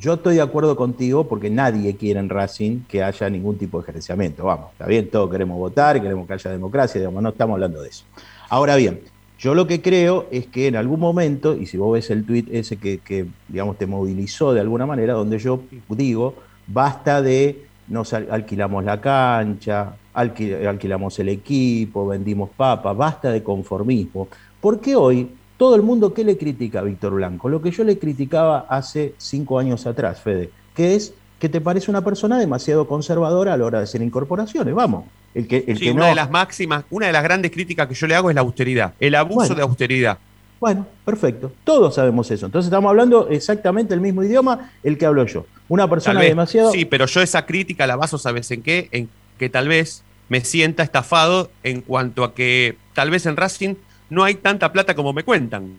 Yo 0.00 0.14
estoy 0.14 0.36
de 0.36 0.40
acuerdo 0.42 0.76
contigo 0.76 1.28
porque 1.28 1.50
nadie 1.50 1.94
quiere 1.96 2.20
en 2.20 2.30
Racing 2.30 2.84
que 2.88 3.02
haya 3.02 3.28
ningún 3.28 3.58
tipo 3.58 3.78
de 3.80 3.84
gerenciamiento. 3.86 4.44
Vamos, 4.44 4.70
está 4.72 4.86
bien, 4.86 5.10
todos 5.10 5.30
queremos 5.30 5.58
votar, 5.58 6.00
queremos 6.00 6.26
que 6.26 6.32
haya 6.34 6.50
democracia, 6.50 6.98
digamos, 7.00 7.22
no 7.22 7.28
estamos 7.28 7.54
hablando 7.54 7.82
de 7.82 7.90
eso. 7.90 8.04
Ahora 8.48 8.76
bien, 8.76 9.02
yo 9.38 9.54
lo 9.54 9.66
que 9.66 9.82
creo 9.82 10.26
es 10.30 10.46
que 10.46 10.68
en 10.68 10.76
algún 10.76 11.00
momento, 11.00 11.54
y 11.54 11.66
si 11.66 11.76
vos 11.76 11.92
ves 11.92 12.08
el 12.10 12.24
tuit 12.24 12.48
ese 12.50 12.78
que, 12.78 13.26
digamos, 13.48 13.76
te 13.76 13.86
movilizó 13.86 14.54
de 14.54 14.60
alguna 14.60 14.86
manera, 14.86 15.12
donde 15.12 15.38
yo 15.38 15.68
digo, 15.88 16.36
basta 16.66 17.20
de 17.20 17.66
nos 17.86 18.14
al- 18.14 18.28
alquilamos 18.30 18.84
la 18.84 19.00
cancha, 19.02 19.96
alqui- 20.14 20.66
alquilamos 20.66 21.18
el 21.18 21.28
equipo, 21.28 22.06
vendimos 22.06 22.50
papas, 22.56 22.96
basta 22.96 23.30
de 23.32 23.42
conformismo. 23.42 24.28
Porque 24.60 24.94
hoy 24.96 25.39
todo 25.60 25.74
el 25.76 25.82
mundo, 25.82 26.14
¿qué 26.14 26.24
le 26.24 26.38
critica 26.38 26.78
a 26.78 26.82
Víctor 26.82 27.12
Blanco? 27.12 27.50
Lo 27.50 27.60
que 27.60 27.70
yo 27.70 27.84
le 27.84 27.98
criticaba 27.98 28.64
hace 28.70 29.12
cinco 29.18 29.58
años 29.58 29.86
atrás, 29.86 30.18
Fede, 30.22 30.48
que 30.74 30.94
es 30.94 31.12
que 31.38 31.50
te 31.50 31.60
parece 31.60 31.90
una 31.90 32.02
persona 32.02 32.38
demasiado 32.38 32.88
conservadora 32.88 33.52
a 33.52 33.56
la 33.58 33.66
hora 33.66 33.76
de 33.80 33.84
hacer 33.84 34.00
incorporaciones. 34.00 34.74
Vamos, 34.74 35.04
el 35.34 35.46
que, 35.46 35.62
el 35.68 35.76
Sí, 35.76 35.84
que 35.84 35.90
una 35.92 36.04
no- 36.04 36.06
de 36.08 36.14
las 36.14 36.30
máximas, 36.30 36.84
una 36.88 37.08
de 37.08 37.12
las 37.12 37.22
grandes 37.22 37.50
críticas 37.50 37.86
que 37.88 37.94
yo 37.94 38.06
le 38.06 38.14
hago 38.14 38.30
es 38.30 38.34
la 38.36 38.40
austeridad, 38.40 38.94
el 38.98 39.14
abuso 39.14 39.36
Bueno. 39.40 39.54
de 39.56 39.60
austeridad. 39.62 40.16
Bueno, 40.58 40.86
perfecto. 41.04 41.52
Todos 41.62 41.94
sabemos 41.96 42.30
eso. 42.30 42.46
Entonces 42.46 42.68
estamos 42.68 42.88
hablando 42.88 43.28
exactamente 43.28 43.92
el 43.92 44.00
mismo 44.00 44.22
idioma 44.22 44.70
el 44.82 44.96
que 44.96 45.04
hablo 45.04 45.26
yo. 45.26 45.44
Una 45.68 45.90
persona 45.90 46.20
vez, 46.20 46.30
demasiado. 46.30 46.72
Sí, 46.72 46.86
pero 46.86 47.04
yo 47.04 47.20
esa 47.20 47.44
crítica 47.44 47.86
la 47.86 47.96
baso, 47.96 48.16
¿sabes 48.16 48.50
en 48.50 48.62
qué? 48.62 48.88
En 48.92 49.10
que 49.38 49.50
tal 49.50 49.68
vez 49.68 50.04
me 50.30 50.42
sienta 50.42 50.82
estafado 50.82 51.50
en 51.64 51.82
cuanto 51.82 52.24
a 52.24 52.32
que 52.34 52.76
tal 52.94 53.10
vez 53.10 53.26
en 53.26 53.36
Racing 53.36 53.74
no 54.10 54.24
hay 54.24 54.34
tanta 54.34 54.70
plata 54.72 54.94
como 54.94 55.12
me 55.12 55.24
cuentan. 55.24 55.78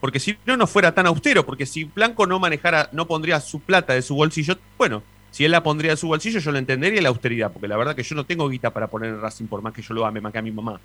Porque 0.00 0.20
si 0.20 0.36
no, 0.46 0.56
no 0.56 0.66
fuera 0.66 0.94
tan 0.94 1.06
austero, 1.06 1.44
porque 1.44 1.66
si 1.66 1.84
Blanco 1.84 2.26
no 2.26 2.38
manejara, 2.38 2.88
no 2.92 3.06
pondría 3.06 3.40
su 3.40 3.60
plata 3.60 3.94
de 3.94 4.02
su 4.02 4.14
bolsillo, 4.14 4.56
bueno, 4.78 5.02
si 5.30 5.44
él 5.44 5.50
la 5.50 5.62
pondría 5.62 5.90
de 5.90 5.96
su 5.96 6.06
bolsillo, 6.06 6.38
yo 6.38 6.52
lo 6.52 6.58
entendería 6.58 7.02
la 7.02 7.08
austeridad, 7.08 7.52
porque 7.52 7.68
la 7.68 7.76
verdad 7.76 7.96
que 7.96 8.04
yo 8.04 8.14
no 8.14 8.24
tengo 8.24 8.48
guita 8.48 8.72
para 8.72 8.86
poner 8.86 9.10
en 9.10 9.20
Racing, 9.20 9.46
por 9.46 9.60
más 9.60 9.72
que 9.72 9.82
yo 9.82 9.94
lo 9.94 10.06
ame 10.06 10.20
más 10.20 10.32
que 10.32 10.38
a 10.38 10.42
mi 10.42 10.52
mamá. 10.52 10.80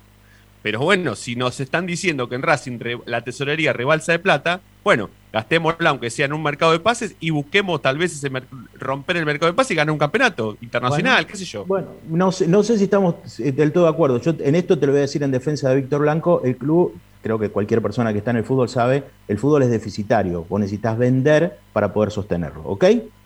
Pero 0.62 0.80
bueno, 0.80 1.14
si 1.14 1.36
nos 1.36 1.60
están 1.60 1.86
diciendo 1.86 2.28
que 2.28 2.34
en 2.34 2.42
Racing 2.42 2.78
la 3.06 3.22
tesorería 3.22 3.72
rebalsa 3.72 4.12
de 4.12 4.18
plata, 4.18 4.60
bueno, 4.82 5.10
gastémosla 5.34 5.90
aunque 5.90 6.10
sea 6.10 6.26
en 6.26 6.32
un 6.32 6.42
mercado 6.42 6.70
de 6.70 6.78
pases 6.78 7.16
y 7.18 7.30
busquemos 7.30 7.82
tal 7.82 7.98
vez 7.98 8.12
ese 8.12 8.30
romper 8.78 9.16
el 9.16 9.26
mercado 9.26 9.50
de 9.50 9.56
pases 9.56 9.72
y 9.72 9.74
ganar 9.74 9.90
un 9.90 9.98
campeonato 9.98 10.56
internacional, 10.60 11.24
Bueno, 11.24 11.28
qué 11.28 11.36
sé 11.36 11.44
yo. 11.44 11.64
Bueno, 11.66 11.88
no 12.08 12.30
sé, 12.30 12.46
no 12.46 12.62
sé 12.62 12.78
si 12.78 12.84
estamos 12.84 13.16
eh, 13.40 13.50
del 13.50 13.72
todo 13.72 13.84
de 13.84 13.90
acuerdo. 13.90 14.20
Yo 14.20 14.32
en 14.38 14.54
esto 14.54 14.78
te 14.78 14.86
lo 14.86 14.92
voy 14.92 15.00
a 15.00 15.02
decir 15.02 15.24
en 15.24 15.32
defensa 15.32 15.68
de 15.68 15.76
Víctor 15.76 16.02
Blanco. 16.02 16.40
El 16.44 16.56
club, 16.56 16.94
creo 17.20 17.36
que 17.40 17.48
cualquier 17.48 17.82
persona 17.82 18.12
que 18.12 18.18
está 18.18 18.30
en 18.30 18.36
el 18.36 18.44
fútbol 18.44 18.68
sabe, 18.68 19.02
el 19.26 19.38
fútbol 19.38 19.64
es 19.64 19.70
deficitario. 19.70 20.46
Vos 20.48 20.60
necesitas 20.60 20.96
vender 20.96 21.58
para 21.72 21.92
poder 21.92 22.12
sostenerlo, 22.12 22.62
¿ok? 22.62 22.84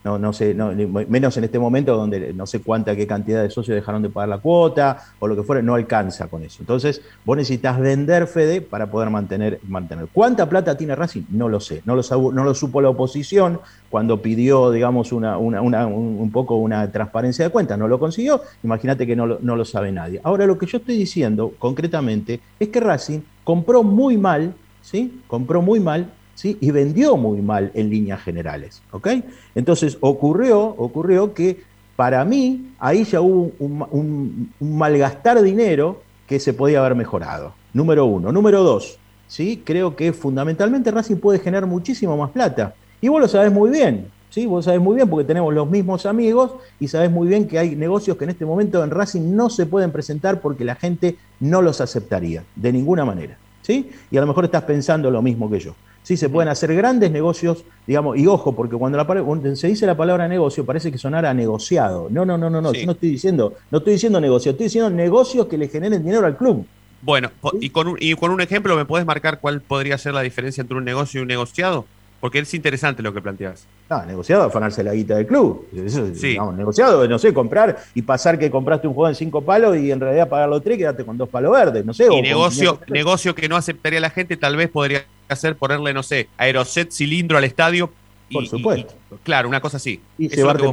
No, 0.09 0.19
no 0.19 0.33
sé, 0.33 0.55
menos 0.55 1.37
en 1.37 1.45
este 1.45 1.59
momento 1.59 1.95
donde 1.95 2.33
no 2.33 2.47
sé 2.47 2.63
cuánta, 2.63 2.97
qué 2.97 3.07
cantidad 3.07 3.43
de 3.43 3.51
socios 3.51 3.75
dejaron 3.75 4.01
de 4.01 4.09
pagar 4.09 4.31
la 4.31 4.39
cuota 4.39 4.97
o 5.19 5.29
lo 5.29 5.37
que 5.37 5.43
fuera, 5.43 5.61
no 5.61 5.75
alcanza 5.75 6.29
con 6.29 6.43
eso. 6.43 6.63
Entonces, 6.63 7.03
vos 7.27 7.37
necesitas 7.37 7.79
vender, 7.79 8.27
Fede, 8.27 8.63
para 8.63 8.91
poder 8.91 9.11
mantener, 9.11 9.61
mantener. 9.69 10.07
¿Cuánta 10.11 10.49
plata 10.49 10.75
tiene 10.79 10.95
Racing? 10.95 11.25
No 11.29 11.51
lo 11.51 11.61
sé. 11.61 11.83
No 11.85 11.95
lo, 11.95 12.03
no 12.33 12.43
lo 12.43 12.55
supo 12.55 12.81
la 12.81 12.89
oposición 12.89 13.61
cuando 13.91 14.23
pidió, 14.23 14.71
digamos, 14.71 15.13
una, 15.13 15.37
una- 15.37 15.61
una- 15.61 15.87
un, 15.87 16.17
un 16.19 16.33
poco 16.33 16.57
una 16.57 16.91
transparencia 16.91 17.45
de 17.45 17.51
cuentas. 17.51 17.79
No 17.79 17.87
lo 17.87 17.99
consiguió. 17.99 18.41
Imagínate 18.63 19.07
que 19.07 19.15
no 19.15 19.27
lo, 19.27 19.39
no 19.43 19.57
lo 19.57 19.67
sabe 19.67 19.93
nadie. 19.93 20.23
Ahora, 20.25 20.47
lo 20.47 20.57
que 20.57 20.65
yo 20.65 20.79
estoy 20.79 20.97
diciendo 20.97 21.53
concretamente 21.59 22.41
es 22.59 22.69
que 22.69 22.81
Racing 22.81 23.21
compró 23.45 23.83
muy 23.83 24.17
mal, 24.17 24.55
¿sí? 24.81 25.21
Compró 25.27 25.61
muy 25.61 25.81
mal 25.81 26.15
y 26.45 26.71
vendió 26.71 27.17
muy 27.17 27.41
mal 27.41 27.71
en 27.75 27.91
líneas 27.91 28.23
generales. 28.23 28.83
¿ok? 28.93 29.09
Entonces 29.55 29.99
ocurrió, 30.01 30.61
ocurrió 30.61 31.35
que 31.35 31.63
para 31.97 32.25
mí 32.25 32.73
ahí 32.79 33.05
ya 33.05 33.21
hubo 33.21 33.53
un 33.59 34.53
malgastar 34.61 35.43
dinero 35.43 36.03
que 36.29 36.39
se 36.39 36.53
podía 36.53 36.81
haber 36.81 36.95
mejorado. 36.95 37.55
Número 37.73 38.05
uno. 38.05 38.31
Número 38.31 38.63
dos, 38.63 38.99
¿sí? 39.27 39.63
creo 39.65 39.97
que 39.97 40.13
fundamentalmente 40.13 40.91
Racing 40.91 41.17
puede 41.17 41.39
generar 41.39 41.67
muchísimo 41.67 42.17
más 42.17 42.31
plata. 42.31 42.75
Y 43.01 43.09
vos 43.09 43.21
lo 43.21 43.29
sabés 43.29 43.53
muy 43.53 43.71
bien. 43.71 44.11
¿Sí? 44.31 44.45
Vos 44.45 44.67
sabés 44.67 44.81
muy 44.81 44.95
bien 44.95 45.09
porque 45.09 45.25
tenemos 45.25 45.55
los 45.55 45.71
mismos 45.71 46.05
amigos 46.05 46.53
y 46.79 46.89
sabés 46.89 47.11
muy 47.11 47.29
bien 47.29 47.49
que 47.49 47.59
hay 47.59 47.75
negocios 47.75 48.19
que 48.19 48.25
en 48.25 48.31
este 48.31 48.45
momento 48.45 48.85
en 48.85 48.91
Racing 48.91 49.35
no 49.35 49.49
se 49.49 49.65
pueden 49.65 49.91
presentar 49.91 50.43
porque 50.43 50.67
la 50.67 50.75
gente 50.75 51.17
no 51.41 51.63
los 51.63 51.81
aceptaría 51.81 52.45
de 52.55 52.71
ninguna 52.71 53.07
manera. 53.07 53.39
¿sí? 53.63 53.91
Y 54.11 54.19
a 54.19 54.21
lo 54.21 54.27
mejor 54.27 54.45
estás 54.45 54.65
pensando 54.65 55.11
lo 55.11 55.23
mismo 55.23 55.49
que 55.49 55.61
yo. 55.61 55.75
Sí, 56.09 56.17
se 56.17 56.31
pueden 56.31 56.49
hacer 56.49 56.75
grandes 56.75 57.11
negocios, 57.11 57.67
digamos, 57.87 58.17
y 58.17 58.27
ojo, 58.27 58.57
porque 58.57 58.77
cuando, 58.77 58.97
la 58.97 59.05
cuando 59.05 59.55
se 59.55 59.69
dice 59.69 59.85
la 59.85 59.95
palabra 59.95 60.27
negocio 60.27 60.65
parece 60.65 60.91
que 60.91 60.97
sonara 60.97 61.35
negociado. 61.35 62.09
No, 62.09 62.25
no, 62.25 62.39
no, 62.39 62.49
no, 62.49 62.63
no. 62.63 62.73
Sí. 62.73 62.81
Yo 62.81 62.87
no 62.87 62.93
estoy 62.93 63.11
diciendo, 63.11 63.53
no 63.71 63.77
estoy 63.77 63.93
diciendo 63.93 64.19
negocio, 64.19 64.53
estoy 64.53 64.65
diciendo 64.65 64.89
negocios 64.89 65.49
que 65.49 65.59
le 65.59 65.69
generen 65.69 66.03
dinero 66.03 66.25
al 66.25 66.39
club. 66.39 66.65
Bueno, 67.03 67.31
y 67.61 67.69
con, 67.69 67.89
un, 67.89 67.99
y 68.01 68.15
con 68.15 68.31
un 68.31 68.41
ejemplo, 68.41 68.75
¿me 68.75 68.87
puedes 68.87 69.07
marcar 69.07 69.39
cuál 69.39 69.61
podría 69.61 69.99
ser 69.99 70.15
la 70.15 70.23
diferencia 70.23 70.63
entre 70.63 70.79
un 70.79 70.85
negocio 70.87 71.21
y 71.21 71.23
un 71.25 71.29
negociado? 71.29 71.85
Porque 72.21 72.41
es 72.41 72.53
interesante 72.55 73.03
lo 73.03 73.15
que 73.15 73.21
planteas. 73.23 73.65
No, 73.89 74.05
negociado, 74.05 74.43
afanarse 74.45 74.83
la 74.83 74.93
guita 74.93 75.15
del 75.17 75.27
club. 75.27 75.69
Eso, 75.73 76.07
Sí. 76.15 76.29
digamos, 76.31 76.57
negociado, 76.57 77.07
no 77.07 77.19
sé, 77.19 77.33
comprar 77.33 77.79
y 77.95 78.03
pasar 78.03 78.39
que 78.39 78.51
compraste 78.51 78.89
un 78.89 78.95
juego 78.95 79.09
en 79.09 79.15
cinco 79.15 79.41
palos 79.43 79.77
y 79.77 79.93
en 79.93 80.01
realidad 80.01 80.29
pagarlo 80.29 80.61
tres 80.61 80.77
y 80.77 80.79
quedarte 80.81 81.05
con 81.05 81.17
dos 81.17 81.29
palos 81.29 81.53
verdes, 81.53 81.85
no 81.85 81.95
sé. 81.95 82.09
o 82.09 82.13
Y 82.19 82.23
negocio, 82.23 82.73
500 82.73 82.79
pesos. 82.81 82.93
negocio 82.95 83.35
que 83.37 83.49
no 83.49 83.57
aceptaría 83.57 84.01
la 84.01 84.11
gente, 84.11 84.37
tal 84.37 84.57
vez 84.57 84.69
podría 84.69 85.05
hacer 85.29 85.55
ponerle, 85.57 85.95
no 85.95 86.03
sé, 86.03 86.29
aeroset 86.39 86.91
cilindro 86.91 87.39
al 87.39 87.45
estadio. 87.45 87.91
y- 88.31 88.35
Por 88.35 88.47
supuesto. 88.47 88.95
y- 89.11 89.17
claro, 89.25 89.49
una 89.49 89.61
cosa 89.61 89.79
así. 89.79 90.03
Y 90.19 90.27
Eso 90.27 90.37
llevarte 90.37 90.65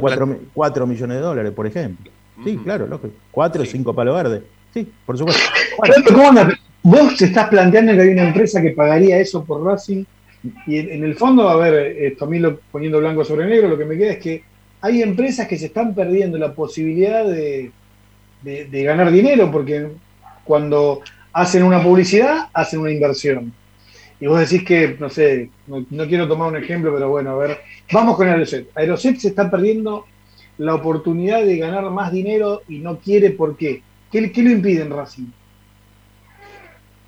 cuatro, 0.52 0.86
millones 0.86 1.16
de 1.16 1.22
dólares, 1.22 1.52
por 1.52 1.66
ejemplo. 1.66 2.10
Sí, 2.44 2.58
claro, 2.62 2.86
lógico. 2.86 3.14
Cuatro 3.30 3.62
o 3.62 3.64
cinco 3.64 3.94
palos 3.94 4.14
verdes. 4.14 4.42
Sí, 4.74 4.86
por 5.06 5.16
supuesto. 5.16 5.42
Alberto, 5.82 6.12
¿cómo 6.12 6.28
andas? 6.28 6.52
Vos 6.82 7.16
te 7.16 7.24
estás 7.24 7.48
planteando 7.48 7.94
que 7.94 8.00
hay 8.02 8.08
una 8.10 8.24
empresa 8.28 8.60
que 8.60 8.70
pagaría 8.72 9.18
eso 9.18 9.42
por 9.42 9.64
Racing 9.64 10.04
y 10.66 10.78
en, 10.78 11.04
el 11.04 11.14
fondo, 11.16 11.48
a 11.48 11.56
ver, 11.56 11.74
esto 12.02 12.24
a 12.24 12.28
mí 12.28 12.38
lo, 12.38 12.58
poniendo 12.72 12.98
blanco 12.98 13.24
sobre 13.24 13.46
negro, 13.46 13.68
lo 13.68 13.78
que 13.78 13.84
me 13.84 13.96
queda 13.96 14.12
es 14.12 14.18
que 14.18 14.42
hay 14.80 15.02
empresas 15.02 15.48
que 15.48 15.56
se 15.58 15.66
están 15.66 15.94
perdiendo 15.94 16.38
la 16.38 16.52
posibilidad 16.52 17.24
de, 17.24 17.70
de- 18.42 18.82
ganar 18.84 19.10
dinero 19.10 19.50
porque 19.50 19.88
cuando 20.44 21.00
hacen 21.32 21.62
una 21.62 21.82
publicidad, 21.82 22.48
hacen 22.52 22.80
una 22.80 22.92
inversión. 22.92 23.52
Y 24.20 24.26
vos 24.26 24.38
decís 24.40 24.64
que, 24.64 24.96
no 24.98 25.10
sé, 25.10 25.50
no, 25.66 25.84
no 25.90 26.06
quiero 26.06 26.26
tomar 26.28 26.48
un 26.48 26.56
ejemplo, 26.56 26.92
pero 26.94 27.10
bueno, 27.10 27.30
a 27.30 27.36
ver, 27.36 27.58
vamos 27.92 28.16
con 28.16 28.28
Aeroset. 28.28 28.68
Aeroset 28.74 29.18
se 29.18 29.28
está 29.28 29.50
perdiendo 29.50 30.06
la 30.58 30.74
oportunidad 30.74 31.44
de 31.44 31.58
ganar 31.58 31.90
más 31.90 32.12
dinero 32.12 32.62
y 32.68 32.78
no 32.78 32.98
quiere, 32.98 33.30
¿por 33.30 33.56
qué? 33.56 33.82
¿Qué, 34.10 34.32
qué 34.32 34.42
lo 34.42 34.50
impide 34.50 34.82
en 34.82 34.90
Racing? 34.90 35.26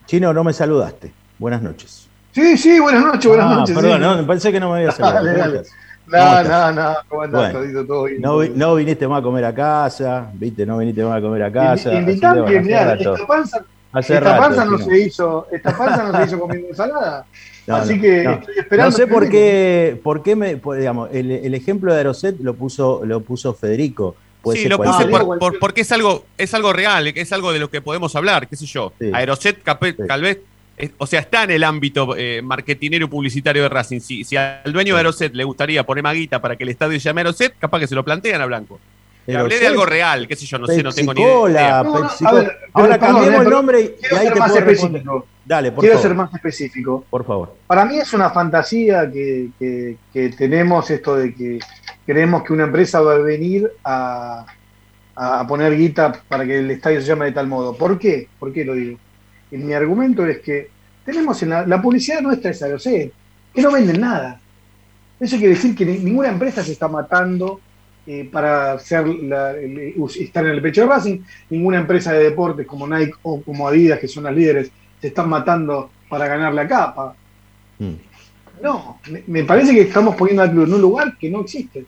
Chino, 0.07 0.33
no 0.33 0.45
me 0.45 0.53
saludaste. 0.53 1.13
Buenas 1.39 1.63
noches. 1.63 2.08
Sí, 2.33 2.57
sí, 2.57 2.79
buenas 2.79 3.05
noches, 3.05 3.27
buenas 3.27 3.47
Ah, 3.51 3.55
noches. 3.57 3.75
Perdón, 3.75 3.95
sí. 3.99 4.01
no, 4.03 4.17
me 4.17 4.23
parece 4.25 4.53
que 4.53 4.61
no 4.61 4.71
me 4.73 4.79
había 4.79 4.93
saludado. 4.93 5.25
Dale. 5.27 5.63
No, 6.07 6.43
no, 6.43 6.73
no, 6.73 6.97
¿cómo 7.09 7.23
andás, 7.23 7.53
Todito? 7.53 7.85
Todo 7.85 8.05
bien. 8.05 8.21
No, 8.23 8.39
vi- 8.39 8.53
no 8.55 8.75
viniste 8.77 9.07
más 9.07 9.21
a 9.21 9.23
comer 9.23 9.45
a 9.45 9.55
casa, 9.55 10.31
viste, 10.35 10.65
no 10.65 10.79
viniste 10.79 11.03
más 11.05 11.19
a 11.19 11.21
comer 11.21 11.43
a 11.43 11.53
casa. 11.53 11.93
Invitame, 11.95 12.41
bueno, 12.43 12.63
mirá, 12.63 12.93
hace 12.93 13.05
rato. 13.05 13.15
esta 13.15 13.27
panza, 13.27 13.65
esta 13.99 14.21
rato, 14.21 14.41
panza 14.41 14.65
no 14.65 14.79
se 14.79 14.99
hizo, 15.01 15.47
esta 15.53 15.77
panza 15.77 16.05
no 16.05 16.19
se 16.19 16.25
hizo 16.25 16.41
comiendo 16.41 16.69
ensalada. 16.69 17.27
No, 17.67 17.77
Así 17.77 17.97
no, 17.97 18.01
que 18.01 18.23
no. 18.25 18.31
estoy 18.33 18.55
esperando. 18.59 18.91
No 18.91 18.97
sé 18.97 19.07
por 19.07 19.29
qué, 19.29 20.01
por 20.03 20.23
qué 20.23 20.35
me, 20.37 20.57
por- 20.57 20.79
digamos, 20.79 21.11
el, 21.13 21.31
el 21.31 21.55
ejemplo 21.55 21.93
de 21.93 21.99
Aeroset 21.99 22.41
lo 22.41 22.55
puso, 22.55 23.03
lo 23.05 23.21
puso 23.21 23.53
Federico. 23.53 24.17
Puede 24.41 24.61
Sí, 24.61 24.69
lo 24.69 24.79
puse 24.79 25.05
por- 25.09 25.39
por- 25.39 25.59
porque 25.59 25.83
es 25.83 25.93
algo, 25.93 26.25
es 26.39 26.55
algo 26.55 26.73
real, 26.73 27.07
es 27.09 27.33
algo 27.35 27.53
de 27.53 27.59
lo 27.59 27.69
que 27.69 27.83
podemos 27.83 28.17
hablar, 28.17 28.49
qué 28.49 28.57
sé 28.57 28.65
yo. 28.65 28.93
Aeroset 29.13 29.63
vez, 29.79 29.97
eh, 29.99 30.41
o 30.99 31.07
sea, 31.07 31.21
está 31.21 31.45
en 31.45 31.51
el 31.51 31.65
ámbito 31.65 32.15
eh, 32.17 32.41
marketinero 32.43 33.07
y 33.07 33.09
publicitario 33.09 33.63
de 33.63 33.69
Racing. 33.69 34.01
Si, 34.01 34.25
si 34.25 34.37
al 34.37 34.73
dueño 34.73 34.95
de 34.95 34.99
Aeroset 35.01 35.35
le 35.35 35.45
gustaría 35.45 35.85
poner 35.85 36.03
maguita 36.05 36.41
para 36.41 36.57
que 36.57 36.63
el 36.65 36.71
estadio 36.71 36.93
se 37.01 37.05
llame 37.09 37.21
Aeroset, 37.23 37.55
capaz 37.59 37.81
que 37.81 37.87
se 37.87 37.95
lo 37.95 38.05
plantean 38.05 38.41
a 38.41 38.47
Blanco. 38.47 38.79
Te 39.27 39.37
hablé 39.37 39.59
de 39.61 39.67
algo 39.67 39.85
real, 39.85 40.27
qué 40.27 40.35
sé 40.37 40.47
yo, 40.47 40.59
no 40.59 40.67
sé, 40.67 40.83
no 40.83 40.91
tengo 40.91 41.13
ni 41.13 41.21
idea. 41.21 41.83
No, 41.83 41.93
no, 41.93 42.01
ver, 42.01 42.11
pero 42.23 42.53
Ahora 42.73 42.99
cambiemos 42.99 43.31
eh, 43.31 43.37
el 43.37 43.45
pero 43.45 43.51
nombre 43.51 43.81
y, 43.81 44.15
ahí 44.15 44.25
ser 44.25 44.33
te 44.33 44.39
más 44.41 44.51
puedo 44.53 44.59
específico. 44.71 45.27
Dale, 45.45 45.73
por 45.73 45.81
Quiero 45.83 45.97
favor. 45.97 46.09
ser 46.09 46.17
más 46.17 46.35
específico. 46.35 47.05
Por 47.11 47.27
favor. 47.27 47.55
Para 47.67 47.85
mí 47.85 47.99
es 47.99 48.13
una 48.15 48.31
fantasía 48.31 49.11
que, 49.13 49.49
que- 49.59 49.97
que 50.15 50.31
tenemos 50.31 50.91
esto 50.91 51.15
de 51.17 51.35
que 51.35 51.59
creemos 52.07 52.43
que 52.43 52.55
una 52.55 52.65
empresa 52.65 53.03
va 53.03 53.15
a 53.17 53.19
venir 53.19 53.71
a, 53.85 54.47
a 55.15 55.47
poner 55.47 55.77
guita 55.77 56.13
para 56.27 56.47
que 56.47 56.59
el 56.61 56.71
estadio 56.71 57.01
se 57.03 57.09
llame 57.09 57.27
de 57.27 57.33
tal 57.33 57.49
modo. 57.49 57.77
¿Por 57.77 57.99
qué? 57.99 58.29
¿Por 58.39 58.51
qué 58.53 58.65
lo 58.65 58.73
digo? 58.75 58.99
Y 59.51 59.57
mi 59.57 59.73
argumento 59.73 60.27
es 60.27 60.39
que 60.41 60.69
tenemos 61.05 61.43
en 61.43 61.51
la, 61.51 61.67
la 61.67 61.81
publicidad 61.81 62.21
nuestra 62.21 62.51
es 62.51 62.63
Aeroset, 62.63 63.13
que 63.55 63.63
no 63.63 63.73
venden 63.73 64.01
nada. 64.01 64.41
Eso 65.19 65.37
quiere 65.37 65.55
decir 65.55 65.75
que 65.75 65.85
ni- 65.87 65.99
ninguna 65.99 66.29
empresa 66.29 66.63
se 66.63 66.73
está 66.73 66.87
matando 66.89 67.61
eh, 68.07 68.29
para 68.33 68.79
ser 68.79 69.07
la- 69.07 69.53
el- 69.53 69.95
estar 70.19 70.45
en 70.47 70.53
el 70.53 70.63
pecho 70.63 70.83
de 70.83 70.87
Racing, 70.87 71.19
ninguna 71.51 71.79
empresa 71.79 72.13
de 72.13 72.25
deportes 72.25 72.67
como 72.67 72.87
Nike 72.89 73.13
o 73.23 73.43
como 73.43 73.69
Adidas, 73.69 73.99
que 73.99 74.09
son 74.09 74.25
las 74.25 74.35
líderes, 74.35 74.71
se 75.01 75.09
están 75.09 75.29
matando 75.29 75.91
para 76.09 76.27
ganar 76.27 76.55
la 76.55 76.67
capa. 76.67 77.15
Mm. 77.79 77.93
No, 78.63 78.99
me, 79.11 79.23
me 79.27 79.45
parece 79.45 79.73
que 79.75 79.83
estamos 79.83 80.17
poniendo 80.17 80.43
al 80.43 80.51
club 80.51 80.65
en 80.67 80.75
un 80.75 80.81
lugar 80.81 81.17
que 81.19 81.31
no 81.31 81.41
existe. 81.43 81.85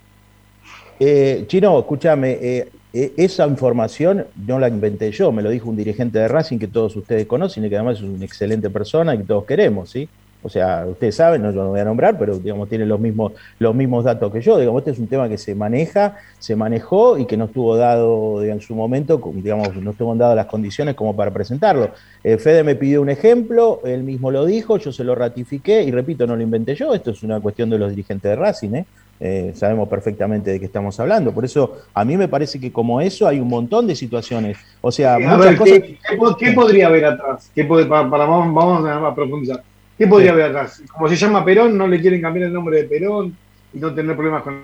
Eh, 0.99 1.45
Chino, 1.47 1.79
escúchame, 1.79 2.39
eh, 2.41 2.69
esa 2.93 3.47
información 3.47 4.27
no 4.47 4.59
la 4.59 4.69
inventé 4.69 5.13
yo, 5.13 5.31
me 5.33 5.43
lo 5.43 5.51
dijo 5.51 5.69
un 5.69 5.77
dirigente 5.77 6.19
de 6.19 6.29
Racing 6.29 6.59
que 6.59 6.69
todos 6.69 6.97
ustedes 6.97 7.27
conocen 7.27 7.65
y 7.65 7.69
que 7.69 7.77
además 7.77 7.99
es 7.99 8.03
una 8.03 8.25
excelente 8.25 8.71
persona 8.71 9.15
y 9.15 9.19
que 9.19 9.25
todos 9.25 9.45
queremos, 9.45 9.91
¿sí? 9.91 10.09
O 10.43 10.49
sea, 10.49 10.87
ustedes 10.87 11.15
saben, 11.17 11.43
no, 11.43 11.51
yo 11.51 11.63
no 11.63 11.69
voy 11.69 11.81
a 11.81 11.85
nombrar, 11.85 12.19
pero 12.19 12.39
digamos, 12.39 12.69
tiene 12.69 12.87
los 12.87 12.99
mismos, 12.99 13.33
los 13.59 13.75
mismos 13.75 14.05
datos 14.05 14.33
que 14.33 14.41
yo. 14.41 14.59
Digamos, 14.59 14.81
este 14.81 14.93
es 14.93 14.99
un 14.99 15.07
tema 15.07 15.29
que 15.29 15.37
se 15.37 15.55
maneja, 15.55 16.17
se 16.39 16.57
manejó 16.57 17.19
y 17.19 17.27
que 17.27 17.37
no 17.37 17.45
estuvo 17.45 17.77
dado 17.77 18.43
en 18.43 18.61
su 18.61 18.75
momento, 18.75 19.21
digamos, 19.35 19.77
no 19.77 19.91
estuvo 19.91 20.15
dadas 20.15 20.37
las 20.37 20.47
condiciones 20.47 20.95
como 20.95 21.15
para 21.15 21.31
presentarlo. 21.31 21.91
Eh, 22.25 22.39
Fede 22.39 22.65
me 22.65 22.75
pidió 22.75 23.03
un 23.03 23.11
ejemplo, 23.11 23.81
él 23.85 24.03
mismo 24.03 24.31
lo 24.31 24.47
dijo, 24.47 24.79
yo 24.79 24.93
se 24.93 25.05
lo 25.05 25.15
ratifiqué 25.15 25.83
y 25.83 25.91
repito, 25.91 26.27
no 26.27 26.37
lo 26.37 26.43
inventé 26.43 26.75
yo, 26.75 26.95
esto 26.95 27.11
es 27.11 27.23
una 27.23 27.41
cuestión 27.41 27.69
de 27.69 27.79
los 27.79 27.91
dirigentes 27.91 28.31
de 28.31 28.37
Racing, 28.37 28.75
¿eh? 28.75 28.87
Eh, 29.23 29.53
sabemos 29.55 29.87
perfectamente 29.87 30.51
de 30.51 30.59
qué 30.59 30.65
estamos 30.65 30.99
hablando. 30.99 31.33
Por 31.33 31.45
eso, 31.45 31.77
a 31.93 32.05
mí 32.07 32.17
me 32.17 32.27
parece 32.27 32.59
que 32.59 32.73
como 32.73 33.03
eso 33.03 33.29
hay 33.29 33.39
un 33.39 33.49
montón 33.49 33.87
de 33.87 33.95
situaciones. 33.95 34.57
O 34.81 34.91
sea, 34.91 35.17
a 35.17 35.19
muchas 35.19 35.39
ver, 35.41 35.57
cosas. 35.59 35.75
¿qué, 35.81 35.99
qué 36.09 36.17
po- 36.17 36.37
qué 36.39 36.53
podría 36.53 36.87
haber 36.87 37.05
atrás? 37.05 37.51
¿Qué 37.55 37.65
puede- 37.65 37.85
para, 37.85 38.09
para- 38.09 38.25
vamos, 38.25 38.55
vamos 38.55 38.89
a, 38.89 39.15
profundizar. 39.15 39.63
¿Qué 39.99 40.07
podría 40.07 40.29
Sí. 40.31 40.33
haber 40.33 40.47
atrás? 40.47 40.83
Como 40.91 41.07
se 41.09 41.17
llama 41.17 41.45
Perón, 41.45 41.77
no 41.77 41.87
le 41.87 42.01
quieren 42.01 42.23
cambiar 42.23 42.47
el 42.47 42.53
nombre 42.55 42.79
de 42.79 42.85
Perón 42.89 43.37
y 43.75 43.79
no 43.79 43.95
tener 43.95 44.17
problemas 44.17 44.43
con. 44.43 44.63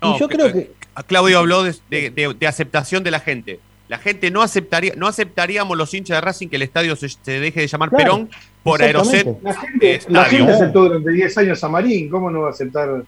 No, 0.00 0.18
yo 0.18 0.28
creo 0.28 0.52
que. 0.52 0.70
Claudio 1.06 1.38
habló 1.38 1.62
de, 1.62 1.74
de- 1.90 2.10
de- 2.10 2.34
de 2.38 2.46
aceptación 2.46 3.04
de 3.04 3.10
la 3.10 3.20
gente. 3.20 3.60
La 3.88 3.98
gente 3.98 4.30
no 4.30 4.40
aceptaría, 4.40 4.94
no 4.96 5.06
aceptaríamos 5.06 5.76
los 5.76 5.92
hinchas 5.92 6.16
de 6.16 6.20
Racing 6.22 6.48
que 6.48 6.56
el 6.56 6.62
estadio 6.62 6.96
se, 6.96 7.10
se 7.10 7.40
deje 7.40 7.60
de 7.60 7.66
llamar 7.66 7.90
Claro, 7.90 8.04
Perón 8.04 8.30
por. 8.62 8.82
Aeroset 8.82 9.26
La 9.42 9.54
gente, 9.54 10.00
la 10.08 10.24
gente 10.24 10.52
aceptó 10.52 10.84
durante 10.84 11.10
10 11.10 11.38
años 11.38 11.64
a 11.64 11.68
Marín, 11.68 12.08
¿cómo 12.08 12.30
no 12.30 12.42
va 12.42 12.48
a 12.48 12.50
aceptar 12.50 13.04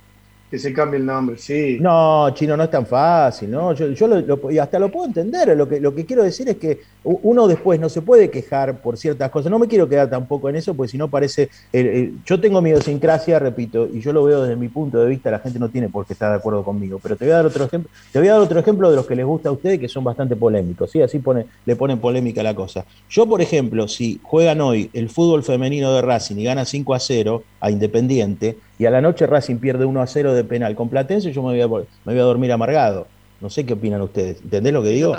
que 0.51 0.59
se 0.59 0.73
cambie 0.73 1.01
el 1.01 1.07
nombre? 1.07 1.37
Sí. 1.37 1.79
No, 1.81 2.31
chino, 2.35 2.57
no 2.57 2.63
es 2.65 2.71
tan 2.71 2.87
fácil, 2.87 3.51
¿no? 3.51 3.73
Yo, 3.73 3.89
yo 3.89 4.07
lo- 4.07 4.21
lo- 4.21 4.51
y 4.51 4.59
hasta 4.59 4.79
lo 4.79 4.89
puedo 4.91 5.07
entender. 5.07 5.57
Lo 5.57 5.69
que, 5.69 5.81
lo 5.81 5.95
que 5.95 6.05
quiero 6.07 6.23
decir 6.23 6.49
es 6.49 6.57
que 6.57 6.81
uno 7.03 7.47
después 7.49 7.79
no 7.81 7.89
se 7.89 8.03
puede 8.03 8.31
quejar 8.31 8.81
por 8.81 8.97
ciertas 8.97 9.31
cosas. 9.31 9.51
No 9.51 9.59
me 9.59 9.67
quiero 9.69 9.89
quedar 9.89 10.09
tampoco 10.09 10.49
en 10.49 10.57
eso, 10.57 10.75
porque 10.75 10.91
si 10.93 10.99
no 10.99 11.09
parece. 11.09 11.49
yo 12.25 12.41
tengo 12.41 12.63
mi 12.63 12.71
idiosincrasia, 12.71 13.39
repito, 13.39 13.89
y 13.93 14.01
yo 14.01 14.13
lo 14.13 14.25
veo 14.25 14.43
desde 14.43 14.57
mi 14.57 14.69
punto 14.69 14.99
de 14.99 15.09
vista. 15.09 15.31
La 15.31 15.39
gente 15.41 15.59
no 15.59 15.69
tiene 15.69 15.89
por 15.89 16.07
qué 16.07 16.13
estar 16.13 16.31
de 16.31 16.37
acuerdo 16.37 16.63
conmigo. 16.63 17.01
Pero 17.03 17.17
te 17.17 17.25
voy 17.25 17.33
a 17.33 17.37
dar 17.37 17.47
otro 17.47 17.65
ejemplo. 17.65 17.91
Te 18.13 18.19
voy 18.21 18.29
a 18.29 18.33
dar 18.35 18.41
otro 18.41 18.59
ejemplo 18.61 18.91
de 18.91 18.97
los 18.97 19.07
que 19.07 19.17
les 19.17 19.27
gusta 19.27 19.49
a 19.49 19.53
ustedes, 19.53 19.79
que 19.81 19.89
son 19.89 20.05
bastante 20.05 20.37
polémicos. 20.37 20.91
¿sí? 20.91 21.03
Así 21.03 21.19
pone, 21.19 21.47
le 21.67 21.77
ponen 21.77 21.99
polémica 21.99 22.43
la 22.43 22.55
cosa. 22.55 22.85
Yo, 23.11 23.27
por 23.27 23.41
ejemplo, 23.43 23.89
si 23.89 24.21
juegan 24.23 24.61
hoy 24.61 24.89
el 24.93 25.09
fútbol 25.11 25.43
femenino 25.43 25.93
de 25.93 26.01
Racing 26.03 26.37
y 26.37 26.45
gana 26.45 26.65
5 26.65 26.95
a 26.95 27.01
0 27.01 27.43
a 27.61 27.71
Independiente, 27.71 28.57
y 28.79 28.87
a 28.87 28.91
la 28.91 29.01
noche 29.01 29.27
Racing 29.27 29.57
pierde 29.57 29.85
1 29.85 30.01
a 30.03 30.07
0 30.07 30.35
de 30.35 30.45
penal 30.45 30.75
con 30.75 30.89
Platense, 30.89 31.33
yo 31.33 31.43
me 31.43 31.49
voy 31.51 31.61
a, 31.61 31.67
vol- 31.67 31.87
me 32.05 32.13
voy 32.13 32.21
a 32.21 32.25
dormir 32.25 32.53
amargado. 32.53 33.07
No 33.41 33.51
sé 33.51 33.65
qué 33.67 33.75
opinan 33.75 34.01
ustedes. 34.03 34.41
¿Entendés 34.43 34.73
lo 34.73 34.83
que 34.83 34.89
digo? 34.91 35.17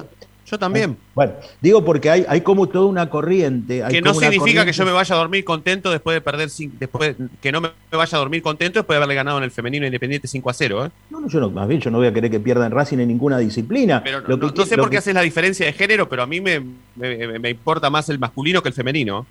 Yo 0.47 0.59
también. 0.59 0.95
Bueno, 1.15 1.33
digo 1.59 1.83
porque 1.83 2.07
hay, 2.11 2.23
hay 2.27 2.41
como 2.41 2.67
toda 2.69 2.85
una 2.85 3.09
corriente. 3.09 3.83
hay 3.83 3.93
Que 3.93 4.01
no 4.01 4.13
significa 4.13 4.63
que 4.63 4.73
yo 4.73 4.85
me 4.85 4.91
vaya 4.91 5.15
a 5.15 5.17
dormir 5.17 5.43
contento 5.43 5.89
después 5.89 6.13
de 6.15 6.21
perder, 6.21 6.49
después 6.79 7.15
que 7.41 7.51
no 7.51 7.61
me 7.61 7.69
vaya 7.91 8.15
a 8.15 8.19
dormir 8.19 8.43
contento 8.43 8.77
después 8.79 8.93
de 8.93 8.97
haberle 8.97 9.15
ganado 9.15 9.39
en 9.39 9.43
el 9.43 9.49
femenino 9.49 9.87
independiente 9.87 10.27
5 10.27 10.47
a 10.49 10.53
0. 10.53 10.85
¿eh? 10.85 10.89
No, 11.09 11.19
no, 11.19 11.27
yo 11.29 11.39
no, 11.39 11.49
más 11.49 11.67
bien 11.67 11.81
yo 11.81 11.89
no 11.89 11.97
voy 11.97 12.05
a 12.07 12.13
querer 12.13 12.29
que 12.29 12.39
pierdan 12.39 12.71
Racing 12.71 12.99
en 12.99 13.07
ninguna 13.07 13.39
disciplina. 13.39 14.03
Pero 14.03 14.21
no, 14.21 14.27
Lo 14.27 14.35
que 14.39 14.45
no- 14.45 14.51
no 14.51 14.53
qui- 14.63 14.65
sé 14.67 14.75
lo 14.77 14.83
por 14.83 14.89
qué 14.91 14.93
que- 14.95 14.97
haces 14.99 15.13
la 15.15 15.21
diferencia 15.21 15.65
de 15.65 15.73
género, 15.73 16.07
pero 16.07 16.21
a 16.21 16.27
mí 16.27 16.39
me, 16.41 16.59
me- 16.95 17.39
me 17.39 17.49
importa 17.49 17.89
más 17.89 18.07
el 18.09 18.19
masculino 18.19 18.61
que 18.61 18.69
el 18.69 18.75
femenino. 18.75 19.25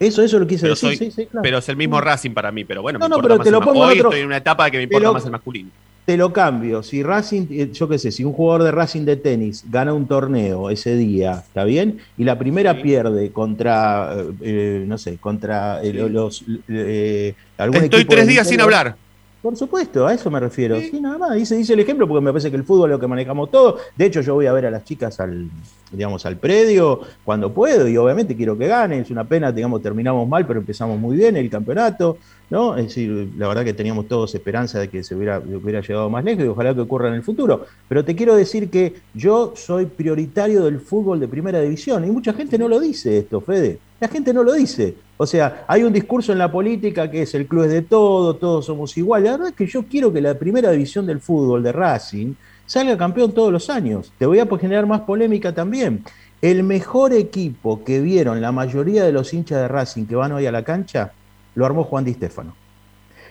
Eso, 0.00 0.22
eso 0.22 0.38
lo 0.38 0.46
quise 0.46 0.62
Pero, 0.62 0.74
decir, 0.74 0.88
soy- 0.96 0.96
sí, 0.96 1.10
sí, 1.10 1.26
claro. 1.26 1.42
pero 1.42 1.58
es 1.58 1.68
el 1.68 1.76
mismo 1.76 2.00
Racing 2.00 2.30
para 2.30 2.52
mí, 2.52 2.64
pero 2.64 2.82
bueno, 2.82 2.98
No, 2.98 3.06
me 3.06 3.08
no, 3.10 3.16
importa 3.16 3.28
pero 3.34 3.38
más 3.38 3.44
te 3.44 3.50
lo 3.50 3.60
pongo 3.60 3.80
Hoy 3.86 3.98
otro- 3.98 4.10
estoy 4.10 4.20
en 4.20 4.26
una 4.26 4.36
etapa 4.36 4.70
que 4.70 4.76
me 4.76 4.82
importa 4.84 5.06
lo- 5.08 5.12
más 5.14 5.24
el 5.24 5.30
masculino. 5.32 5.70
Te 6.04 6.16
lo 6.16 6.32
cambio. 6.32 6.82
Si 6.82 7.02
Racing, 7.02 7.46
eh, 7.50 7.70
yo 7.70 7.86
qué 7.86 7.98
sé, 7.98 8.10
si 8.12 8.24
un 8.24 8.32
jugador 8.32 8.62
de 8.62 8.70
Racing 8.70 9.04
de 9.04 9.16
tenis 9.16 9.64
gana 9.70 9.92
un 9.92 10.06
torneo 10.06 10.70
ese 10.70 10.96
día, 10.96 11.42
¿está 11.46 11.64
bien? 11.64 11.98
Y 12.16 12.24
la 12.24 12.38
primera 12.38 12.80
pierde 12.80 13.30
contra, 13.30 14.14
eh, 14.16 14.32
eh, 14.40 14.84
no 14.86 14.96
sé, 14.96 15.18
contra 15.18 15.82
eh, 15.82 15.92
los. 15.92 16.44
eh, 16.68 17.34
algún 17.58 17.82
Estoy 17.84 18.04
tres 18.06 18.26
días 18.26 18.48
sin 18.48 18.60
hablar. 18.62 18.96
Por 19.40 19.56
supuesto, 19.56 20.06
a 20.06 20.14
eso 20.14 20.30
me 20.30 20.40
refiero. 20.40 20.80
Sí, 20.80 21.00
nada 21.00 21.16
más. 21.16 21.34
Dice, 21.34 21.54
dice 21.56 21.74
el 21.74 21.80
ejemplo 21.80 22.08
porque 22.08 22.24
me 22.24 22.32
parece 22.32 22.50
que 22.50 22.56
el 22.56 22.64
fútbol 22.64 22.90
es 22.90 22.94
lo 22.96 23.00
que 23.00 23.06
manejamos 23.06 23.50
todo. 23.50 23.78
De 23.96 24.06
hecho, 24.06 24.20
yo 24.20 24.34
voy 24.34 24.46
a 24.46 24.52
ver 24.52 24.66
a 24.66 24.70
las 24.70 24.84
chicas 24.84 25.20
al, 25.20 25.48
digamos, 25.92 26.26
al 26.26 26.36
predio 26.36 27.00
cuando 27.24 27.52
puedo 27.52 27.86
y 27.86 27.96
obviamente 27.96 28.34
quiero 28.34 28.58
que 28.58 28.66
ganen. 28.66 29.02
Es 29.02 29.10
una 29.10 29.24
pena, 29.24 29.52
digamos, 29.52 29.80
terminamos 29.80 30.28
mal, 30.28 30.44
pero 30.44 30.58
empezamos 30.58 30.98
muy 30.98 31.16
bien 31.16 31.36
el 31.36 31.48
campeonato. 31.48 32.18
¿no? 32.50 32.76
Es 32.76 32.86
decir, 32.86 33.32
la 33.36 33.48
verdad 33.48 33.64
que 33.64 33.74
teníamos 33.74 34.08
todos 34.08 34.34
esperanza 34.34 34.78
de 34.78 34.88
que 34.88 35.04
se 35.04 35.14
hubiera, 35.14 35.38
hubiera 35.38 35.80
llegado 35.80 36.08
más 36.08 36.24
lejos 36.24 36.44
y 36.44 36.48
ojalá 36.48 36.74
que 36.74 36.80
ocurra 36.80 37.08
en 37.08 37.14
el 37.14 37.22
futuro. 37.22 37.66
Pero 37.88 38.04
te 38.04 38.16
quiero 38.16 38.34
decir 38.34 38.70
que 38.70 38.94
yo 39.14 39.52
soy 39.54 39.86
prioritario 39.86 40.64
del 40.64 40.80
fútbol 40.80 41.20
de 41.20 41.28
primera 41.28 41.60
división 41.60 42.04
y 42.04 42.10
mucha 42.10 42.32
gente 42.32 42.58
no 42.58 42.68
lo 42.68 42.80
dice 42.80 43.18
esto, 43.18 43.40
Fede. 43.40 43.78
La 44.00 44.08
gente 44.08 44.32
no 44.32 44.42
lo 44.42 44.52
dice. 44.52 44.94
O 45.20 45.26
sea, 45.26 45.64
hay 45.66 45.82
un 45.82 45.92
discurso 45.92 46.30
en 46.32 46.38
la 46.38 46.50
política 46.50 47.10
que 47.10 47.22
es 47.22 47.34
el 47.34 47.46
club 47.48 47.64
es 47.64 47.72
de 47.72 47.82
todo, 47.82 48.36
todos 48.36 48.64
somos 48.66 48.96
iguales. 48.96 49.26
La 49.26 49.32
verdad 49.32 49.48
es 49.48 49.54
que 49.54 49.66
yo 49.66 49.82
quiero 49.82 50.12
que 50.12 50.20
la 50.20 50.38
primera 50.38 50.70
división 50.70 51.06
del 51.06 51.20
fútbol 51.20 51.62
de 51.62 51.72
Racing 51.72 52.34
salga 52.64 52.96
campeón 52.96 53.32
todos 53.32 53.52
los 53.52 53.68
años. 53.68 54.12
Te 54.16 54.26
voy 54.26 54.38
a 54.38 54.46
generar 54.46 54.86
más 54.86 55.00
polémica 55.00 55.52
también. 55.52 56.04
El 56.40 56.62
mejor 56.62 57.12
equipo 57.12 57.82
que 57.82 58.00
vieron 58.00 58.40
la 58.40 58.52
mayoría 58.52 59.02
de 59.02 59.10
los 59.10 59.34
hinchas 59.34 59.58
de 59.58 59.66
Racing 59.66 60.06
que 60.06 60.14
van 60.14 60.30
hoy 60.30 60.46
a 60.46 60.52
la 60.52 60.62
cancha 60.62 61.12
lo 61.56 61.66
armó 61.66 61.82
Juan 61.82 62.04
Di 62.04 62.14
Stefano. 62.14 62.54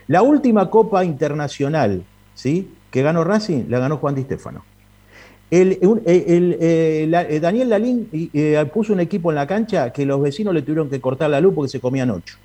La 0.08 0.24
última 0.24 0.70
Copa 0.70 1.06
Internacional 1.06 2.04
¿sí? 2.34 2.70
que 2.92 3.02
ganó 3.02 3.24
Racing 3.24 3.70
la 3.70 3.80
ganó 3.80 3.96
Juan 3.96 4.16
Di 4.16 4.24
Stefano. 4.24 4.66
El, 5.50 5.80
el- 5.82 6.58
eh, 6.60 7.10
eh, 7.30 7.40
Daniel 7.40 7.70
Lalín 7.70 8.10
eh, 8.12 8.66
puso 8.74 8.92
un 8.94 9.00
equipo 9.00 9.32
en 9.32 9.36
la 9.36 9.48
cancha 9.48 9.92
que 9.94 10.06
los 10.06 10.22
vecinos 10.22 10.54
le 10.54 10.62
tuvieron 10.62 10.90
que 10.90 11.00
cortar 11.00 11.30
la 11.30 11.40
luz 11.42 11.54
porque 11.56 11.70
se 11.70 11.80
comían 11.80 12.12
ocho. 12.12 12.36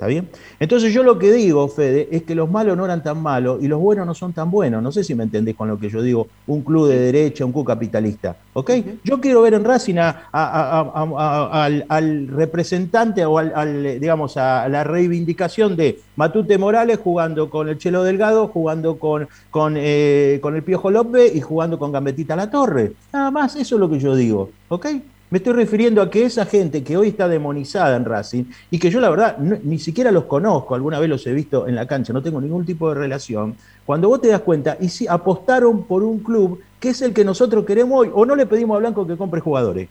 ¿Está 0.00 0.06
bien? 0.06 0.30
Entonces 0.58 0.94
yo 0.94 1.02
lo 1.02 1.18
que 1.18 1.30
digo, 1.30 1.68
Fede, 1.68 2.08
es 2.10 2.22
que 2.22 2.34
los 2.34 2.50
malos 2.50 2.74
no 2.74 2.86
eran 2.86 3.02
tan 3.02 3.20
malos 3.20 3.62
y 3.62 3.68
los 3.68 3.78
buenos 3.78 4.06
no 4.06 4.14
son 4.14 4.32
tan 4.32 4.50
buenos. 4.50 4.82
No 4.82 4.90
sé 4.90 5.04
si 5.04 5.14
me 5.14 5.24
entendés 5.24 5.54
con 5.54 5.68
lo 5.68 5.78
que 5.78 5.90
yo 5.90 6.00
digo, 6.00 6.26
un 6.46 6.62
club 6.62 6.88
de 6.88 6.98
derecha, 6.98 7.44
un 7.44 7.52
club 7.52 7.66
capitalista. 7.66 8.34
¿Ok? 8.54 8.70
Yo 9.04 9.20
quiero 9.20 9.42
ver 9.42 9.52
en 9.52 9.62
Racing 9.62 9.96
a- 9.98 10.08
a- 10.32 10.80
a- 10.80 10.90
a- 10.94 11.48
a- 11.50 11.64
al, 11.64 11.84
al 11.90 12.28
representante 12.28 13.26
o 13.26 13.36
al, 13.36 13.52
al, 13.54 14.00
digamos, 14.00 14.38
a 14.38 14.66
la 14.70 14.84
reivindicación 14.84 15.76
de 15.76 15.98
Matute 16.16 16.56
Morales 16.56 16.98
jugando 17.04 17.50
con 17.50 17.68
el 17.68 17.76
Chelo 17.76 18.02
Delgado, 18.02 18.48
jugando 18.48 18.98
con, 18.98 19.28
con, 19.50 19.74
eh, 19.76 20.38
con 20.40 20.56
el 20.56 20.62
Piojo 20.62 20.90
López 20.90 21.36
y 21.36 21.42
jugando 21.42 21.78
con 21.78 21.92
Gambetita 21.92 22.36
La 22.36 22.50
Torre. 22.50 22.92
Nada 23.12 23.30
más, 23.30 23.54
eso 23.54 23.74
es 23.74 23.78
lo 23.80 23.90
que 23.90 23.98
yo 23.98 24.16
digo. 24.16 24.48
¿Ok? 24.68 24.86
Me 25.30 25.38
estoy 25.38 25.52
refiriendo 25.52 26.02
a 26.02 26.10
que 26.10 26.24
esa 26.24 26.44
gente 26.44 26.82
que 26.82 26.96
hoy 26.96 27.08
está 27.08 27.28
demonizada 27.28 27.94
en 27.94 28.04
Racing 28.04 28.44
y 28.68 28.80
que 28.80 28.90
yo 28.90 29.00
la 29.00 29.10
verdad 29.10 29.38
ni 29.38 29.78
siquiera 29.78 30.10
los 30.10 30.24
conozco, 30.24 30.74
alguna 30.74 30.98
vez 30.98 31.08
los 31.08 31.24
he 31.24 31.32
visto 31.32 31.68
en 31.68 31.76
la 31.76 31.86
cancha, 31.86 32.12
no 32.12 32.20
tengo 32.20 32.40
ningún 32.40 32.66
tipo 32.66 32.88
de 32.88 32.96
relación, 32.96 33.54
cuando 33.86 34.08
vos 34.08 34.20
te 34.20 34.26
das 34.26 34.40
cuenta 34.40 34.76
y 34.80 34.88
si 34.88 35.06
apostaron 35.06 35.84
por 35.84 36.02
un 36.02 36.18
club 36.18 36.60
que 36.80 36.88
es 36.88 37.00
el 37.02 37.14
que 37.14 37.24
nosotros 37.24 37.64
queremos 37.64 38.00
hoy, 38.00 38.10
o 38.12 38.26
no 38.26 38.34
le 38.34 38.44
pedimos 38.44 38.74
a 38.74 38.80
Blanco 38.80 39.06
que 39.06 39.16
compre 39.16 39.40
jugadores. 39.40 39.88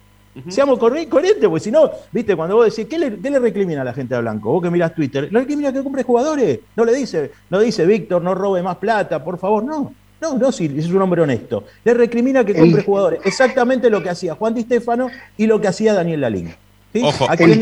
Seamos 0.49 0.77
coherentes, 0.77 1.47
porque 1.49 1.63
si 1.63 1.71
no, 1.71 1.89
viste, 2.11 2.35
cuando 2.35 2.57
vos 2.57 2.65
decís, 2.65 2.89
¿qué 2.89 2.99
le, 2.99 3.17
qué 3.17 3.29
le 3.29 3.39
recrimina 3.39 3.81
a 3.81 3.85
la 3.85 3.93
gente 3.93 4.15
de 4.15 4.21
Blanco? 4.21 4.51
Vos 4.51 4.61
que 4.61 4.69
mirás 4.69 4.93
Twitter, 4.93 5.31
¿le 5.31 5.39
recrimina 5.39 5.71
que 5.71 5.81
compre 5.83 6.03
jugadores? 6.03 6.59
No 6.75 6.83
le 6.83 6.93
dice, 6.93 7.31
no 7.49 7.59
dice, 7.59 7.85
Víctor, 7.85 8.21
no 8.21 8.35
robe 8.35 8.61
más 8.61 8.75
plata, 8.75 9.23
por 9.23 9.37
favor, 9.37 9.63
no. 9.63 9.93
No, 10.21 10.37
no, 10.37 10.51
si 10.51 10.65
es 10.65 10.87
un 10.87 11.01
hombre 11.01 11.21
honesto. 11.21 11.65
Le 11.83 11.93
recrimina 11.93 12.43
que 12.43 12.53
compre 12.53 12.83
jugadores. 12.83 13.21
Exactamente 13.23 13.89
lo 13.89 14.03
que 14.03 14.09
hacía 14.09 14.35
Juan 14.35 14.53
Di 14.53 14.63
Stefano 14.63 15.09
y 15.37 15.47
lo 15.47 15.61
que 15.61 15.67
hacía 15.67 15.93
Daniel 15.93 16.21
Lalín. 16.21 16.53
Ojo, 17.01 17.27
el, 17.31 17.59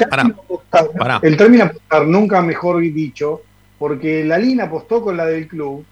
término 1.38 1.66
apostar, 1.66 2.08
nunca 2.08 2.42
mejor 2.42 2.80
dicho, 2.80 3.42
porque 3.78 4.24
Lalín 4.24 4.62
apostó 4.62 5.02
con 5.02 5.18
la 5.18 5.26
del 5.26 5.48
club, 5.48 5.84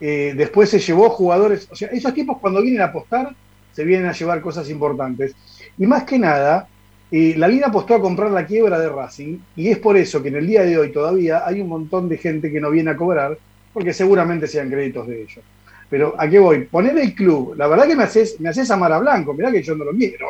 eh, 0.00 0.32
después 0.34 0.70
se 0.70 0.78
llevó 0.78 1.10
jugadores, 1.10 1.68
o 1.70 1.76
sea, 1.76 1.88
esos 1.88 2.14
tipos 2.14 2.38
cuando 2.38 2.62
vienen 2.62 2.80
a 2.80 2.86
apostar, 2.86 3.34
se 3.72 3.84
vienen 3.84 4.08
a 4.08 4.12
llevar 4.12 4.40
cosas 4.40 4.70
importantes. 4.70 5.34
Y 5.76 5.86
más 5.86 6.04
que 6.04 6.18
nada, 6.18 6.68
eh, 7.12 7.34
Lalín 7.36 7.64
apostó 7.64 7.96
a 7.96 8.00
comprar 8.00 8.30
la 8.30 8.46
quiebra 8.46 8.78
de 8.78 8.88
Racing, 8.88 9.38
y 9.56 9.68
es 9.68 9.78
por 9.78 9.98
eso 9.98 10.22
que 10.22 10.28
en 10.28 10.36
el 10.36 10.46
día 10.46 10.62
de 10.62 10.78
hoy 10.78 10.90
todavía 10.90 11.42
hay 11.46 11.60
un 11.60 11.68
montón 11.68 12.08
de 12.08 12.16
gente 12.16 12.50
que 12.50 12.60
no 12.62 12.70
viene 12.70 12.92
a 12.92 12.96
cobrar, 12.96 13.36
porque 13.74 13.92
seguramente 13.92 14.46
sean 14.46 14.70
créditos 14.70 15.06
de 15.06 15.22
ellos. 15.22 15.44
Pero 15.90 16.14
¿a 16.16 16.28
qué 16.28 16.38
voy? 16.38 16.64
Poner 16.64 16.96
el 16.96 17.14
club, 17.14 17.54
la 17.56 17.66
verdad 17.66 17.86
que 17.86 17.96
me 17.96 18.04
haces, 18.04 18.40
me 18.40 18.48
haces 18.48 18.70
amar 18.70 18.92
a 18.92 19.00
Blanco, 19.00 19.34
mirá 19.34 19.50
que 19.50 19.62
yo 19.62 19.74
no 19.74 19.84
lo 19.84 19.92
miro, 19.92 20.26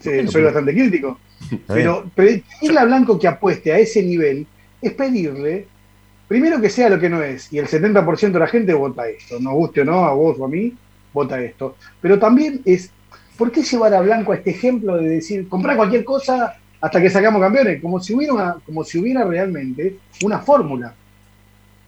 soy 0.00 0.42
bastante 0.42 0.72
crítico. 0.72 1.20
Pero 1.66 2.10
pedirle 2.14 2.78
a 2.78 2.86
Blanco 2.86 3.18
que 3.18 3.28
apueste 3.28 3.70
a 3.70 3.78
ese 3.78 4.02
nivel 4.02 4.46
es 4.80 4.92
pedirle, 4.94 5.66
primero 6.26 6.58
que 6.58 6.70
sea 6.70 6.88
lo 6.88 6.98
que 6.98 7.10
no 7.10 7.22
es, 7.22 7.52
y 7.52 7.58
el 7.58 7.68
70% 7.68 8.32
de 8.32 8.38
la 8.38 8.46
gente 8.46 8.72
vota 8.72 9.06
esto, 9.06 9.38
nos 9.38 9.52
guste 9.52 9.82
o 9.82 9.84
no, 9.84 10.06
a 10.06 10.14
vos 10.14 10.38
o 10.38 10.46
a 10.46 10.48
mí, 10.48 10.72
vota 11.12 11.38
esto. 11.38 11.76
Pero 12.00 12.18
también 12.18 12.62
es, 12.64 12.90
¿por 13.36 13.52
qué 13.52 13.62
llevar 13.62 13.92
a 13.92 14.00
Blanco 14.00 14.32
a 14.32 14.36
este 14.36 14.50
ejemplo 14.50 14.96
de 14.96 15.08
decir, 15.08 15.48
comprar 15.50 15.76
cualquier 15.76 16.04
cosa 16.04 16.56
hasta 16.80 17.00
que 17.00 17.10
sacamos 17.10 17.42
campeones? 17.42 17.82
Como 17.82 18.00
si 18.00 18.14
hubiera, 18.14 18.32
una, 18.32 18.56
como 18.64 18.82
si 18.84 18.98
hubiera 18.98 19.22
realmente 19.24 19.98
una 20.22 20.38
fórmula. 20.38 20.94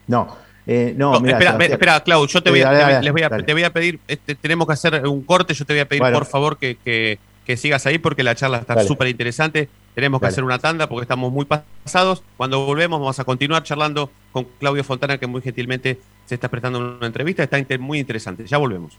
No, 0.06 0.45
eh, 0.66 0.94
no, 0.96 1.14
espera, 1.24 1.56
espera, 1.60 2.00
Clau, 2.00 2.26
yo 2.26 2.42
te 2.42 2.50
voy, 2.50 2.60
a, 2.62 3.00
les 3.00 3.12
voy 3.12 3.22
a, 3.22 3.30
te 3.30 3.52
voy 3.52 3.62
a 3.62 3.72
pedir, 3.72 4.00
este, 4.08 4.34
tenemos 4.34 4.66
que 4.66 4.72
hacer 4.72 5.06
un 5.06 5.22
corte, 5.22 5.54
yo 5.54 5.64
te 5.64 5.72
voy 5.72 5.80
a 5.80 5.88
pedir 5.88 6.02
por 6.12 6.26
favor 6.26 6.58
que, 6.58 6.76
que, 6.84 7.56
sigas 7.56 7.86
ahí 7.86 7.98
porque 7.98 8.24
la 8.24 8.34
charla 8.34 8.58
está 8.58 8.82
súper 8.82 9.06
interesante. 9.06 9.68
Tenemos 9.94 10.20
que 10.20 10.26
hacer 10.26 10.42
una 10.42 10.58
tanda 10.58 10.88
porque 10.88 11.02
estamos 11.02 11.32
muy 11.32 11.46
pasados. 11.46 12.24
Cuando 12.36 12.66
volvemos 12.66 12.98
vamos 12.98 13.18
a 13.20 13.24
continuar 13.24 13.62
charlando 13.62 14.10
con 14.32 14.44
Claudio 14.58 14.82
Fontana 14.82 15.16
que 15.18 15.28
muy 15.28 15.40
gentilmente 15.40 16.00
se 16.26 16.34
está 16.34 16.48
prestando 16.48 16.80
una 16.80 17.06
entrevista. 17.06 17.44
Está 17.44 17.58
muy 17.78 18.00
interesante. 18.00 18.44
Ya 18.46 18.58
volvemos. 18.58 18.98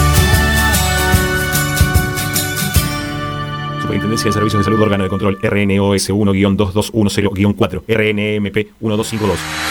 Superintendencia 3.91 4.29
de 4.29 4.31
Servicios 4.31 4.61
de 4.61 4.63
Salud, 4.63 4.81
órgano 4.83 5.03
de 5.03 5.09
control 5.09 5.37
RNOS 5.41 6.11
1-2210-4, 6.11 7.83
RNMP 7.89 8.55
1252. 8.79 9.70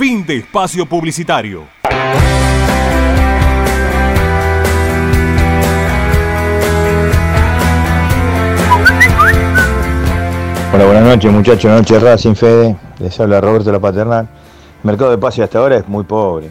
Fin 0.00 0.24
de 0.24 0.38
espacio 0.38 0.86
publicitario. 0.86 1.64
Hola, 10.72 10.84
buenas 10.86 11.04
noches 11.04 11.30
muchachos, 11.30 11.70
noche 11.70 11.98
Racing 12.00 12.34
Fede, 12.34 12.76
les 12.98 13.20
habla 13.20 13.42
Roberto 13.42 13.70
La 13.70 13.78
Paternal. 13.78 14.26
El 14.82 14.86
mercado 14.86 15.10
de 15.10 15.18
pase 15.18 15.42
hasta 15.42 15.58
ahora 15.58 15.76
es 15.76 15.86
muy 15.86 16.04
pobre, 16.04 16.48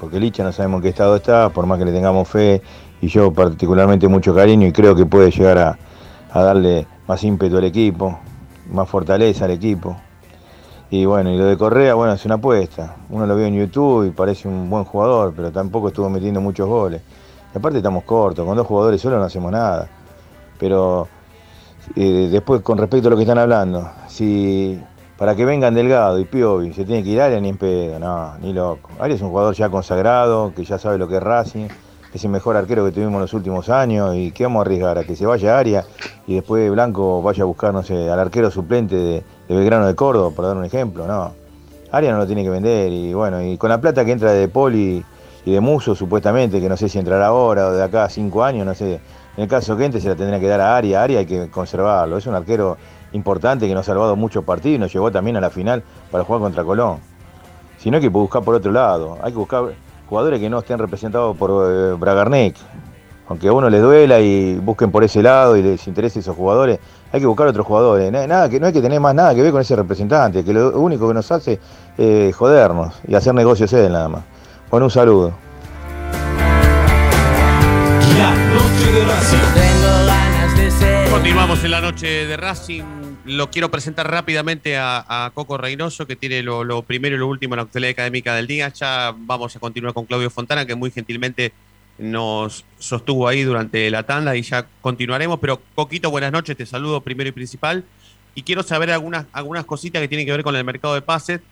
porque 0.00 0.18
Licha 0.18 0.42
no 0.42 0.50
sabemos 0.50 0.78
en 0.78 0.82
qué 0.82 0.88
estado 0.88 1.14
está, 1.14 1.50
por 1.50 1.66
más 1.66 1.78
que 1.78 1.84
le 1.84 1.92
tengamos 1.92 2.26
fe 2.26 2.60
y 3.00 3.06
yo 3.06 3.32
particularmente 3.32 4.08
mucho 4.08 4.34
cariño 4.34 4.66
y 4.66 4.72
creo 4.72 4.96
que 4.96 5.06
puede 5.06 5.30
llegar 5.30 5.58
a, 5.58 5.78
a 6.32 6.42
darle 6.42 6.88
más 7.06 7.22
ímpetu 7.22 7.58
al 7.58 7.64
equipo, 7.64 8.18
más 8.72 8.88
fortaleza 8.88 9.44
al 9.44 9.52
equipo. 9.52 9.96
Y 10.90 11.04
bueno, 11.04 11.30
y 11.30 11.36
lo 11.36 11.44
de 11.44 11.58
Correa, 11.58 11.94
bueno, 11.94 12.14
es 12.14 12.24
una 12.24 12.36
apuesta. 12.36 12.96
Uno 13.10 13.26
lo 13.26 13.36
vio 13.36 13.46
en 13.46 13.54
YouTube 13.54 14.06
y 14.06 14.10
parece 14.10 14.48
un 14.48 14.70
buen 14.70 14.84
jugador, 14.84 15.34
pero 15.36 15.52
tampoco 15.52 15.88
estuvo 15.88 16.08
metiendo 16.08 16.40
muchos 16.40 16.66
goles. 16.66 17.02
Y 17.54 17.58
aparte 17.58 17.78
estamos 17.78 18.04
cortos, 18.04 18.46
con 18.46 18.56
dos 18.56 18.66
jugadores 18.66 19.00
solos 19.00 19.18
no 19.18 19.26
hacemos 19.26 19.52
nada. 19.52 19.88
Pero 20.58 21.06
eh, 21.94 22.28
después, 22.30 22.62
con 22.62 22.78
respecto 22.78 23.08
a 23.08 23.10
lo 23.10 23.16
que 23.16 23.22
están 23.22 23.38
hablando, 23.38 23.90
si 24.08 24.80
para 25.18 25.34
que 25.34 25.44
vengan 25.44 25.74
Delgado 25.74 26.18
y 26.18 26.24
Piovi 26.24 26.72
se 26.72 26.84
tiene 26.84 27.02
que 27.02 27.10
ir 27.10 27.20
Arias 27.20 27.42
ni 27.42 27.50
en 27.50 27.58
pedo, 27.58 27.98
no, 27.98 28.38
ni 28.38 28.52
loco. 28.54 28.90
Arias 28.98 29.16
es 29.16 29.22
un 29.22 29.30
jugador 29.30 29.54
ya 29.54 29.68
consagrado, 29.68 30.54
que 30.54 30.64
ya 30.64 30.78
sabe 30.78 30.96
lo 30.96 31.06
que 31.06 31.16
es 31.16 31.22
Racing, 31.22 31.68
es 32.12 32.24
el 32.24 32.30
mejor 32.30 32.56
arquero 32.56 32.84
que 32.84 32.92
tuvimos 32.92 33.14
en 33.14 33.20
los 33.20 33.34
últimos 33.34 33.68
años 33.68 34.14
y 34.16 34.30
¿qué 34.32 34.44
vamos 34.44 34.60
a 34.60 34.62
arriesgar? 34.62 34.98
A 34.98 35.04
que 35.04 35.14
se 35.14 35.26
vaya 35.26 35.58
Arias 35.58 35.86
y 36.26 36.34
después 36.34 36.70
Blanco 36.70 37.22
vaya 37.22 37.42
a 37.42 37.46
buscar, 37.46 37.72
no 37.72 37.82
sé, 37.82 38.10
al 38.10 38.18
arquero 38.18 38.50
suplente 38.50 38.94
de, 38.94 39.22
Belgrano 39.48 39.86
de 39.86 39.94
Córdoba, 39.94 40.30
por 40.34 40.46
dar 40.46 40.56
un 40.56 40.64
ejemplo, 40.64 41.06
no. 41.06 41.32
Arias 41.90 42.12
no 42.12 42.18
lo 42.18 42.26
tiene 42.26 42.42
que 42.42 42.50
vender 42.50 42.92
y 42.92 43.14
bueno, 43.14 43.42
y 43.42 43.56
con 43.56 43.70
la 43.70 43.80
plata 43.80 44.04
que 44.04 44.12
entra 44.12 44.32
de 44.32 44.48
Poli 44.48 45.04
y 45.44 45.52
de 45.52 45.60
Muso 45.60 45.94
supuestamente, 45.94 46.60
que 46.60 46.68
no 46.68 46.76
sé 46.76 46.88
si 46.88 46.98
entrará 46.98 47.26
ahora 47.26 47.68
o 47.68 47.72
de 47.72 47.82
acá 47.82 48.04
a 48.04 48.08
cinco 48.08 48.44
años, 48.44 48.66
no 48.66 48.74
sé, 48.74 49.00
en 49.36 49.42
el 49.42 49.48
caso 49.48 49.76
que 49.76 49.84
entre 49.84 50.00
se 50.00 50.08
la 50.08 50.16
tendría 50.16 50.40
que 50.40 50.48
dar 50.48 50.60
a 50.60 50.76
Arias, 50.76 51.02
Arias 51.02 51.20
hay 51.20 51.26
que 51.26 51.50
conservarlo, 51.50 52.18
es 52.18 52.26
un 52.26 52.34
arquero 52.34 52.76
importante 53.12 53.66
que 53.66 53.74
nos 53.74 53.86
ha 53.86 53.92
salvado 53.92 54.16
muchos 54.16 54.44
partidos 54.44 54.76
y 54.76 54.78
nos 54.78 54.92
llevó 54.92 55.10
también 55.10 55.36
a 55.36 55.40
la 55.40 55.50
final 55.50 55.82
para 56.10 56.24
jugar 56.24 56.42
contra 56.42 56.64
Colón. 56.64 56.98
Si 57.78 57.90
no 57.90 57.96
hay 57.96 58.02
que 58.02 58.08
buscar 58.08 58.42
por 58.42 58.54
otro 58.54 58.72
lado, 58.72 59.18
hay 59.22 59.32
que 59.32 59.38
buscar 59.38 59.72
jugadores 60.08 60.40
que 60.40 60.48
no 60.48 60.60
estén 60.60 60.78
representados 60.78 61.36
por 61.36 61.50
eh, 61.50 61.94
Bragarnik. 61.98 62.56
Aunque 63.28 63.48
a 63.48 63.52
uno 63.52 63.68
les 63.68 63.82
duela 63.82 64.20
y 64.20 64.56
busquen 64.56 64.90
por 64.90 65.04
ese 65.04 65.22
lado 65.22 65.54
y 65.56 65.62
les 65.62 65.86
interese 65.86 66.20
esos 66.20 66.34
jugadores, 66.34 66.78
hay 67.12 67.20
que 67.20 67.26
buscar 67.26 67.46
otros 67.46 67.66
jugadores. 67.66 68.10
Nada, 68.10 68.48
que 68.48 68.58
no 68.58 68.66
hay 68.66 68.72
que 68.72 68.80
tener 68.80 69.00
más 69.00 69.14
nada 69.14 69.34
que 69.34 69.42
ver 69.42 69.52
con 69.52 69.60
ese 69.60 69.76
representante, 69.76 70.42
que 70.42 70.54
lo 70.54 70.80
único 70.80 71.06
que 71.08 71.14
nos 71.14 71.30
hace 71.30 71.52
es 71.52 71.60
eh, 71.98 72.32
jodernos 72.32 72.94
y 73.06 73.14
hacer 73.14 73.34
negocios 73.34 73.70
él 73.74 73.92
nada 73.92 74.08
más. 74.08 74.22
Bueno, 74.70 74.86
un 74.86 74.90
saludo. 74.90 75.34
La 78.18 78.34
noche 78.34 78.92
de 78.92 79.04
Racing. 79.04 79.38
Continuamos 81.10 81.64
en 81.64 81.70
la 81.70 81.80
noche 81.82 82.26
de 82.26 82.36
Racing. 82.36 83.07
Lo 83.28 83.50
quiero 83.50 83.70
presentar 83.70 84.10
rápidamente 84.10 84.78
a, 84.78 85.30
Coco 85.34 85.58
Reynoso, 85.58 86.06
que 86.06 86.16
tiene 86.16 86.42
lo, 86.42 86.64
lo 86.64 86.80
primero 86.80 87.14
y 87.14 87.18
lo 87.18 87.26
último 87.26 87.54
en 87.54 87.58
la 87.58 87.64
actualidad 87.64 87.90
académica 87.90 88.34
del 88.34 88.46
día. 88.46 88.70
Ya 88.70 89.14
vamos 89.14 89.54
a 89.54 89.60
continuar 89.60 89.92
con 89.92 90.06
Claudio 90.06 90.30
Fontana, 90.30 90.64
que 90.64 90.74
muy 90.74 90.90
gentilmente 90.90 91.52
nos 91.98 92.64
sostuvo 92.78 93.28
ahí 93.28 93.42
durante 93.42 93.90
la 93.90 94.04
tanda 94.04 94.34
y 94.34 94.40
ya 94.40 94.66
continuaremos. 94.80 95.38
Pero 95.40 95.60
Coquito, 95.74 96.10
buenas 96.10 96.32
noches, 96.32 96.56
te 96.56 96.64
saludo 96.64 97.02
primero 97.02 97.28
y 97.28 97.32
principal. 97.32 97.84
Y 98.34 98.44
quiero 98.44 98.62
saber 98.62 98.90
algunas, 98.90 99.26
algunas 99.32 99.66
cositas 99.66 100.00
que 100.00 100.08
tienen 100.08 100.26
que 100.26 100.32
ver 100.32 100.42
con 100.42 100.56
el 100.56 100.64
mercado 100.64 100.94
de 100.94 101.02
pases. 101.02 101.42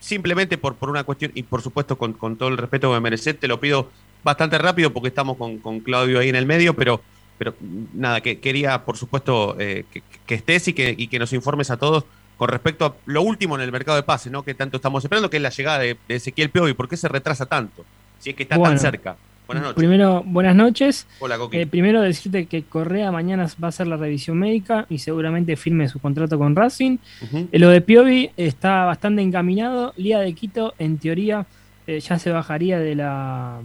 Simplemente 0.00 0.58
por, 0.58 0.74
por 0.74 0.90
una 0.90 1.04
cuestión, 1.04 1.30
y 1.36 1.44
por 1.44 1.62
supuesto 1.62 1.96
con, 1.96 2.14
con 2.14 2.36
todo 2.36 2.48
el 2.48 2.58
respeto 2.58 2.88
que 2.88 2.94
me 2.94 3.00
mereces, 3.00 3.38
te 3.38 3.46
lo 3.46 3.60
pido 3.60 3.90
bastante 4.24 4.58
rápido 4.58 4.92
porque 4.92 5.08
estamos 5.08 5.36
con, 5.36 5.58
con 5.58 5.78
Claudio 5.78 6.18
ahí 6.18 6.30
en 6.30 6.34
el 6.34 6.46
medio, 6.46 6.74
pero, 6.74 7.00
pero 7.38 7.54
nada, 7.94 8.20
que 8.20 8.38
quería 8.40 8.84
por 8.84 8.96
supuesto 8.96 9.56
eh, 9.58 9.84
que, 9.92 10.02
que 10.26 10.34
estés 10.34 10.68
y 10.68 10.72
que, 10.72 10.94
y 10.96 11.08
que 11.08 11.18
nos 11.18 11.32
informes 11.32 11.70
a 11.70 11.76
todos 11.76 12.04
con 12.36 12.48
respecto 12.48 12.84
a 12.84 12.94
lo 13.06 13.22
último 13.22 13.56
en 13.56 13.62
el 13.62 13.72
mercado 13.72 13.96
de 13.96 14.02
pases, 14.02 14.30
¿no? 14.30 14.42
Que 14.42 14.54
tanto 14.54 14.76
estamos 14.76 15.02
esperando, 15.04 15.30
que 15.30 15.38
es 15.38 15.42
la 15.42 15.50
llegada 15.50 15.78
de, 15.78 15.96
de 16.06 16.16
Ezequiel 16.16 16.50
Piovi. 16.50 16.74
¿Por 16.74 16.88
qué 16.88 16.96
se 16.96 17.08
retrasa 17.08 17.46
tanto? 17.46 17.84
Si 18.18 18.30
es 18.30 18.36
que 18.36 18.42
está 18.42 18.58
Bueno, 18.58 18.72
tan 18.72 18.78
cerca. 18.78 19.16
Buenas 19.46 19.62
noches. 19.62 19.76
Primero, 19.76 20.22
buenas 20.26 20.56
noches. 20.56 21.06
Hola. 21.20 21.38
Eh, 21.52 21.66
primero 21.66 22.02
decirte 22.02 22.46
que 22.46 22.64
Correa 22.64 23.12
mañana 23.12 23.46
va 23.62 23.66
a 23.66 23.68
hacer 23.68 23.86
la 23.86 23.96
revisión 23.96 24.38
médica 24.38 24.86
y 24.90 24.98
seguramente 24.98 25.56
firme 25.56 25.88
su 25.88 26.00
contrato 26.00 26.36
con 26.36 26.56
Racing. 26.56 26.98
Eh, 27.32 27.58
lo 27.58 27.68
de 27.68 27.80
Piovi 27.80 28.32
está 28.36 28.84
bastante 28.84 29.22
encaminado. 29.22 29.94
Liga 29.96 30.18
de 30.18 30.32
Quito, 30.34 30.74
en 30.80 30.98
teoría, 30.98 31.46
eh, 31.86 32.00
ya 32.00 32.18
se 32.18 32.32
bajaría 32.32 32.80
de 32.80 32.96
la, 32.96 33.60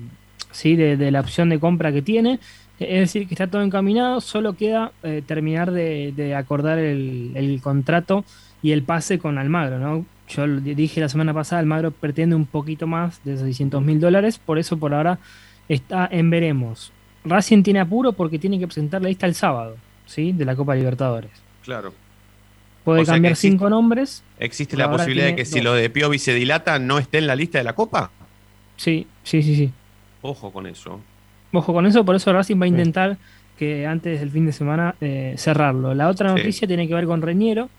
sí, 0.51 0.75
de, 0.75 0.97
de 0.97 1.09
la 1.09 1.21
opción 1.21 1.49
de 1.49 1.59
compra 1.59 1.91
que 1.91 2.03
tiene. 2.03 2.39
Es 2.83 2.99
decir, 2.99 3.27
que 3.27 3.33
está 3.33 3.47
todo 3.47 3.61
encaminado. 3.61 4.21
Solo 4.21 4.53
queda 4.53 4.91
eh, 5.03 5.21
terminar 5.25 5.71
de, 5.71 6.13
de 6.15 6.35
acordar 6.35 6.77
el, 6.79 7.31
el 7.35 7.61
contrato 7.61 8.23
y 8.61 8.71
el 8.71 8.83
pase 8.83 9.19
con 9.19 9.37
Almagro. 9.37 9.79
¿no? 9.79 10.05
Yo 10.29 10.47
dije 10.47 11.01
la 11.01 11.09
semana 11.09 11.33
pasada, 11.33 11.59
Almagro 11.59 11.91
pretende 11.91 12.35
un 12.35 12.45
poquito 12.45 12.87
más 12.87 13.23
de 13.23 13.37
600 13.37 13.81
mil 13.83 13.99
dólares. 13.99 14.39
Por 14.39 14.57
eso, 14.59 14.77
por 14.77 14.93
ahora, 14.93 15.19
está 15.69 16.07
en 16.11 16.29
veremos. 16.29 16.91
Racing 17.23 17.63
tiene 17.63 17.79
apuro 17.79 18.13
porque 18.13 18.39
tiene 18.39 18.57
que 18.59 18.65
presentar 18.67 19.01
la 19.01 19.09
lista 19.09 19.25
el 19.27 19.35
sábado, 19.35 19.77
¿sí? 20.05 20.31
De 20.31 20.43
la 20.45 20.55
Copa 20.55 20.73
Libertadores. 20.75 21.31
Claro. 21.63 21.93
Puede 22.83 23.01
O 23.01 23.05
sea 23.05 23.13
que 23.13 23.17
cambiar 23.17 23.33
existe- 23.33 23.51
cinco 23.51 23.69
nombres. 23.69 24.23
¿Existe 24.39 24.75
la 24.75 24.89
posibilidad 24.89 25.27
de 25.27 25.35
que 25.35 25.45
si 25.45 25.61
lo 25.61 25.73
de 25.73 25.89
Piovi 25.91 26.17
se 26.17 26.33
dilata 26.33 26.79
no 26.79 26.97
esté 26.97 27.19
en 27.19 27.27
la 27.27 27.35
lista 27.35 27.59
de 27.59 27.63
la 27.63 27.73
Copa? 27.73 28.09
Sí, 28.75 29.05
sí, 29.23 29.43
sí, 29.43 29.55
sí. 29.55 29.71
Ojo 30.23 30.51
con 30.51 30.65
eso. 30.65 30.99
Ojo 31.53 31.73
con 31.73 31.85
eso, 31.85 32.05
por 32.05 32.15
eso 32.15 32.31
Racing 32.31 32.59
va 32.59 32.65
a 32.65 32.69
intentar 32.69 33.17
que 33.57 33.85
antes 33.85 34.19
del 34.19 34.31
fin 34.31 34.45
de 34.45 34.51
semana 34.51 34.95
eh, 35.01 35.35
cerrarlo. 35.37 35.93
La 35.93 36.07
otra 36.09 36.29
Sí. 36.29 36.35
noticia 36.37 36.67
tiene 36.67 36.87
que 36.87 36.93
ver 36.95 37.05
con 37.05 37.21
Reñero. 37.21 37.69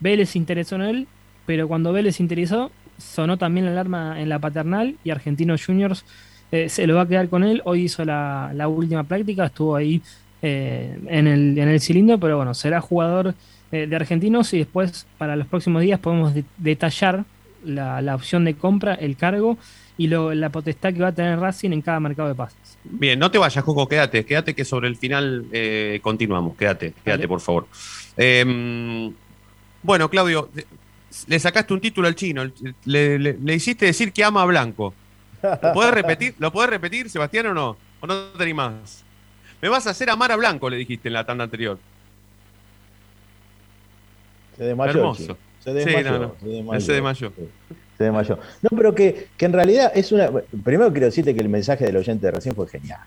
Vélez 0.00 0.34
interesó 0.36 0.76
en 0.76 0.82
él, 0.82 1.06
pero 1.46 1.68
cuando 1.68 1.92
Vélez 1.92 2.16
se 2.16 2.22
interesó, 2.22 2.70
sonó 2.98 3.36
también 3.36 3.66
la 3.66 3.72
alarma 3.72 4.20
en 4.20 4.28
la 4.28 4.38
paternal 4.38 4.96
y 5.04 5.10
Argentinos 5.10 5.64
Juniors 5.64 6.04
eh, 6.52 6.68
se 6.68 6.86
lo 6.86 6.96
va 6.96 7.02
a 7.02 7.06
quedar 7.08 7.28
con 7.28 7.44
él. 7.44 7.62
Hoy 7.64 7.82
hizo 7.84 8.04
la, 8.04 8.50
la 8.54 8.66
última 8.68 9.04
práctica, 9.04 9.46
estuvo 9.46 9.76
ahí 9.76 10.02
eh, 10.42 10.98
en, 11.06 11.26
el, 11.26 11.56
en 11.58 11.68
el 11.68 11.80
cilindro, 11.80 12.18
pero 12.18 12.36
bueno, 12.38 12.54
será 12.54 12.80
jugador 12.80 13.34
eh, 13.70 13.86
de 13.86 13.94
Argentinos 13.96 14.52
y 14.54 14.58
después 14.58 15.06
para 15.18 15.36
los 15.36 15.46
próximos 15.46 15.82
días 15.82 16.00
podemos 16.00 16.34
de- 16.34 16.44
detallar 16.56 17.24
la, 17.64 18.00
la 18.02 18.14
opción 18.14 18.44
de 18.46 18.54
compra, 18.54 18.94
el 18.94 19.16
cargo 19.16 19.58
y 20.00 20.06
lo- 20.06 20.32
la 20.34 20.48
potestad 20.48 20.94
que 20.94 21.00
va 21.00 21.08
a 21.08 21.12
tener 21.14 21.38
Racing 21.38 21.72
en 21.72 21.82
cada 21.82 22.00
mercado 22.00 22.28
de 22.28 22.34
pases. 22.34 22.78
Bien, 22.84 23.18
no 23.18 23.30
te 23.30 23.36
vayas, 23.36 23.62
Coco, 23.62 23.86
quédate, 23.86 24.24
quédate 24.24 24.54
que 24.54 24.64
sobre 24.64 24.88
el 24.88 24.96
final 24.96 25.44
eh, 25.52 26.00
continuamos, 26.02 26.56
quédate, 26.56 26.94
quédate, 27.04 27.28
por 27.28 27.40
favor. 27.40 27.66
Eh, 28.16 29.12
bueno, 29.82 30.08
Claudio, 30.08 30.48
le 31.26 31.38
sacaste 31.38 31.74
un 31.74 31.80
título 31.82 32.08
al 32.08 32.14
chino, 32.14 32.44
le, 32.86 33.18
le- 33.18 33.36
le 33.42 33.54
hiciste 33.54 33.84
decir 33.84 34.10
que 34.12 34.24
ama 34.24 34.40
a 34.42 34.46
Blanco. 34.46 34.94
¿Lo 35.42 35.72
podés 35.74 35.90
repetir, 35.92 36.34
¿Lo 36.38 36.50
podés 36.50 36.70
repetir, 36.70 37.10
Sebastián, 37.10 37.46
o 37.48 37.54
no? 37.54 37.76
¿O 38.00 38.06
no 38.06 38.14
te 38.36 38.42
animás? 38.42 39.04
Me 39.60 39.68
vas 39.68 39.86
a 39.86 39.90
hacer 39.90 40.08
amar 40.08 40.32
a 40.32 40.36
Blanco, 40.36 40.70
le 40.70 40.78
dijiste 40.78 41.08
en 41.08 41.12
la 41.14 41.26
tanda 41.26 41.44
anterior. 41.44 41.78
Se 44.56 44.64
desmayó. 44.64 44.90
Hermoso. 44.92 45.38
Se 45.58 45.70
Sí, 45.70 45.90
desmayó. 45.90 46.18
no, 46.18 46.72
no. 46.72 46.80
se 46.80 46.92
desmayó. 46.94 47.32
No, 48.08 48.76
pero 48.76 48.94
que, 48.94 49.28
que 49.36 49.44
en 49.44 49.52
realidad 49.52 49.92
es 49.94 50.12
una. 50.12 50.30
Primero 50.64 50.90
quiero 50.90 51.06
decirte 51.06 51.34
que 51.34 51.40
el 51.40 51.48
mensaje 51.48 51.84
del 51.84 51.96
oyente 51.96 52.26
de 52.26 52.32
recién 52.32 52.54
fue 52.54 52.66
genial. 52.68 53.00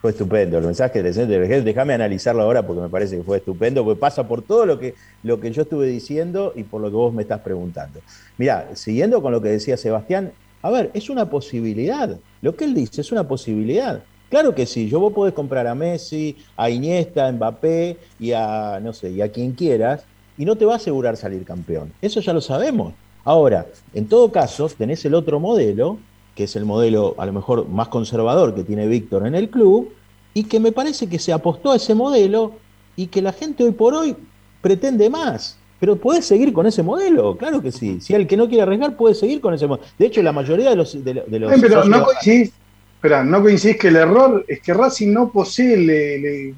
Fue 0.00 0.12
estupendo. 0.12 0.58
El 0.58 0.64
mensaje 0.64 1.02
del 1.02 1.12
oyente 1.12 1.32
de 1.32 1.38
recién, 1.40 1.64
déjame 1.64 1.94
analizarlo 1.94 2.42
ahora 2.42 2.66
porque 2.66 2.82
me 2.82 2.88
parece 2.88 3.16
que 3.16 3.22
fue 3.22 3.38
estupendo, 3.38 3.84
porque 3.84 4.00
pasa 4.00 4.26
por 4.26 4.42
todo 4.42 4.64
lo 4.64 4.78
que, 4.78 4.94
lo 5.22 5.40
que 5.40 5.50
yo 5.50 5.62
estuve 5.62 5.86
diciendo 5.86 6.52
y 6.54 6.62
por 6.62 6.80
lo 6.80 6.88
que 6.88 6.96
vos 6.96 7.12
me 7.12 7.22
estás 7.22 7.40
preguntando. 7.40 8.00
Mirá, 8.38 8.68
siguiendo 8.74 9.20
con 9.20 9.32
lo 9.32 9.42
que 9.42 9.48
decía 9.48 9.76
Sebastián, 9.76 10.32
a 10.62 10.70
ver, 10.70 10.90
es 10.94 11.10
una 11.10 11.28
posibilidad. 11.28 12.16
Lo 12.40 12.56
que 12.56 12.64
él 12.64 12.74
dice 12.74 13.00
es 13.00 13.12
una 13.12 13.26
posibilidad. 13.26 14.02
Claro 14.30 14.54
que 14.54 14.66
sí, 14.66 14.88
yo 14.88 15.00
vos 15.00 15.12
podés 15.12 15.32
comprar 15.32 15.66
a 15.66 15.74
Messi, 15.74 16.36
a 16.56 16.68
Iniesta, 16.68 17.26
a 17.26 17.32
Mbappé 17.32 17.96
y 18.20 18.32
a, 18.32 18.78
no 18.80 18.92
sé, 18.92 19.10
y 19.10 19.22
a 19.22 19.32
quien 19.32 19.52
quieras, 19.52 20.04
y 20.36 20.44
no 20.44 20.56
te 20.56 20.64
va 20.64 20.74
a 20.74 20.76
asegurar 20.76 21.16
salir 21.16 21.44
campeón. 21.44 21.92
Eso 22.02 22.20
ya 22.20 22.32
lo 22.32 22.40
sabemos. 22.40 22.92
Ahora, 23.28 23.66
en 23.92 24.06
todo 24.08 24.32
caso, 24.32 24.70
tenés 24.70 25.04
el 25.04 25.12
otro 25.14 25.38
modelo, 25.38 25.98
que 26.34 26.44
es 26.44 26.56
el 26.56 26.64
modelo 26.64 27.14
a 27.18 27.26
lo 27.26 27.34
mejor 27.34 27.68
más 27.68 27.88
conservador 27.88 28.54
que 28.54 28.64
tiene 28.64 28.86
Víctor 28.86 29.26
en 29.26 29.34
el 29.34 29.50
club, 29.50 29.92
y 30.32 30.44
que 30.44 30.58
me 30.58 30.72
parece 30.72 31.06
que 31.10 31.18
se 31.18 31.30
apostó 31.30 31.72
a 31.72 31.76
ese 31.76 31.94
modelo 31.94 32.52
y 32.96 33.08
que 33.08 33.20
la 33.20 33.34
gente 33.34 33.64
hoy 33.64 33.72
por 33.72 33.92
hoy 33.92 34.16
pretende 34.62 35.10
más. 35.10 35.58
Pero 35.78 35.96
puede 35.96 36.22
seguir 36.22 36.54
con 36.54 36.66
ese 36.66 36.82
modelo, 36.82 37.36
claro 37.36 37.60
que 37.60 37.70
sí. 37.70 38.00
Si 38.00 38.14
el 38.14 38.26
que 38.26 38.36
no 38.38 38.48
quiere 38.48 38.62
arriesgar 38.62 38.96
puede 38.96 39.14
seguir 39.14 39.42
con 39.42 39.52
ese 39.52 39.66
modelo. 39.66 39.86
De 39.98 40.06
hecho, 40.06 40.22
la 40.22 40.32
mayoría 40.32 40.70
de 40.70 40.76
los. 40.76 41.04
De, 41.04 41.22
de 41.26 41.38
los 41.38 41.60
pero 41.60 41.84
no 41.84 42.04
coincidís, 42.04 42.50
espera, 42.94 43.22
no 43.24 43.42
coincidís 43.42 43.76
que 43.76 43.88
el 43.88 43.96
error 43.96 44.42
es 44.48 44.60
que 44.62 44.72
Racing 44.72 45.12
no 45.12 45.30
posee. 45.30 45.76
le- 45.76 46.18
le- 46.18 46.54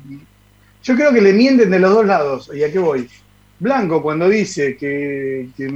yo 0.84 0.94
creo 0.94 1.12
que 1.12 1.20
le 1.20 1.32
mienten 1.32 1.68
de 1.68 1.80
los 1.80 1.92
dos 1.92 2.06
lados. 2.06 2.50
¿Y 2.54 2.62
a 2.62 2.70
qué 2.70 2.78
voy? 2.78 3.08
Blanco, 3.58 4.00
cuando 4.02 4.26
dice 4.28 4.76
que, 4.78 5.48
que, 5.56 5.66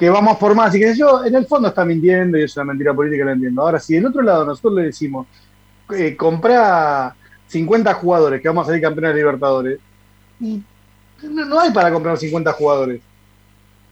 que 0.00 0.08
vamos 0.08 0.38
por 0.38 0.54
más 0.54 0.74
y 0.74 0.80
que 0.80 0.96
yo, 0.96 1.22
en 1.26 1.34
el 1.34 1.44
fondo 1.44 1.68
está 1.68 1.84
mintiendo 1.84 2.38
y 2.38 2.44
es 2.44 2.56
una 2.56 2.64
mentira 2.64 2.94
política, 2.94 3.22
la 3.22 3.32
entiendo. 3.32 3.60
Ahora, 3.60 3.78
si 3.78 3.94
del 3.94 4.06
otro 4.06 4.22
lado 4.22 4.46
nosotros 4.46 4.72
le 4.76 4.84
decimos, 4.84 5.26
eh, 5.94 6.16
comprá 6.16 7.14
50 7.48 7.92
jugadores 7.92 8.40
que 8.40 8.48
vamos 8.48 8.62
a 8.62 8.66
salir 8.68 8.80
campeones 8.80 9.10
de 9.10 9.20
Libertadores, 9.20 9.78
y 10.40 10.62
no, 11.22 11.44
no 11.44 11.60
hay 11.60 11.70
para 11.70 11.92
comprar 11.92 12.16
50 12.16 12.50
jugadores. 12.52 13.02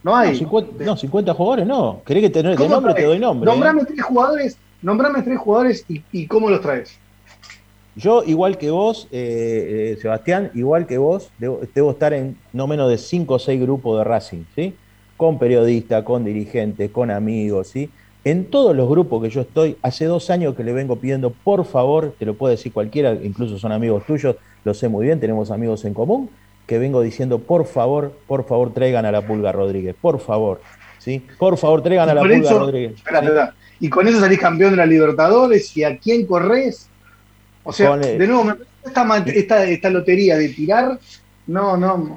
No 0.01 0.15
hay. 0.15 0.31
No, 0.31 0.37
50, 0.39 0.83
no, 0.83 0.97
50 0.97 1.33
jugadores 1.35 1.67
no. 1.67 2.01
¿Querés 2.03 2.23
que 2.23 2.29
te, 2.31 2.41
de 2.41 2.55
¿Cómo 2.55 2.69
nombre 2.69 2.93
te 2.93 3.01
traes? 3.01 3.09
doy 3.09 3.19
nombre? 3.19 3.47
¿eh? 3.47 3.53
Nombrame 3.53 3.85
tres 3.85 4.01
jugadores, 4.01 4.57
nombrame 4.81 5.21
tres 5.21 5.37
jugadores 5.37 5.85
y, 5.87 6.01
y 6.11 6.25
cómo 6.25 6.49
los 6.49 6.59
traes. 6.61 6.97
Yo, 7.95 8.23
igual 8.23 8.57
que 8.57 8.71
vos, 8.71 9.07
eh, 9.11 9.93
eh, 9.93 10.01
Sebastián, 10.01 10.49
igual 10.55 10.87
que 10.87 10.97
vos, 10.97 11.29
debo, 11.37 11.59
debo 11.75 11.91
estar 11.91 12.13
en 12.13 12.35
no 12.51 12.65
menos 12.65 12.89
de 12.89 12.97
5 12.97 13.31
o 13.31 13.37
6 13.37 13.61
grupos 13.61 13.99
de 13.99 14.03
Racing, 14.05 14.43
¿sí? 14.55 14.73
Con 15.19 15.37
periodistas, 15.37 16.03
con 16.05 16.23
dirigentes, 16.23 16.89
con 16.91 17.11
amigos, 17.11 17.67
¿sí? 17.67 17.89
En 18.23 18.45
todos 18.45 18.73
los 18.73 18.87
grupos 18.87 19.21
que 19.21 19.29
yo 19.29 19.41
estoy, 19.41 19.75
hace 19.81 20.05
dos 20.05 20.29
años 20.29 20.55
que 20.55 20.63
le 20.63 20.71
vengo 20.71 20.95
pidiendo, 20.95 21.31
por 21.31 21.65
favor, 21.65 22.15
te 22.17 22.25
lo 22.25 22.35
puede 22.35 22.55
decir 22.55 22.71
cualquiera, 22.71 23.11
incluso 23.21 23.59
son 23.59 23.73
amigos 23.73 24.05
tuyos, 24.05 24.37
lo 24.63 24.73
sé 24.73 24.87
muy 24.87 25.05
bien, 25.07 25.19
tenemos 25.19 25.51
amigos 25.51 25.83
en 25.83 25.93
común, 25.93 26.29
que 26.65 26.79
vengo 26.79 27.01
diciendo, 27.01 27.37
por 27.39 27.65
favor, 27.65 28.13
por 28.27 28.47
favor, 28.47 28.73
traigan 28.73 29.05
a 29.05 29.11
la 29.11 29.27
Pulga 29.27 29.51
Rodríguez, 29.51 29.93
por 29.99 30.21
favor, 30.21 30.61
¿sí? 30.99 31.21
Por 31.37 31.57
favor, 31.57 31.83
traigan 31.83 32.07
a 32.07 32.13
la 32.13 32.21
Pulga 32.21 32.37
eso- 32.37 32.59
Rodríguez. 32.59 32.93
Espera, 32.93 33.19
espera. 33.19 33.53
Y 33.81 33.89
con 33.89 34.07
eso 34.07 34.21
salís 34.21 34.39
campeón 34.39 34.71
de 34.71 34.77
la 34.77 34.85
Libertadores 34.85 35.75
y 35.75 35.83
a 35.83 35.97
quién 35.97 36.25
corres. 36.25 36.87
O 37.65 37.73
sea, 37.73 37.89
Con 37.89 37.99
de 38.03 38.25
nuevo, 38.25 38.53
esta, 38.85 39.17
esta, 39.25 39.65
esta 39.65 39.89
lotería 39.89 40.37
de 40.37 40.47
tirar, 40.47 40.97
no, 41.45 41.75
no. 41.75 42.15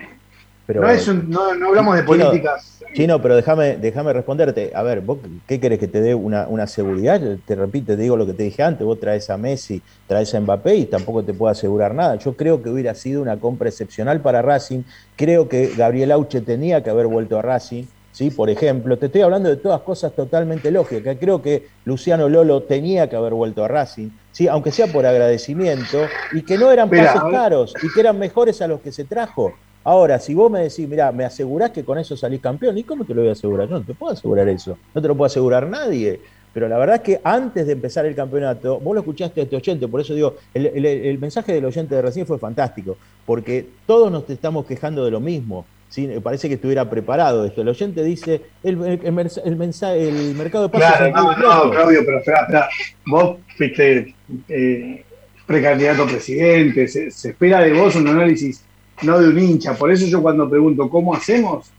Pero- 0.80 0.92
no, 0.92 0.94
es 0.94 1.08
un- 1.08 1.30
no, 1.30 1.54
no 1.54 1.68
hablamos 1.68 1.96
de 1.96 2.04
Chino, 2.04 2.26
políticas. 2.26 2.78
Chino, 2.94 3.22
pero 3.22 3.36
déjame, 3.36 3.76
déjame 3.76 4.12
responderte. 4.12 4.70
A 4.74 4.82
ver, 4.82 5.00
¿vos 5.00 5.18
qué 5.46 5.58
querés 5.60 5.78
que 5.78 5.88
te 5.88 6.00
dé 6.00 6.14
una, 6.14 6.46
una 6.48 6.66
seguridad? 6.66 7.20
Te 7.46 7.54
repito, 7.54 7.86
te 7.86 7.96
digo 7.96 8.16
lo 8.16 8.26
que 8.26 8.34
te 8.34 8.42
dije 8.42 8.62
antes, 8.62 8.86
vos 8.86 9.00
traes 9.00 9.30
a 9.30 9.38
Messi, 9.38 9.80
traes 10.06 10.34
a 10.34 10.40
Mbappé 10.40 10.74
y 10.76 10.84
tampoco 10.86 11.22
te 11.22 11.32
puedo 11.32 11.50
asegurar 11.50 11.94
nada. 11.94 12.16
Yo 12.16 12.34
creo 12.36 12.62
que 12.62 12.68
hubiera 12.70 12.94
sido 12.94 13.22
una 13.22 13.38
compra 13.38 13.68
excepcional 13.70 14.20
para 14.20 14.42
Racing. 14.42 14.82
Creo 15.16 15.48
que 15.48 15.72
Gabriel 15.76 16.12
Auche 16.12 16.40
tenía 16.42 16.82
que 16.82 16.90
haber 16.90 17.06
vuelto 17.06 17.38
a 17.38 17.42
Racing. 17.42 17.84
¿sí? 18.12 18.30
Por 18.30 18.50
ejemplo, 18.50 18.98
te 18.98 19.06
estoy 19.06 19.22
hablando 19.22 19.48
de 19.48 19.56
todas 19.56 19.80
cosas 19.80 20.12
totalmente 20.14 20.70
lógicas. 20.70 21.16
Creo 21.18 21.40
que 21.40 21.68
Luciano 21.86 22.28
Lolo 22.28 22.62
tenía 22.64 23.08
que 23.08 23.16
haber 23.16 23.32
vuelto 23.32 23.64
a 23.64 23.68
Racing, 23.68 24.10
¿sí? 24.32 24.48
aunque 24.48 24.70
sea 24.70 24.86
por 24.86 25.06
agradecimiento, 25.06 26.06
y 26.32 26.42
que 26.42 26.58
no 26.58 26.70
eran 26.70 26.88
a 26.88 26.90
ver. 26.90 27.08
caros 27.32 27.72
y 27.82 27.90
que 27.90 28.00
eran 28.00 28.18
mejores 28.18 28.60
a 28.60 28.66
los 28.66 28.82
que 28.82 28.92
se 28.92 29.04
trajo. 29.04 29.54
Ahora, 29.84 30.18
si 30.18 30.32
vos 30.34 30.50
me 30.50 30.60
decís, 30.60 30.88
mira, 30.88 31.10
me 31.12 31.24
asegurás 31.24 31.70
que 31.70 31.84
con 31.84 31.98
eso 31.98 32.16
salís 32.16 32.40
campeón, 32.40 32.78
¿y 32.78 32.84
cómo 32.84 33.04
te 33.04 33.14
lo 33.14 33.22
voy 33.22 33.30
a 33.30 33.32
asegurar? 33.32 33.68
Yo 33.68 33.78
no 33.78 33.84
te 33.84 33.94
puedo 33.94 34.12
asegurar 34.12 34.48
eso, 34.48 34.78
no 34.94 35.02
te 35.02 35.08
lo 35.08 35.16
puede 35.16 35.26
asegurar 35.28 35.66
nadie. 35.68 36.20
Pero 36.54 36.68
la 36.68 36.76
verdad 36.76 36.96
es 36.96 37.02
que 37.02 37.20
antes 37.24 37.66
de 37.66 37.72
empezar 37.72 38.04
el 38.04 38.14
campeonato, 38.14 38.78
vos 38.78 38.94
lo 38.94 39.00
escuchaste 39.00 39.40
a 39.40 39.44
este 39.44 39.56
oyente, 39.56 39.88
por 39.88 40.00
eso 40.02 40.14
digo, 40.14 40.36
el, 40.52 40.66
el- 40.66 40.84
el 40.86 41.18
mensaje 41.18 41.52
del 41.54 41.64
oyente 41.64 41.94
de 41.94 42.02
recién 42.02 42.26
fue 42.26 42.38
fantástico, 42.38 42.96
porque 43.24 43.66
todos 43.86 44.12
nos 44.12 44.28
estamos 44.28 44.66
quejando 44.66 45.04
de 45.04 45.10
lo 45.10 45.18
mismo. 45.20 45.64
¿sí? 45.88 46.08
Parece 46.22 46.48
que 46.48 46.54
estuviera 46.54 46.88
preparado 46.88 47.44
esto. 47.46 47.62
El 47.62 47.68
oyente 47.68 48.02
dice, 48.04 48.42
el, 48.62 48.82
el- 48.84 49.00
el 49.02 49.12
mensa- 49.12 49.40
el 49.44 49.56
mensa- 49.56 49.94
el 49.96 50.34
mercado 50.34 50.64
de 50.64 50.70
pases 50.70 50.96
Claro, 51.10 51.36
no, 51.38 51.64
no. 51.64 51.70
Claudio, 51.70 52.00
pero 52.04 52.18
espera, 52.18 52.40
espera. 52.42 52.68
Vos 53.06 53.36
fuiste 53.56 54.14
eh, 54.48 55.04
precandidato 55.46 56.02
a 56.04 56.06
presidente, 56.06 56.86
se, 56.88 57.10
se 57.10 57.30
espera 57.30 57.60
de 57.60 57.72
vos 57.72 57.94
un 57.96 58.08
análisis, 58.08 58.62
no 59.02 59.18
de 59.20 59.28
un 59.28 59.38
hincha. 59.38 59.74
Por 59.74 59.90
eso 59.90 60.06
yo 60.06 60.22
cuando 60.22 60.48
pregunto 60.48 60.88
cómo 60.88 61.14
hacemos, 61.14 61.70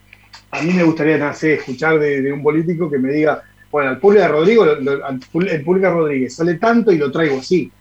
a 0.51 0.61
mí 0.61 0.73
me 0.73 0.83
gustaría 0.83 1.33
sé, 1.33 1.55
escuchar 1.55 1.99
de, 1.99 2.21
de 2.21 2.31
un 2.31 2.43
político 2.43 2.89
que 2.89 2.99
me 2.99 3.11
diga, 3.11 3.41
bueno, 3.71 3.89
al 3.89 3.99
Pulga 3.99 4.27
Rodrigo, 4.27 4.65
lo- 4.65 4.79
lo- 4.79 5.05
al 5.05 5.19
el 5.47 5.63
Pulga 5.63 5.89
Rodríguez 5.91 6.35
sale 6.35 6.55
tanto 6.55 6.91
y 6.91 6.97
lo 6.97 7.11
traigo 7.11 7.39
así. 7.39 7.71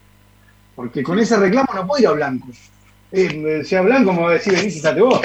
Porque 0.74 1.02
con 1.02 1.18
ese 1.18 1.36
reclamo 1.36 1.68
no 1.74 1.86
puedo 1.86 2.00
ir 2.02 2.08
a 2.08 2.12
Blanco. 2.12 2.48
Eh, 3.10 3.62
si 3.64 3.74
a 3.76 3.82
Blanco 3.82 4.12
me 4.14 4.22
va 4.22 4.30
a 4.30 4.32
decir, 4.34 4.54
vení, 4.54 4.70
sentate 4.70 5.02
vos. 5.02 5.20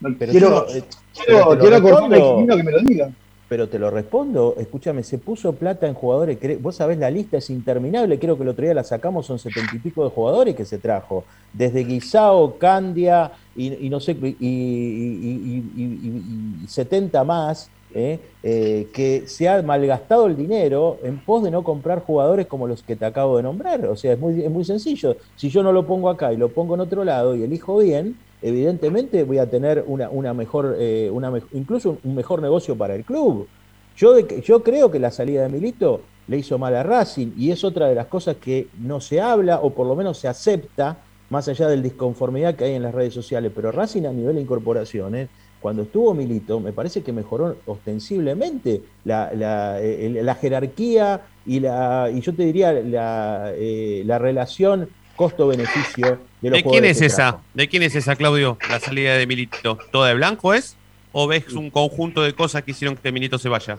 No, 0.00 0.14
Pero 0.18 0.32
quiero 0.32 0.66
si 0.68 1.20
no, 1.30 1.48
quiero, 1.58 1.80
pero 1.82 1.96
el 2.16 2.56
que 2.56 2.62
me 2.62 2.72
lo 2.72 2.80
diga. 2.80 3.10
Pero 3.52 3.68
te 3.68 3.78
lo 3.78 3.90
respondo, 3.90 4.54
escúchame, 4.56 5.02
se 5.02 5.18
puso 5.18 5.58
plata 5.58 5.86
en 5.86 5.92
jugadores, 5.92 6.38
vos 6.62 6.76
sabés, 6.76 6.96
la 6.96 7.10
lista 7.10 7.36
es 7.36 7.50
interminable, 7.50 8.18
creo 8.18 8.38
que 8.38 8.44
el 8.44 8.48
otro 8.48 8.64
día 8.64 8.72
la 8.72 8.82
sacamos, 8.82 9.26
son 9.26 9.38
setenta 9.38 9.76
y 9.76 9.80
pico 9.80 10.04
de 10.04 10.08
jugadores 10.10 10.54
que 10.56 10.64
se 10.64 10.78
trajo, 10.78 11.26
desde 11.52 11.80
Guisao, 11.84 12.56
Candia 12.56 13.30
y, 13.52 13.74
y 13.86 13.90
no 13.90 14.00
sé, 14.00 14.12
y- 14.22 14.36
y- 14.40 16.64
y 16.64 16.68
70 16.68 17.24
más, 17.24 17.72
¿eh? 17.90 18.36
Eh, 18.42 18.90
que 18.92 19.26
se 19.26 19.48
ha 19.48 19.62
malgastado 19.62 20.26
el 20.26 20.36
dinero 20.36 21.00
en 21.04 21.22
pos 21.22 21.42
de 21.44 21.50
no 21.50 21.62
comprar 21.62 22.00
jugadores 22.00 22.46
como 22.46 22.66
los 22.66 22.82
que 22.82 22.96
te 22.96 23.04
acabo 23.04 23.36
de 23.36 23.42
nombrar. 23.42 23.84
O 23.86 23.96
sea, 23.96 24.14
es 24.14 24.18
muy, 24.18 24.42
es 24.42 24.50
muy 24.50 24.64
sencillo. 24.64 25.16
Si 25.34 25.50
yo 25.50 25.62
no 25.62 25.72
lo 25.72 25.86
pongo 25.86 26.08
acá 26.08 26.32
y 26.32 26.36
lo 26.38 26.54
pongo 26.54 26.74
en 26.74 26.80
otro 26.80 27.04
lado 27.04 27.36
y 27.36 27.42
elijo 27.42 27.76
bien, 27.78 28.18
evidentemente 28.42 29.24
voy 29.24 29.38
a 29.38 29.48
tener 29.48 29.84
una, 29.86 30.34
mejor, 30.34 30.76
eh, 30.78 31.10
incluso 31.52 31.98
un 32.02 32.14
mejor 32.14 32.42
negocio 32.42 32.76
para 32.76 32.94
el 32.94 33.04
club. 33.04 33.46
Yo, 33.96 34.18
yo 34.18 34.62
creo 34.62 34.90
que 34.90 34.98
la 34.98 35.10
salida 35.10 35.42
de 35.42 35.48
Milito 35.48 36.00
le 36.28 36.38
hizo 36.38 36.58
mal 36.58 36.74
a 36.74 36.82
Racing 36.82 37.32
y 37.36 37.50
es 37.50 37.64
otra 37.64 37.88
de 37.88 37.94
las 37.94 38.06
cosas 38.06 38.36
que 38.36 38.68
no 38.78 39.00
se 39.00 39.20
habla 39.20 39.60
o 39.60 39.70
por 39.70 39.86
lo 39.86 39.94
menos 39.94 40.18
se 40.18 40.28
acepta, 40.28 40.98
más 41.30 41.48
allá 41.48 41.68
del 41.68 41.82
disconformidad 41.82 42.54
que 42.54 42.64
hay 42.64 42.74
en 42.74 42.82
las 42.82 42.94
redes 42.94 43.14
sociales. 43.14 43.52
Pero 43.54 43.72
Racing 43.72 44.04
a 44.04 44.12
nivel 44.12 44.36
de 44.36 44.42
incorporaciones, 44.42 45.28
cuando 45.60 45.82
estuvo 45.82 46.12
Milito, 46.12 46.58
me 46.58 46.72
parece 46.72 47.02
que 47.02 47.12
mejoró 47.12 47.56
ostensiblemente 47.66 48.82
la, 49.04 49.30
eh, 49.80 50.34
jerarquía 50.40 51.22
y, 51.46 51.60
la, 51.60 52.10
y 52.12 52.20
yo 52.20 52.34
te 52.34 52.44
diría 52.44 52.72
la, 52.72 53.52
eh, 53.54 54.02
la 54.04 54.18
relación 54.18 54.88
costo-beneficio 55.16 56.18
de 56.40 56.50
los 56.50 56.58
¿De 56.58 56.62
quién 56.64 56.84
es 56.84 56.98
que 57.00 57.06
esa? 57.06 57.16
trajo. 57.16 57.40
¿De 57.54 57.68
quién 57.68 57.82
es 57.82 57.94
esa, 57.94 58.16
Claudio? 58.16 58.58
La 58.68 58.80
salida 58.80 59.16
de 59.16 59.26
Milito. 59.26 59.78
¿Toda 59.90 60.08
de 60.08 60.14
blanco 60.14 60.54
es? 60.54 60.76
¿O 61.12 61.26
ves 61.26 61.52
un 61.52 61.70
conjunto 61.70 62.22
de 62.22 62.32
cosas 62.34 62.62
que 62.62 62.70
hicieron 62.70 62.96
que 62.96 63.12
Milito 63.12 63.38
se 63.38 63.48
vaya? 63.48 63.78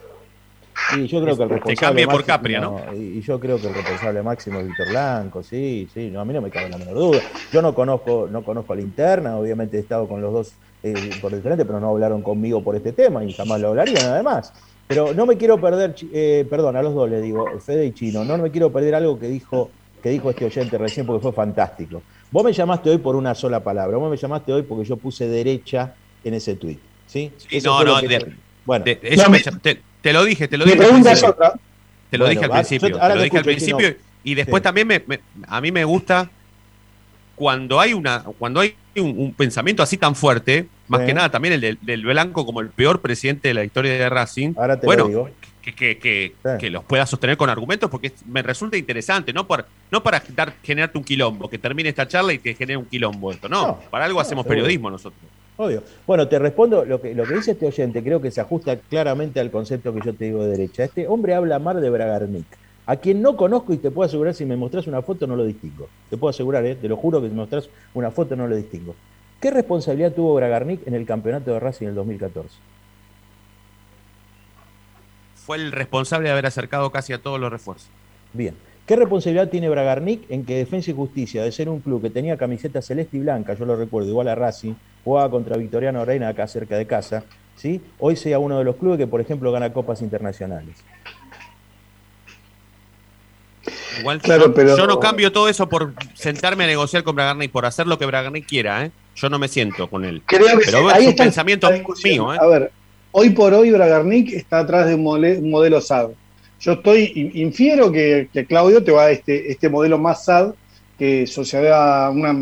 Sí, 0.91 1.07
yo 1.07 1.21
creo 1.21 1.37
que 1.37 1.43
el 1.43 1.49
Que 1.49 1.53
responsable. 1.55 1.75
cambie 1.87 2.05
por 2.05 2.15
máximo- 2.15 2.27
Capria, 2.27 2.59
¿no? 2.61 2.81
Y 2.95 3.17
y 3.17 3.21
yo 3.21 3.39
creo 3.39 3.59
que 3.61 3.67
el 3.67 3.73
responsable 3.75 4.23
máximo 4.23 4.59
es 4.59 4.67
Víctor 4.67 4.89
Blanco, 4.89 5.43
sí, 5.43 5.87
sí, 5.93 6.09
no, 6.09 6.19
a 6.19 6.25
mí 6.25 6.33
no 6.33 6.41
me 6.41 6.49
cabe 6.49 6.69
la 6.69 6.77
menor 6.79 6.95
duda. 6.95 7.21
Yo 7.51 7.61
no 7.61 7.75
conozco, 7.75 8.27
no 8.31 8.43
conozco 8.43 8.73
a 8.73 8.75
la 8.75 8.81
interna, 8.81 9.37
obviamente 9.37 9.77
he 9.77 9.79
estado 9.79 10.07
con 10.07 10.21
los 10.21 10.33
dos 10.33 10.53
eh, 10.81 10.93
por 11.21 11.33
diferente, 11.33 11.63
pero 11.63 11.79
no 11.79 11.89
hablaron 11.89 12.21
conmigo 12.23 12.63
por 12.63 12.75
este 12.75 12.91
tema 12.91 13.23
y 13.23 13.31
jamás 13.33 13.61
lo 13.61 13.69
hablarían 13.69 14.05
además. 14.05 14.51
Pero 14.87 15.13
no 15.13 15.25
me 15.25 15.37
quiero 15.37 15.61
perder, 15.61 15.95
eh, 16.11 16.45
perdón, 16.49 16.75
a 16.75 16.81
los 16.81 16.93
dos 16.93 17.09
les 17.09 17.21
digo, 17.21 17.45
Fede 17.59 17.85
y 17.85 17.93
Chino, 17.93 18.25
no 18.25 18.37
me 18.37 18.51
quiero 18.51 18.71
perder 18.71 18.95
algo 18.95 19.17
que 19.19 19.27
dijo, 19.27 19.69
que 20.03 20.09
dijo 20.09 20.29
este 20.29 20.43
oyente 20.45 20.77
recién 20.77 21.05
porque 21.05 21.23
fue 21.23 21.31
fantástico. 21.31 22.03
Vos 22.29 22.43
me 22.43 22.51
llamaste 22.51 22.89
hoy 22.89 22.97
por 22.97 23.15
una 23.15 23.33
sola 23.33 23.63
palabra, 23.63 23.95
vos 23.97 24.11
me 24.11 24.17
llamaste 24.17 24.51
hoy 24.51 24.63
porque 24.63 24.83
yo 24.85 24.97
puse 24.97 25.27
derecha 25.27 25.93
en 26.25 26.33
ese 26.33 26.55
tuit, 26.55 26.77
¿sí? 27.07 27.31
Sí, 27.37 27.57
Eso 27.57 27.83
no, 27.83 28.01
no, 28.01 28.01
de- 28.07 28.33
bueno, 28.65 28.83
de- 28.85 28.99
eso 29.01 29.23
No, 29.23 29.29
me 29.29 29.37
me- 29.37 29.43
llam- 29.43 29.61
te, 29.61 29.79
te 30.01 30.11
lo 30.13 30.25
dije, 30.25 30.47
te 30.49 30.57
lo 30.57 30.65
dije. 30.65 30.77
es 30.77 30.89
principio. 30.89 31.29
otra. 31.29 31.53
Te 32.09 32.17
lo 32.17 32.25
Bueno, 32.25 32.29
dije 32.39 32.43
al 32.45 32.49
yo- 32.51 32.53
principio. 32.67 32.95
ahora 33.01 33.13
te 33.13 33.15
lo 33.17 33.23
dije 33.23 33.37
al 33.37 33.43
principio. 33.45 33.95
Y 34.25 34.35
después 34.35 34.59
Sí. 34.61 34.63
también 34.63 34.87
me, 34.87 35.01
me- 35.07 35.19
a 35.47 35.61
mí 35.61 35.71
me 35.71 35.85
gusta 35.85 36.29
cuando 37.35 37.79
hay 37.79 37.93
una, 37.93 38.23
cuando 38.37 38.59
hay 38.59 38.75
un, 38.97 39.15
un 39.17 39.33
pensamiento 39.33 39.81
así 39.81 39.97
tan 39.97 40.15
fuerte, 40.15 40.67
más 40.87 41.01
Sí. 41.01 41.07
que 41.07 41.13
nada 41.13 41.29
también 41.31 41.55
el 41.55 41.61
del, 41.61 41.79
del 41.81 42.03
Blanco 42.05 42.45
como 42.45 42.61
el 42.61 42.69
peor 42.69 43.01
presidente 43.01 43.47
de 43.47 43.53
la 43.55 43.63
historia 43.63 43.93
de 43.93 44.09
Racing. 44.09 44.53
Ahora 44.57 44.79
te 44.79 44.85
bueno, 44.85 45.03
lo 45.03 45.09
digo. 45.09 45.29
Que, 45.63 45.73
que, 45.73 45.97
que, 45.97 46.33
Sí. 46.43 46.49
que 46.59 46.69
los 46.69 46.83
pueda 46.83 47.05
sostener 47.05 47.37
con 47.37 47.49
argumentos 47.49 47.89
porque 47.89 48.11
me 48.27 48.41
resulta 48.43 48.77
interesante, 48.77 49.33
no 49.33 49.47
por 49.47 49.65
no 49.91 50.03
para 50.03 50.21
dar, 50.35 50.53
generarte 50.61 50.97
un 50.97 51.03
quilombo, 51.03 51.49
que 51.49 51.57
termine 51.57 51.89
esta 51.89 52.07
charla 52.07 52.33
y 52.33 52.39
que 52.39 52.53
genere 52.53 52.77
un 52.77 52.85
quilombo 52.85 53.31
esto. 53.31 53.47
No, 53.49 53.67
No, 53.67 53.79
para 53.89 54.05
algo 54.05 54.17
no, 54.17 54.21
hacemos 54.21 54.43
seguro. 54.43 54.55
periodismo 54.57 54.89
nosotros. 54.91 55.21
Obvio. 55.55 55.83
Bueno, 56.07 56.27
te 56.27 56.39
respondo 56.39 56.83
lo 56.83 56.99
que, 56.99 57.13
lo 57.15 57.23
que 57.25 57.35
dice 57.35 57.51
este 57.51 57.67
oyente, 57.67 58.03
creo 58.03 58.19
que 58.21 58.31
se 58.31 58.41
ajusta 58.41 58.75
claramente 58.77 59.39
al 59.39 59.51
concepto 59.51 59.93
que 59.93 60.01
yo 60.03 60.13
te 60.13 60.25
digo 60.25 60.43
de 60.43 60.49
derecha. 60.51 60.83
Este 60.83 61.07
hombre 61.07 61.35
habla 61.35 61.59
mal 61.59 61.79
de 61.79 61.89
Bragarnik. 61.89 62.45
A 62.85 62.95
quien 62.97 63.21
no 63.21 63.37
conozco 63.37 63.71
y 63.71 63.77
te 63.77 63.91
puedo 63.91 64.07
asegurar, 64.07 64.33
si 64.33 64.45
me 64.45 64.57
mostrás 64.57 64.87
una 64.87 65.01
foto 65.01 65.25
no 65.27 65.35
lo 65.37 65.45
distingo. 65.45 65.87
Te 66.09 66.17
puedo 66.17 66.31
asegurar, 66.31 66.65
¿eh? 66.65 66.75
te 66.75 66.89
lo 66.89 66.97
juro 66.97 67.21
que 67.21 67.27
si 67.27 67.33
me 67.33 67.39
mostrás 67.41 67.69
una 67.93 68.11
foto 68.11 68.35
no 68.35 68.47
lo 68.47 68.55
distingo. 68.55 68.93
¿Qué 69.39 69.51
responsabilidad 69.51 70.11
tuvo 70.13 70.33
Bragarnik 70.35 70.85
en 70.87 70.95
el 70.95 71.05
campeonato 71.05 71.53
de 71.53 71.59
Racing 71.59 71.85
en 71.85 71.89
el 71.91 71.95
2014? 71.95 72.49
Fue 75.45 75.57
el 75.57 75.71
responsable 75.71 76.27
de 76.27 76.31
haber 76.31 76.45
acercado 76.45 76.91
casi 76.91 77.13
a 77.13 77.17
todos 77.21 77.39
los 77.39 77.51
refuerzos. 77.51 77.89
Bien. 78.33 78.55
¿Qué 78.85 78.95
responsabilidad 78.97 79.49
tiene 79.49 79.69
Bragarnik 79.69 80.29
en 80.29 80.45
que 80.45 80.55
Defensa 80.57 80.91
y 80.91 80.93
Justicia, 80.93 81.41
de 81.43 81.51
ser 81.53 81.69
un 81.69 81.79
club 81.79 82.01
que 82.01 82.09
tenía 82.09 82.35
camiseta 82.37 82.81
celeste 82.81 83.15
y 83.17 83.21
blanca, 83.21 83.53
yo 83.53 83.65
lo 83.65 83.75
recuerdo, 83.77 84.09
igual 84.09 84.27
a 84.27 84.35
Racing, 84.35 84.73
jugaba 85.05 85.29
contra 85.29 85.55
Victoriano 85.55 86.03
Reina 86.03 86.27
acá 86.27 86.47
cerca 86.47 86.75
de 86.77 86.85
casa, 86.85 87.23
¿sí? 87.55 87.81
hoy 87.99 88.17
sea 88.17 88.39
uno 88.39 88.57
de 88.57 88.65
los 88.65 88.75
clubes 88.75 88.97
que, 88.97 89.07
por 89.07 89.21
ejemplo, 89.21 89.51
gana 89.53 89.71
copas 89.71 90.01
internacionales? 90.01 90.75
Igual 93.99 94.19
Claro, 94.21 94.47
yo, 94.47 94.53
pero- 94.53 94.75
yo 94.77 94.87
no 94.87 94.99
cambio 94.99 95.31
todo 95.31 95.47
eso 95.47 95.69
por 95.69 95.93
sentarme 96.13 96.65
a 96.65 96.67
negociar 96.67 97.03
con 97.03 97.15
Bragarnik, 97.15 97.51
por 97.51 97.65
hacer 97.65 97.87
lo 97.87 97.97
que 97.97 98.05
Bragarnik 98.05 98.45
quiera, 98.45 98.85
¿eh? 98.85 98.91
Yo 99.15 99.29
no 99.29 99.39
me 99.39 99.47
siento 99.47 99.89
con 99.89 100.03
él. 100.03 100.21
Creo 100.25 100.57
que 100.57 100.65
Pero 100.65 100.79
sí, 100.79 100.87
es 100.87 100.93
ahí 100.93 101.03
un 101.05 101.09
está 101.11 101.23
pensamiento 101.23 101.69
mío, 102.03 102.33
¿eh? 102.33 102.37
A 102.41 102.45
ver, 102.47 102.71
hoy 103.13 103.29
por 103.29 103.53
hoy 103.53 103.71
Bragarnik 103.71 104.33
está 104.33 104.59
atrás 104.59 104.87
de 104.87 104.95
un, 104.95 105.03
mole- 105.03 105.37
un 105.37 105.49
modelo 105.49 105.79
SAD. 105.79 106.09
Yo 106.59 106.73
estoy, 106.73 107.11
in- 107.15 107.31
infiero 107.35 107.91
que, 107.91 108.27
que 108.33 108.45
Claudio 108.45 108.83
te 108.83 108.91
va 108.91 109.03
a 109.05 109.11
este, 109.11 109.51
este 109.51 109.69
modelo 109.69 109.97
más 109.97 110.25
SAD 110.25 110.53
que 110.99 111.25
sociedad, 111.27 112.11
una 112.11 112.35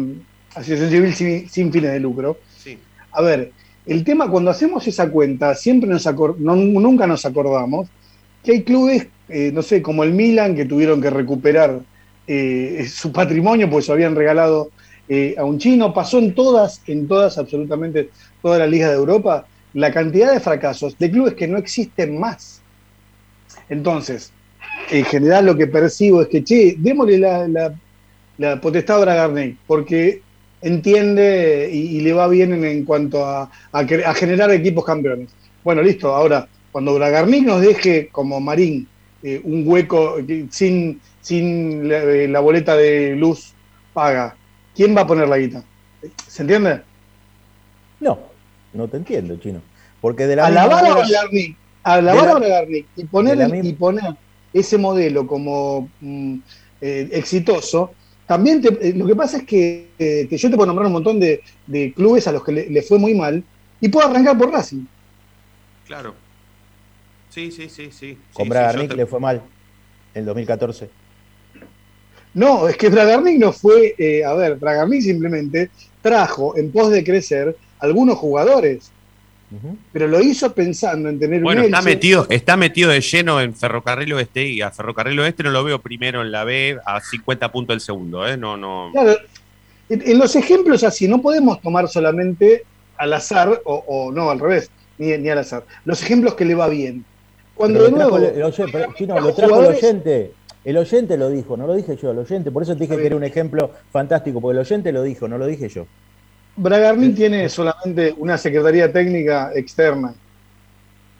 asociación 0.55 0.89
civil 0.89 1.13
sin, 1.13 1.49
sin 1.49 1.71
fines 1.71 1.91
de 1.91 1.99
lucro. 1.99 2.37
Sí. 2.57 2.77
A 3.11 3.21
ver, 3.21 3.51
el 3.85 4.03
tema 4.03 4.29
cuando 4.29 4.51
hacemos 4.51 4.87
esa 4.87 5.09
cuenta, 5.09 5.55
siempre 5.55 5.89
nos 5.89 6.05
no- 6.39 6.55
nunca 6.55 7.05
nos 7.07 7.25
acordamos 7.25 7.87
que 8.43 8.53
hay 8.53 8.63
clubes, 8.63 9.07
eh, 9.29 9.51
no 9.53 9.61
sé, 9.61 9.81
como 9.81 10.03
el 10.03 10.13
Milan, 10.13 10.55
que 10.55 10.65
tuvieron 10.65 11.01
que 11.01 11.09
recuperar 11.09 11.79
eh, 12.27 12.87
su 12.89 13.11
patrimonio 13.11 13.69
porque 13.69 13.83
se 13.83 13.91
lo 13.91 13.95
habían 13.95 14.15
regalado 14.15 14.71
eh, 15.09 15.35
a 15.37 15.43
un 15.43 15.57
chino. 15.59 15.93
Pasó 15.93 16.19
en 16.19 16.33
todas, 16.33 16.81
en 16.87 17.07
todas, 17.07 17.37
absolutamente 17.37 18.09
todas 18.41 18.59
las 18.59 18.69
ligas 18.69 18.89
de 18.89 18.95
Europa, 18.95 19.45
la 19.73 19.91
cantidad 19.91 20.31
de 20.33 20.39
fracasos 20.39 20.97
de 20.97 21.11
clubes 21.11 21.33
que 21.35 21.47
no 21.47 21.57
existen 21.57 22.19
más. 22.19 22.61
Entonces, 23.69 24.31
en 24.91 25.05
general 25.05 25.45
lo 25.45 25.57
que 25.57 25.67
percibo 25.67 26.21
es 26.21 26.27
que, 26.27 26.43
che, 26.43 26.75
démosle 26.77 27.17
la, 27.17 27.47
la, 27.47 27.73
la 28.37 28.61
potestad 28.61 28.97
a 28.97 29.01
Bragarnik, 29.01 29.57
porque 29.65 30.21
entiende 30.61 31.69
y, 31.71 32.01
le 32.01 32.13
va 32.13 32.27
bien 32.27 32.53
en, 32.53 32.63
en 32.65 32.85
cuanto 32.85 33.25
a, 33.25 33.43
a 33.71 33.79
a 33.79 34.13
generar 34.13 34.51
equipos 34.51 34.85
campeones. 34.85 35.33
Bueno, 35.63 35.81
listo, 35.81 36.13
ahora, 36.13 36.47
cuando 36.71 36.95
Bragarnik 36.95 37.45
nos 37.45 37.61
deje 37.61 38.09
como 38.11 38.39
Marín 38.39 38.87
eh, 39.23 39.41
un 39.43 39.63
hueco 39.65 40.15
que- 40.25 40.47
sin, 40.51 41.01
sin 41.21 41.87
la, 41.87 42.03
eh, 42.03 42.27
la 42.27 42.39
boleta 42.39 42.75
de 42.75 43.15
luz 43.15 43.53
paga, 43.93 44.35
¿quién 44.73 44.95
va 44.95 45.01
a 45.01 45.07
poner 45.07 45.27
la 45.27 45.37
guita? 45.37 45.63
¿Se 46.27 46.41
entiende? 46.41 46.81
No, 47.99 48.30
no 48.73 48.87
te 48.87 48.97
entiendo, 48.97 49.35
chino. 49.37 49.61
Porque 50.01 50.27
de 50.27 50.35
la 50.35 50.47
a 50.47 50.49
la 50.51 50.61
misma 50.63 50.75
vara 50.75 50.87
a 50.87 50.95
manera- 50.95 51.07
Bragarnik, 51.07 51.57
a 51.83 52.01
la 52.01 52.11
de 52.11 52.17
vara 52.17 52.31
la- 52.31 52.35
a 52.35 52.39
Bragarnik 52.39 52.87
y 52.95 53.05
poner, 53.05 53.65
y 53.65 53.73
poner 53.73 54.15
ese 54.53 54.77
modelo 54.77 55.27
como 55.27 55.89
mm, 55.99 56.37
eh, 56.81 57.09
exitoso, 57.11 57.93
también 58.27 58.61
te- 58.61 58.89
eh, 58.89 58.93
lo 58.95 59.05
que 59.05 59.15
pasa 59.15 59.37
es 59.37 59.43
que, 59.43 59.91
eh, 59.99 60.27
que 60.29 60.37
yo 60.37 60.49
te 60.49 60.55
puedo 60.55 60.67
nombrar 60.67 60.87
un 60.87 60.93
montón 60.93 61.19
de, 61.19 61.41
de 61.67 61.93
clubes 61.93 62.27
a 62.27 62.31
los 62.31 62.43
que 62.43 62.51
le, 62.51 62.69
le 62.69 62.81
fue 62.81 62.97
muy 62.97 63.13
mal 63.13 63.43
y 63.79 63.89
puedo 63.89 64.07
arrancar 64.07 64.37
por 64.37 64.51
Racing. 64.51 64.85
Claro. 65.85 66.15
Sí, 67.29 67.51
sí, 67.51 67.69
sí, 67.69 67.91
sí. 67.91 68.17
Con 68.33 68.45
Sí, 68.45 68.49
Bragarnik 68.49 68.83
sí, 68.83 68.87
yo 68.87 68.95
te- 68.95 68.97
le 68.97 69.05
fue 69.05 69.19
mal 69.19 69.41
en 70.13 70.25
2014. 70.25 70.89
No, 72.33 72.67
es 72.67 72.77
que 72.77 72.89
Bragarnik 72.89 73.37
no 73.39 73.51
fue, 73.51 73.93
eh, 73.97 74.23
a 74.23 74.33
ver, 74.33 74.55
Bragarnik 74.57 75.01
simplemente 75.01 75.69
trajo 76.01 76.57
en 76.57 76.71
pos 76.71 76.89
de 76.91 77.03
crecer 77.03 77.55
algunos 77.81 78.17
jugadores, 78.17 78.91
pero 79.91 80.07
lo 80.07 80.21
hizo 80.21 80.53
pensando 80.53 81.09
en 81.09 81.19
tener 81.19 81.41
Bueno, 81.41 81.61
un 81.61 81.65
está 81.65 81.81
metido, 81.81 82.25
está 82.29 82.55
metido 82.55 82.89
de 82.89 83.01
lleno 83.01 83.41
en 83.41 83.53
Ferrocarril 83.53 84.13
Oeste 84.13 84.47
y 84.47 84.61
a 84.61 84.71
Ferrocarril 84.71 85.19
Oeste 85.19 85.43
no 85.43 85.49
lo 85.49 85.63
veo 85.65 85.79
primero 85.79 86.21
en 86.21 86.31
la 86.31 86.45
B 86.45 86.77
a 86.85 87.01
50 87.01 87.51
puntos 87.51 87.73
del 87.73 87.81
segundo, 87.81 88.25
¿eh? 88.25 88.37
No, 88.37 88.55
no. 88.55 88.89
Claro, 88.93 89.17
en, 89.89 90.01
en 90.09 90.17
los 90.17 90.35
ejemplos 90.37 90.83
así 90.85 91.05
no 91.07 91.21
podemos 91.21 91.59
tomar 91.61 91.89
solamente 91.89 92.63
al 92.97 93.11
azar, 93.13 93.61
o, 93.65 93.83
o 93.87 94.11
no, 94.11 94.29
al 94.31 94.39
revés, 94.39 94.71
ni, 94.97 95.17
ni 95.17 95.27
al 95.29 95.39
azar. 95.39 95.65
Los 95.83 96.01
ejemplos 96.01 96.35
que 96.35 96.45
le 96.45 96.55
va 96.55 96.69
bien. 96.69 97.03
Cuando 97.55 97.79
Pero 97.79 97.85
de 97.85 97.91
lo 97.91 97.97
trajo 97.97 98.17
nuevo. 98.19 98.31
el- 98.33 98.37
el 98.37 98.43
oye- 98.43 98.65
pero, 98.71 98.93
Chino, 98.93 99.15
los 99.15 99.23
lo 99.25 99.33
trajo 99.35 99.61
el 99.63 99.67
oyente. 99.75 100.31
El 100.63 100.77
oyente 100.77 101.17
lo 101.17 101.29
dijo, 101.29 101.57
no 101.57 101.67
lo 101.67 101.73
dije 101.75 101.97
yo, 102.01 102.11
el 102.11 102.19
oyente. 102.19 102.51
Por 102.51 102.63
eso 102.63 102.73
te 102.77 102.83
dije 102.85 102.95
que 102.95 103.05
era 103.07 103.15
un 103.17 103.23
ejemplo 103.23 103.71
fantástico, 103.91 104.39
porque 104.39 104.53
el 104.53 104.59
oyente 104.59 104.91
lo 104.93 105.03
dijo, 105.03 105.27
no 105.27 105.37
lo 105.37 105.45
dije 105.47 105.67
yo. 105.67 105.87
Bragarnik 106.61 107.15
tiene 107.15 107.49
solamente 107.49 108.13
una 108.17 108.37
secretaría 108.37 108.91
técnica 108.91 109.51
externa. 109.55 110.13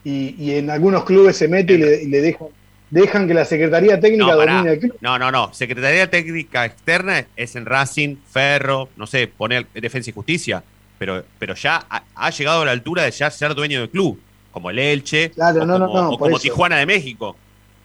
Y, 0.03 0.35
y 0.39 0.55
en 0.55 0.69
algunos 0.69 1.03
clubes 1.03 1.37
se 1.37 1.47
mete 1.47 1.73
y 1.73 1.77
le, 1.77 2.03
y 2.03 2.07
le 2.07 2.21
dejan, 2.21 2.47
dejan 2.89 3.27
que 3.27 3.33
la 3.33 3.45
secretaría 3.45 3.99
técnica 3.99 4.25
No, 4.25 4.35
domine 4.35 4.71
el 4.73 4.79
club. 4.79 4.97
no, 4.99 5.19
no, 5.19 5.31
no. 5.31 5.53
Secretaría 5.53 6.09
Técnica 6.09 6.65
Externa 6.65 7.25
es 7.35 7.55
en 7.55 7.65
Racing, 7.65 8.15
Ferro, 8.29 8.89
no 8.97 9.05
sé, 9.05 9.27
poner 9.27 9.67
Defensa 9.73 10.09
y 10.09 10.13
Justicia. 10.13 10.63
Pero, 10.97 11.23
pero 11.39 11.55
ya 11.55 11.85
ha, 11.89 12.03
ha 12.15 12.29
llegado 12.31 12.61
a 12.61 12.65
la 12.65 12.71
altura 12.71 13.03
de 13.03 13.11
ya 13.11 13.29
ser 13.31 13.53
dueño 13.55 13.79
del 13.79 13.89
club, 13.89 14.19
como 14.51 14.69
el 14.69 14.77
Elche, 14.79 15.31
Claro, 15.31 15.61
o 15.63 15.65
no, 15.65 15.73
como, 15.87 16.01
no, 16.01 16.09
o 16.11 16.17
como. 16.17 16.39
Tijuana 16.39 16.77
de 16.77 16.85
México. 16.85 17.35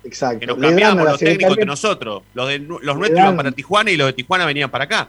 Exacto. 0.04 0.40
Que 0.40 0.46
nos 0.46 0.59
cambiamos 0.59 1.04
los 1.04 1.18
técnicos 1.18 1.50
entre 1.52 1.64
nosotros. 1.66 2.22
Los, 2.34 2.48
de- 2.48 2.59
los 2.61 2.82
nuestros 2.96 3.18
iban 3.20 3.36
para 3.36 3.50
Tijuana 3.52 3.90
y 3.90 3.96
los 3.96 4.07
de 4.09 4.12
Tijuana 4.12 4.44
venían 4.46 4.70
para 4.70 4.84
acá. 4.84 5.09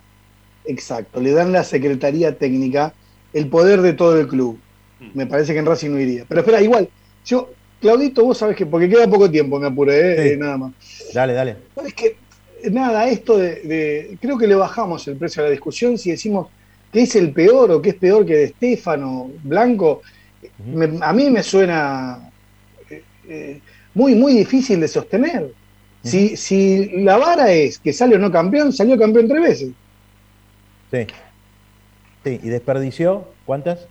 Exacto, 0.68 1.20
le 1.22 1.32
dan 1.32 1.52
la 1.52 1.64
secretaría 1.64 2.38
técnica 2.38 2.94
el 3.34 3.48
poder 3.48 3.82
de 3.82 3.94
todo 3.94 4.20
el 4.20 4.28
club. 4.28 4.58
Hmm. 5.00 5.10
Me 5.14 5.26
parece 5.28 5.54
que 5.54 5.60
en 5.60 5.66
Racing 5.66 5.92
no 5.92 6.00
iría. 6.00 6.26
Pero 6.28 6.42
espera, 6.42 6.62
igual, 6.62 6.90
yo, 7.26 7.50
Claudito, 7.80 8.24
vos 8.24 8.38
sabés 8.38 8.56
que, 8.56 8.66
porque 8.66 8.90
queda 8.90 9.08
poco 9.08 9.30
tiempo, 9.30 9.60
me 9.60 9.68
apuré, 9.68 10.00
¿eh? 10.00 10.16
Sí. 10.16 10.30
Eh, 10.34 10.38
nada 10.38 10.58
más. 10.58 10.74
Dale, 11.14 11.34
dale. 11.34 11.58
Sabés 11.76 11.94
que, 11.94 12.18
nada, 12.72 13.08
esto 13.08 13.38
de, 13.38 13.62
de- 13.62 14.18
creo 14.20 14.38
que 14.38 14.48
le 14.48 14.56
bajamos 14.56 15.08
el 15.08 15.16
precio 15.16 15.42
a 15.44 15.46
la 15.46 15.52
discusión 15.52 15.98
si 15.98 16.10
decimos 16.12 16.48
que 16.92 17.02
es 17.04 17.16
el 17.16 17.32
peor 17.32 17.72
o 17.72 17.82
que 17.82 17.90
es 17.90 17.96
peor 17.96 18.26
que 18.26 18.34
de 18.36 18.44
Estefano, 18.46 19.30
Blanco. 19.44 20.02
Me- 20.66 20.98
a 21.02 21.14
mí 21.14 21.30
me 21.30 21.44
suena 21.44 22.30
eh, 22.90 23.04
eh, 23.30 23.62
muy, 23.94 24.16
muy 24.16 24.34
difícil 24.34 24.80
de 24.80 24.88
sostener. 24.88 25.52
Si, 26.04 26.38
si 26.38 27.02
la 27.04 27.18
vara 27.18 27.52
es 27.52 27.80
que 27.80 27.92
sale 27.92 28.16
o 28.16 28.20
no 28.20 28.32
campeón, 28.32 28.72
salió 28.72 28.98
campeón 28.98 29.28
tres 29.28 29.42
veces. 29.42 29.70
Sí. 30.92 31.08
Sí, 32.24 32.40
y 32.44 32.50
desperdició, 32.50 33.26
¿cuántas? 33.46 33.88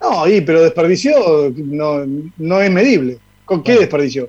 No, 0.00 0.24
ahí, 0.24 0.40
pero 0.40 0.62
desperdició 0.62 1.52
no, 1.56 2.04
no 2.36 2.60
es 2.60 2.70
medible. 2.70 3.18
¿Con 3.44 3.62
qué 3.62 3.76
desperdició? 3.76 4.28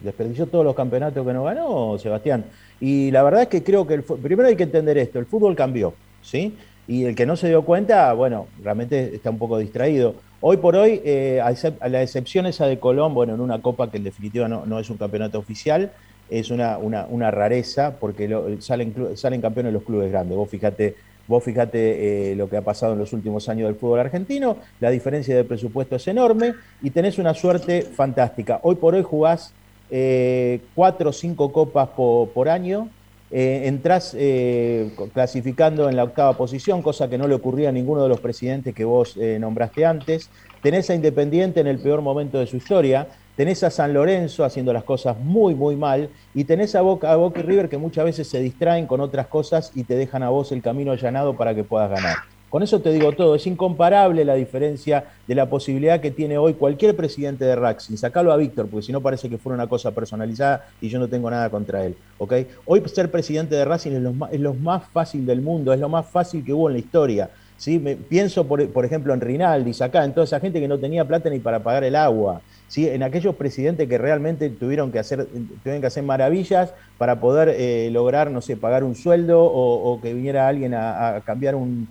Desperdició 0.00 0.46
todos 0.46 0.64
los 0.64 0.76
campeonatos 0.76 1.26
que 1.26 1.32
no 1.32 1.44
ganó, 1.44 1.98
Sebastián. 1.98 2.44
Y 2.80 3.10
la 3.10 3.22
verdad 3.22 3.42
es 3.42 3.48
que 3.48 3.62
creo 3.62 3.86
que 3.86 3.94
el 3.94 4.02
primero 4.02 4.48
hay 4.48 4.56
que 4.56 4.62
entender 4.62 4.98
esto, 4.98 5.18
el 5.18 5.26
fútbol 5.26 5.56
cambió, 5.56 5.94
¿sí? 6.22 6.54
Y 6.86 7.04
el 7.04 7.16
que 7.16 7.26
no 7.26 7.36
se 7.36 7.48
dio 7.48 7.62
cuenta, 7.62 8.12
bueno, 8.12 8.46
realmente 8.62 9.16
está 9.16 9.30
un 9.30 9.38
poco 9.38 9.58
distraído. 9.58 10.14
Hoy 10.40 10.58
por 10.58 10.76
hoy, 10.76 11.00
eh, 11.04 11.40
a, 11.42 11.88
la 11.88 12.02
excepción 12.02 12.46
esa 12.46 12.66
de 12.66 12.78
Colón, 12.78 13.14
bueno, 13.14 13.34
en 13.34 13.40
una 13.40 13.60
copa 13.60 13.90
que 13.90 13.96
en 13.96 14.04
definitiva 14.04 14.46
no, 14.46 14.66
no 14.66 14.78
es 14.78 14.88
un 14.90 14.98
campeonato 14.98 15.38
oficial, 15.38 15.90
es 16.28 16.50
una, 16.50 16.78
una, 16.78 17.30
rareza 17.30 17.96
porque 18.00 18.56
salen, 18.60 18.94
salen 19.14 19.40
campeones 19.40 19.72
los 19.72 19.82
clubes 19.82 20.10
grandes. 20.10 20.36
Vos 20.36 20.48
fíjate, 20.50 20.94
vos 21.28 21.42
fíjate 21.44 22.32
eh, 22.32 22.36
lo 22.36 22.48
que 22.48 22.56
ha 22.56 22.62
pasado 22.62 22.94
en 22.94 22.98
los 22.98 23.12
últimos 23.12 23.48
años 23.48 23.68
del 23.68 23.76
fútbol 23.76 24.00
argentino, 24.00 24.56
la 24.80 24.90
diferencia 24.90 25.36
de 25.36 25.44
presupuesto 25.44 25.96
es 25.96 26.08
enorme 26.08 26.54
y 26.82 26.90
tenés 26.90 27.18
una 27.18 27.34
suerte 27.34 27.82
fantástica. 27.82 28.60
Hoy 28.62 28.74
por 28.76 28.94
hoy 28.94 29.02
jugás 29.02 29.52
eh, 29.90 30.60
cuatro 30.74 31.10
o 31.10 31.12
cinco 31.12 31.52
copas 31.52 31.88
po- 31.90 32.28
por 32.34 32.48
año, 32.48 32.88
eh, 33.30 33.62
entrás 33.64 34.14
eh, 34.18 34.90
clasificando 35.12 35.88
en 35.88 35.96
la 35.96 36.04
octava 36.04 36.32
posición, 36.36 36.82
cosa 36.82 37.08
que 37.08 37.18
no 37.18 37.26
le 37.26 37.34
ocurría 37.34 37.68
a 37.68 37.72
ninguno 37.72 38.02
de 38.02 38.08
los 38.08 38.20
presidentes 38.20 38.74
que 38.74 38.84
vos 38.84 39.16
nombraste 39.16 39.84
antes. 39.84 40.30
Tenés 40.62 40.90
a 40.90 40.94
Independiente 40.94 41.60
en 41.60 41.68
el 41.68 41.78
peor 41.78 42.02
momento 42.02 42.38
de 42.38 42.46
su 42.46 42.56
historia, 42.56 43.06
tenés 43.36 43.62
a 43.62 43.70
San 43.70 43.92
Lorenzo 43.92 44.44
haciendo 44.44 44.72
las 44.72 44.84
cosas 44.84 45.18
muy, 45.18 45.54
muy 45.54 45.76
mal, 45.76 46.08
y 46.34 46.44
tenés 46.44 46.74
a 46.74 46.80
Boca, 46.80 47.12
a 47.12 47.16
Boca 47.16 47.40
y 47.40 47.42
River 47.42 47.68
que 47.68 47.78
muchas 47.78 48.04
veces 48.04 48.28
se 48.28 48.40
distraen 48.40 48.86
con 48.86 49.00
otras 49.00 49.26
cosas 49.28 49.70
y 49.74 49.84
te 49.84 49.94
dejan 49.94 50.22
a 50.22 50.30
vos 50.30 50.50
el 50.52 50.62
camino 50.62 50.92
allanado 50.92 51.36
para 51.36 51.54
que 51.54 51.62
puedas 51.62 51.90
ganar. 51.90 52.16
Con 52.48 52.62
eso 52.62 52.80
te 52.80 52.92
digo 52.92 53.12
todo, 53.12 53.34
es 53.34 53.46
incomparable 53.46 54.24
la 54.24 54.34
diferencia 54.34 55.04
de 55.26 55.34
la 55.34 55.50
posibilidad 55.50 56.00
que 56.00 56.12
tiene 56.12 56.38
hoy 56.38 56.54
cualquier 56.54 56.94
presidente 56.94 57.44
de 57.44 57.56
Racing. 57.56 57.96
Sacalo 57.96 58.32
a 58.32 58.36
Víctor, 58.36 58.68
porque 58.68 58.86
si 58.86 58.92
no 58.92 59.00
parece 59.00 59.28
que 59.28 59.36
fuera 59.36 59.56
una 59.56 59.66
cosa 59.66 59.90
personalizada 59.90 60.66
y 60.80 60.88
yo 60.88 61.00
no 61.00 61.08
tengo 61.08 61.28
nada 61.28 61.50
contra 61.50 61.84
él. 61.84 61.96
¿ok? 62.18 62.32
Hoy 62.64 62.82
ser 62.86 63.10
presidente 63.10 63.56
de 63.56 63.64
Racing 63.64 63.92
es 63.92 64.00
lo, 64.00 64.12
más, 64.12 64.32
es 64.32 64.40
lo 64.40 64.54
más 64.54 64.84
fácil 64.84 65.26
del 65.26 65.42
mundo, 65.42 65.72
es 65.72 65.80
lo 65.80 65.88
más 65.88 66.06
fácil 66.06 66.44
que 66.44 66.52
hubo 66.52 66.68
en 66.68 66.74
la 66.74 66.78
historia. 66.78 67.30
¿Sí? 67.56 67.78
Pienso, 68.08 68.46
por, 68.46 68.84
ejemplo, 68.84 69.14
en 69.14 69.20
Rinaldi, 69.20 69.72
Sacá, 69.72 70.04
en 70.04 70.12
toda 70.12 70.24
esa 70.24 70.40
gente 70.40 70.60
que 70.60 70.68
no 70.68 70.78
tenía 70.78 71.04
plata 71.04 71.30
ni 71.30 71.38
para 71.38 71.60
pagar 71.60 71.84
el 71.84 71.96
agua. 71.96 72.40
En 72.74 73.02
aquellos 73.02 73.36
presidentes 73.36 73.88
que 73.88 73.96
realmente 73.96 74.50
tuvieron 74.50 74.90
que 74.90 74.98
hacer, 74.98 75.26
tuvieron 75.26 75.80
que 75.80 75.86
hacer 75.86 76.02
maravillas 76.02 76.74
para 76.98 77.20
poder 77.20 77.54
eh, 77.56 77.88
lograr, 77.92 78.30
no 78.30 78.40
sé, 78.40 78.56
pagar 78.56 78.82
un 78.82 78.96
sueldo 78.96 79.44
o, 79.44 80.00
que 80.00 80.12
viniera 80.12 80.48
alguien 80.48 80.74
a, 80.74 81.22
cambiar 81.24 81.54
un, 81.54 81.88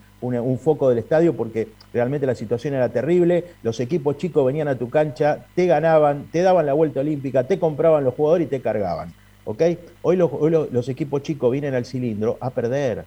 foco 0.60 0.90
del 0.90 0.98
estadio 0.98 1.36
porque 1.36 1.70
realmente 1.94 2.28
la 2.28 2.36
situación 2.36 2.74
era 2.74 2.90
terrible. 2.90 3.46
Los 3.64 3.80
equipos 3.80 4.18
chicos 4.18 4.46
venían 4.46 4.68
a 4.68 4.76
tu 4.76 4.90
cancha, 4.90 5.46
te 5.56 5.66
ganaban, 5.66 6.28
te 6.32 6.42
daban 6.42 6.66
la 6.66 6.74
vuelta 6.74 7.00
olímpica, 7.00 7.46
te 7.46 7.58
compraban 7.58 8.04
los 8.04 8.14
jugadores 8.14 8.48
y 8.48 8.50
te 8.50 8.62
cargaban. 8.62 9.14
Hoy, 9.46 10.18
los 10.18 10.90
equipos 10.90 11.22
chicos 11.22 11.52
vienen 11.52 11.76
al 11.76 11.86
cilindro 11.86 12.38
a 12.42 12.50
perder. 12.50 13.06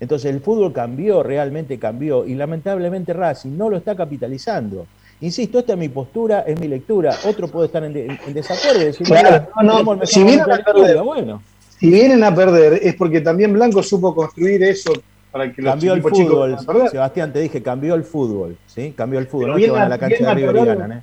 Entonces 0.00 0.32
el 0.32 0.40
fútbol 0.40 0.72
cambió, 0.72 1.22
realmente 1.22 1.78
cambió, 1.78 2.24
y 2.24 2.34
lamentablemente 2.34 3.12
Racing 3.12 3.56
no 3.56 3.68
lo 3.68 3.76
está 3.76 3.96
capitalizando. 3.96 4.86
Insisto, 5.20 5.58
esta 5.58 5.72
es 5.72 5.78
mi 5.78 5.88
postura, 5.88 6.40
es 6.46 6.58
mi 6.60 6.68
lectura. 6.68 7.12
Otro 7.26 7.48
puede 7.48 7.66
estar 7.66 7.82
en, 7.82 7.92
de- 7.92 8.06
en 8.26 8.34
desacuerdo 8.34 8.82
y 8.82 8.84
decir, 8.84 9.04
Claro, 9.06 9.28
"Mira, 9.30 9.48
no, 9.62 9.78
mejor 9.78 10.06
si 10.06 10.22
vienen 10.22 10.40
a 10.40 10.44
de 10.44 10.48
la 10.50 10.58
historia". 10.58 10.84
perder, 10.86 11.02
bueno, 11.02 11.42
Si 11.80 11.90
vienen 11.90 12.22
a 12.24 12.34
perder 12.34 12.74
es 12.82 12.94
porque 12.94 13.20
también 13.20 13.52
Blanco 13.52 13.82
supo 13.82 14.14
construir 14.14 14.62
eso 14.62 14.92
para 15.32 15.52
que 15.52 15.60
los 15.62 15.72
cambió 15.72 15.92
el 15.94 15.98
equipos 15.98 16.18
chicos 16.18 16.32
fútbol. 16.32 16.66
perder. 16.66 16.90
Sebastián, 16.90 17.32
te 17.32 17.40
dije, 17.40 17.62
cambió 17.62 17.94
el 17.96 18.04
fútbol. 18.04 18.56
¿sí? 18.66 18.94
Cambió 18.96 19.18
el 19.18 19.26
fútbol. 19.26 19.46
Pero 19.46 19.52
no 19.54 19.58
es 19.58 19.64
que 19.64 19.70
van 19.72 19.82
a 19.82 19.88
la 19.88 19.98
cancha 19.98 20.16
de 20.28 20.34
River 20.34 20.56
y 20.56 20.64
ganan, 20.66 20.92
¿eh? 20.92 21.02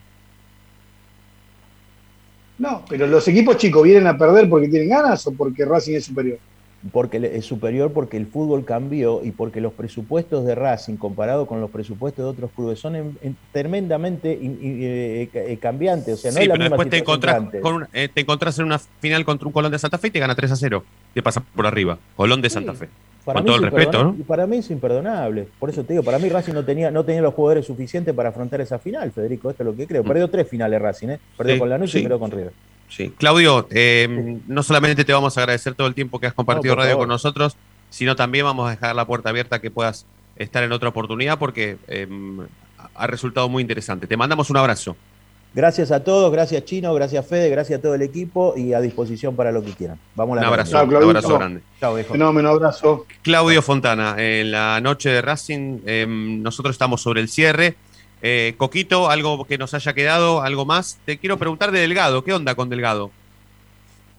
No, 2.57 2.83
pero 2.87 3.05
los 3.07 3.27
equipos 3.27 3.57
chicos 3.57 3.83
vienen 3.83 4.07
a 4.07 4.17
perder 4.17 4.49
porque 4.49 4.69
tienen 4.69 4.87
ganas 4.89 5.27
o 5.27 5.31
porque 5.33 5.65
Racing 5.65 5.95
es 5.95 6.05
superior. 6.05 6.37
Porque 6.91 7.17
es 7.33 7.45
superior 7.45 7.91
porque 7.91 8.17
el 8.17 8.27
fútbol 8.27 8.63
cambió 8.65 9.21
y 9.23 9.31
porque 9.31 9.59
los 9.61 9.73
presupuestos 9.73 10.45
de 10.45 10.53
Racing 10.55 10.97
comparado 10.97 11.47
con 11.47 11.59
los 11.61 11.71
presupuestos 11.71 12.23
de 12.25 12.29
otros 12.29 12.51
clubes 12.55 12.79
son 12.79 12.95
en- 12.95 13.17
en- 13.23 13.35
tremendamente 13.51 14.33
in- 14.33 14.59
in- 14.61 14.79
eh, 14.81 15.29
eh, 15.33 15.57
cambiantes. 15.59 16.13
O 16.13 16.17
sea, 16.17 16.31
no 16.31 16.37
sí, 16.37 16.43
es 16.43 16.47
la 16.47 16.53
pero 16.53 16.63
misma 16.63 16.77
después 16.77 16.89
te 16.89 16.97
encontrás, 16.97 17.43
con 17.61 17.87
eh, 17.93 18.09
te 18.13 18.21
encontrás 18.21 18.59
en 18.59 18.65
una 18.65 18.79
final 18.79 19.25
contra 19.25 19.47
un 19.47 19.53
Colón 19.53 19.71
de 19.71 19.79
Santa 19.79 19.97
Fe 19.97 20.07
y 20.07 20.11
te 20.11 20.19
gana 20.19 20.35
3 20.35 20.51
a 20.51 20.55
0. 20.55 20.83
Te 21.13 21.21
pasa 21.23 21.43
por 21.55 21.65
arriba. 21.65 21.97
Colón 22.15 22.41
de 22.41 22.49
Santa 22.49 22.73
Fe. 22.73 22.87
Para 23.25 23.39
con 23.39 23.47
todo 23.47 23.55
el 23.57 23.65
es 23.65 23.71
respeto, 23.71 24.03
¿no? 24.03 24.15
Para 24.27 24.45
mí 24.45 24.57
es 24.57 24.69
imperdonable. 24.69 25.47
Por 25.57 25.71
eso 25.71 25.83
te 25.83 25.93
digo, 25.93 26.03
para 26.03 26.19
mí 26.19 26.29
Racing 26.29 26.53
no 26.53 26.63
tenía, 26.63 26.91
no 26.91 27.03
tenía 27.03 27.23
los 27.23 27.33
jugadores 27.33 27.65
suficientes 27.65 28.13
para 28.13 28.29
afrontar 28.29 28.61
esa 28.61 28.77
final, 28.77 29.11
Federico. 29.11 29.49
Esto 29.49 29.63
es 29.63 29.65
lo 29.67 29.75
que 29.75 29.87
creo. 29.87 30.03
Perdió 30.03 30.27
tres 30.29 30.47
finales 30.47 30.79
Racing, 30.79 31.07
¿eh? 31.09 31.19
Perdió 31.35 31.55
Sí, 31.55 31.59
con 31.59 31.69
Lanús 31.71 31.95
y 31.95 32.01
perdió 32.01 32.19
con 32.19 32.29
River. 32.29 32.51
Sí. 32.89 33.11
Claudio, 33.17 33.67
eh, 33.71 34.39
no 34.47 34.63
solamente 34.63 35.03
te 35.03 35.11
vamos 35.13 35.37
a 35.37 35.41
agradecer 35.41 35.73
todo 35.75 35.87
el 35.87 35.93
tiempo 35.95 36.19
que 36.19 36.27
has 36.27 36.33
compartido 36.33 36.75
No, 36.75 36.81
radio 36.81 36.93
favor. 36.93 37.03
con 37.07 37.09
nosotros, 37.09 37.57
sino 37.89 38.15
también 38.15 38.45
vamos 38.45 38.67
a 38.67 38.71
dejar 38.71 38.95
la 38.95 39.05
puerta 39.05 39.29
abierta 39.29 39.59
que 39.59 39.71
puedas 39.71 40.05
estar 40.35 40.63
en 40.63 40.71
otra 40.71 40.89
oportunidad 40.89 41.39
porque 41.39 41.77
eh, 41.87 42.07
ha 42.93 43.07
resultado 43.07 43.49
muy 43.49 43.61
interesante. 43.61 44.07
Te 44.07 44.17
mandamos 44.17 44.49
un 44.49 44.57
abrazo. 44.57 44.95
Gracias 45.53 45.89
a 45.91 46.03
todos, 46.03 46.33
gracias 46.33 46.65
Chino, 46.65 46.93
gracias 46.93 47.25
Fede, 47.25 47.49
gracias 47.49 47.79
a 47.79 47.81
todo 47.81 47.95
el 47.95 48.01
equipo 48.01 48.53
y 48.57 48.73
a 48.73 48.81
disposición 48.81 49.37
para 49.37 49.53
lo 49.53 49.63
que 49.63 49.71
quieran. 49.71 49.97
Vamos 50.13 50.37
a 50.37 50.41
la 50.41 50.47
Un 50.47 50.53
abrazo, 50.53 50.71
grande. 50.71 50.95
un 50.97 51.03
abrazo 51.15 51.37
grande. 51.37 51.61
Fenómeno, 52.03 52.49
abrazo. 52.49 53.05
Claudio 53.21 53.61
Fontana, 53.61 54.15
en 54.17 54.51
la 54.51 54.81
noche 54.81 55.09
de 55.09 55.21
Racing, 55.21 55.79
eh, 55.85 56.05
nosotros 56.09 56.75
estamos 56.75 57.01
sobre 57.01 57.21
el 57.21 57.29
cierre. 57.29 57.75
Eh, 58.27 58.55
Coquito, 58.57 59.11
algo 59.11 59.45
que 59.45 59.59
nos 59.59 59.75
haya 59.75 59.93
quedado, 59.93 60.41
algo 60.41 60.65
más. 60.65 60.97
Te 61.05 61.19
quiero 61.19 61.37
preguntar 61.37 61.71
de 61.71 61.79
Delgado, 61.81 62.23
¿qué 62.23 62.33
onda 62.33 62.55
con 62.55 62.69
Delgado? 62.69 63.11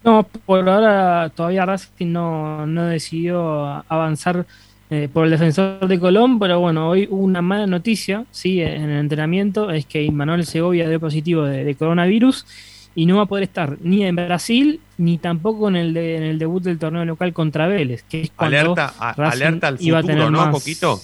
No, 0.05 0.23
por 0.45 0.69
ahora 0.69 1.29
todavía 1.35 1.67
Racing 1.67 2.13
no, 2.13 2.67
no 2.67 2.85
decidió 2.85 3.83
avanzar 3.89 4.47
eh, 4.91 5.09
por 5.13 5.25
el 5.25 5.33
defensor 5.33 5.89
de 5.89 5.99
Colón, 5.99 6.39
pero 6.39 6.61
bueno, 6.61 6.89
hoy 6.89 7.09
hubo 7.11 7.25
una 7.25 7.43
mala 7.43 7.67
noticia, 7.67 8.25
sí, 8.31 8.61
en 8.61 8.89
el 8.91 8.99
entrenamiento, 9.01 9.73
es 9.73 9.87
que 9.87 10.09
Manuel 10.13 10.47
Segovia 10.47 10.89
dio 10.89 11.01
positivo 11.01 11.43
de, 11.43 11.65
de 11.65 11.75
coronavirus 11.75 12.47
y 12.95 13.07
no 13.07 13.17
va 13.17 13.23
a 13.25 13.27
poder 13.27 13.43
estar 13.43 13.77
ni 13.83 14.05
en 14.05 14.15
Brasil 14.15 14.79
ni 14.99 15.19
tampoco 15.19 15.67
en 15.69 15.75
el, 15.75 15.93
de- 15.93 16.17
en 16.19 16.23
el 16.23 16.39
debut 16.39 16.63
del 16.63 16.79
torneo 16.79 17.05
local 17.05 17.33
contra 17.33 17.67
Vélez, 17.67 18.05
que 18.09 18.23
es 18.23 18.31
cuando 18.31 18.57
Alerta, 18.57 18.95
a- 19.01 19.13
Racing 19.15 19.43
alerta 19.43 19.67
al 19.67 19.77
iba 19.81 19.99
a 19.99 20.03
futuro, 20.03 20.17
tener 20.19 20.31
¿no, 20.31 20.39
más- 20.45 20.51
Coquito? 20.55 21.01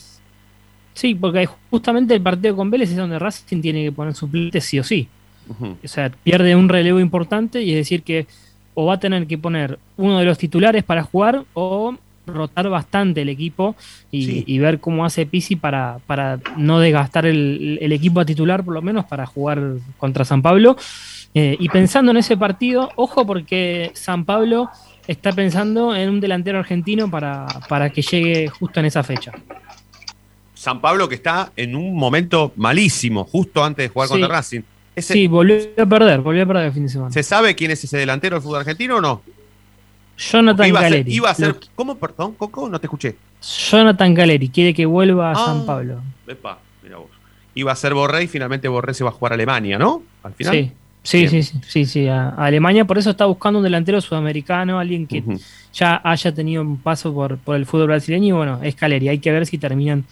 Sí, 0.95 1.15
porque 1.15 1.47
justamente 1.71 2.15
el 2.15 2.21
partido 2.21 2.55
con 2.57 2.71
Vélez 2.71 2.91
es 2.91 2.97
donde 2.97 3.19
Racing 3.19 3.61
tiene 3.61 3.85
que 3.85 3.93
poner 3.93 4.15
suplentes 4.15 4.65
sí 4.65 4.79
o 4.79 4.85
sí. 4.85 5.09
O 5.85 5.89
sea, 5.89 6.11
pierde 6.23 6.55
un 6.55 6.69
relevo 6.69 7.01
importante 7.01 7.63
y 7.63 7.71
es 7.71 7.77
decir 7.77 8.03
que 8.03 8.27
o 8.75 8.87
va 8.87 8.95
a 8.95 9.01
tener 9.01 9.27
que 9.27 9.37
poner 9.37 9.79
uno 9.97 10.19
de 10.19 10.25
los 10.25 10.39
titulares 10.39 10.83
para 10.85 11.03
jugar 11.03 11.45
o 11.55 11.95
rotar 12.27 12.69
bastante 12.69 13.23
el 13.23 13.29
equipo 13.29 13.75
y, 14.11 14.25
Sí. 14.25 14.45
y 14.47 14.59
ver 14.61 14.79
cómo 14.79 15.05
hace 15.05 15.27
Pisi 15.27 15.57
para, 15.57 15.99
para 16.07 16.39
no 16.57 16.79
desgastar 16.79 17.27
el, 17.27 17.79
el 17.83 17.93
equipo 17.93 18.21
a 18.21 18.25
titular, 18.25 18.63
por 18.65 18.75
lo 18.75 18.81
menos 18.83 19.05
para 19.07 19.27
jugar 19.27 19.61
contra 19.99 20.25
San 20.25 20.41
Pablo. 20.41 20.77
Eh, 21.35 21.57
y 21.59 21.69
pensando 21.71 22.13
en 22.13 22.19
ese 22.19 22.37
partido, 22.37 22.91
ojo 22.97 23.27
porque 23.27 23.91
San 23.95 24.25
Pablo 24.25 24.69
está 25.09 25.33
pensando 25.33 25.95
en 25.97 26.09
un 26.09 26.21
delantero 26.21 26.59
argentino 26.61 27.11
para, 27.11 27.47
para 27.69 27.91
que 27.91 28.03
llegue 28.03 28.49
justo 28.49 28.79
en 28.81 28.87
esa 28.87 29.03
fecha. 29.03 29.33
San 30.63 30.81
Pablo 30.81 31.09
que 31.09 31.17
está 31.17 31.51
en 31.57 31.75
un 31.75 31.97
momento 31.97 32.53
malísimo, 32.55 33.25
justo 33.25 33.65
antes 33.65 33.85
de 33.85 33.89
jugar 33.89 34.07
Sí. 34.07 34.13
contra 34.15 34.29
Racing. 34.29 34.61
Ese- 34.95 35.13
Sí, 35.15 35.27
volvió 35.27 35.57
a 35.77 35.87
perder, 35.87 36.21
volvió 36.21 36.45
a 36.45 36.47
perder 36.47 36.67
el 36.67 36.73
fin 36.73 36.85
de 36.85 36.89
semana. 36.89 37.11
¿Se 37.11 37.25
sabe 37.25 37.57
quién 37.57 37.73
es 37.73 37.83
ese 37.83 37.97
delantero 37.99 38.37
del 38.37 38.45
fútbol 38.45 38.61
argentino 38.61 38.99
o 38.99 39.01
no? 39.01 39.23
Jonathan 40.17 40.69
iba 40.69 40.79
a 40.81 40.89
ser, 40.89 41.09
iba 41.09 41.31
a 41.31 41.35
ser- 41.35 41.49
Lo- 41.49 41.57
¿Cómo, 41.75 41.97
perdón, 41.97 42.35
Coco? 42.35 42.69
No 42.69 42.79
te 42.79 42.87
escuché. 42.87 43.17
Jonathan 43.71 44.15
Caleri 44.15 44.49
quiere 44.51 44.73
que 44.73 44.87
vuelva 44.87 45.31
a 45.31 45.33
Ah. 45.33 45.47
San 45.47 45.67
Pablo. 45.67 46.01
Epa, 46.29 46.61
mira 46.83 46.99
vos. 46.99 47.09
Iba 47.57 47.73
a 47.73 47.77
ser 47.77 47.93
Borré 47.95 48.23
y 48.23 48.29
finalmente 48.29 48.69
Borré 48.69 48.95
se 48.95 49.03
va 49.03 49.11
a 49.11 49.13
jugar 49.13 49.33
a 49.33 49.35
Alemania, 49.35 49.79
¿no? 49.81 50.05
Al 50.23 50.33
final. 50.35 50.55
Sí, 50.55 50.71
sí, 51.03 51.29
sí, 51.29 51.43
sí, 51.43 51.59
sí, 51.67 51.85
sí, 51.87 52.07
a, 52.07 52.29
Alemania, 52.29 52.85
por 52.85 52.99
eso 52.99 53.11
está 53.11 53.25
buscando 53.27 53.59
un 53.59 53.65
delantero 53.65 54.01
sudamericano, 54.01 54.79
alguien 54.79 55.09
que 55.09 55.25
ya 55.75 56.01
haya 56.05 56.33
tenido 56.33 56.63
un 56.63 56.77
paso 56.79 57.13
por, 57.13 57.39
por 57.39 57.57
el 57.57 57.67
fútbol 57.67 57.89
brasileño 57.89 58.29
y 58.29 58.33
bueno, 58.33 58.61
es 58.63 58.77
Caleri, 58.77 59.09
hay 59.09 59.19
que 59.19 59.33
ver 59.33 59.45
si 59.47 59.59
terminan 59.59 60.05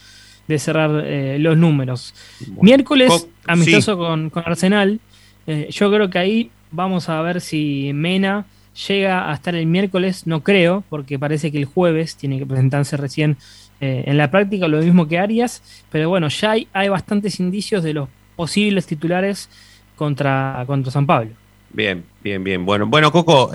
de 0.51 0.59
cerrar 0.59 1.05
eh, 1.07 1.39
los 1.39 1.57
números. 1.57 2.13
Miércoles, 2.61 3.09
Co- 3.09 3.29
amistoso 3.47 3.93
sí. 3.93 3.99
con, 3.99 4.31
con 4.31 4.43
Arsenal, 4.45 4.99
eh, 5.47 5.69
yo 5.71 5.91
creo 5.93 6.11
que 6.11 6.19
ahí 6.19 6.51
vamos 6.73 7.09
a 7.09 7.23
ver 7.23 7.41
si 7.41 7.93
Mena 7.95 8.47
llega 8.89 9.31
a 9.31 9.35
estar 9.35 9.55
el 9.55 9.67
miércoles, 9.67 10.27
no 10.27 10.43
creo, 10.43 10.83
porque 10.89 11.19
parece 11.19 11.53
que 11.53 11.59
el 11.59 11.67
jueves 11.67 12.17
tiene 12.17 12.39
que 12.39 12.47
presentarse 12.47 12.97
recién 12.97 13.37
eh, 13.81 14.05
en 14.07 14.17
la 14.17 14.31
práctica, 14.31 14.67
lo 14.67 14.79
mismo 14.79 15.07
que 15.07 15.19
Arias, 15.19 15.63
pero 15.91 16.09
bueno, 16.09 16.29
ya 16.29 16.51
hay, 16.53 16.67
hay 16.73 16.89
bastantes 16.89 17.39
indicios 17.39 17.85
de 17.85 17.95
los 17.95 18.09
posibles 18.35 18.87
titulares 18.87 19.49
contra, 19.97 20.65
contra 20.67 20.91
San 20.91 21.07
Pablo. 21.07 21.31
Bien, 21.73 22.03
bien, 22.25 22.43
bien. 22.43 22.65
Bueno, 22.65 22.87
bueno, 22.87 23.13
Coco, 23.13 23.53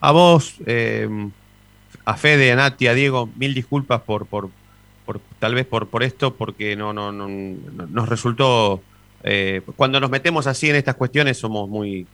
a 0.00 0.12
vos, 0.12 0.56
a 2.04 2.16
Fede, 2.16 2.52
a 2.52 2.56
Nati, 2.56 2.86
a 2.86 2.94
Diego, 2.94 3.28
mil 3.36 3.52
disculpas 3.52 4.00
por, 4.00 4.26
por, 4.26 4.50
por 5.04 5.20
tal 5.38 5.54
vez 5.54 5.66
por, 5.66 5.88
por 5.88 6.02
esto, 6.02 6.34
porque 6.34 6.76
no, 6.76 6.92
no, 6.92 7.12
no, 7.12 7.28
no- 7.28 7.86
nos 7.86 8.08
resultó. 8.08 8.80
eh, 9.24 9.60
cuando 9.76 10.00
nos 10.00 10.10
metemos 10.10 10.46
así 10.46 10.68
en 10.70 10.76
estas 10.76 10.96
cuestiones 10.96 11.38
somos 11.38 11.68
muy, 11.68 12.06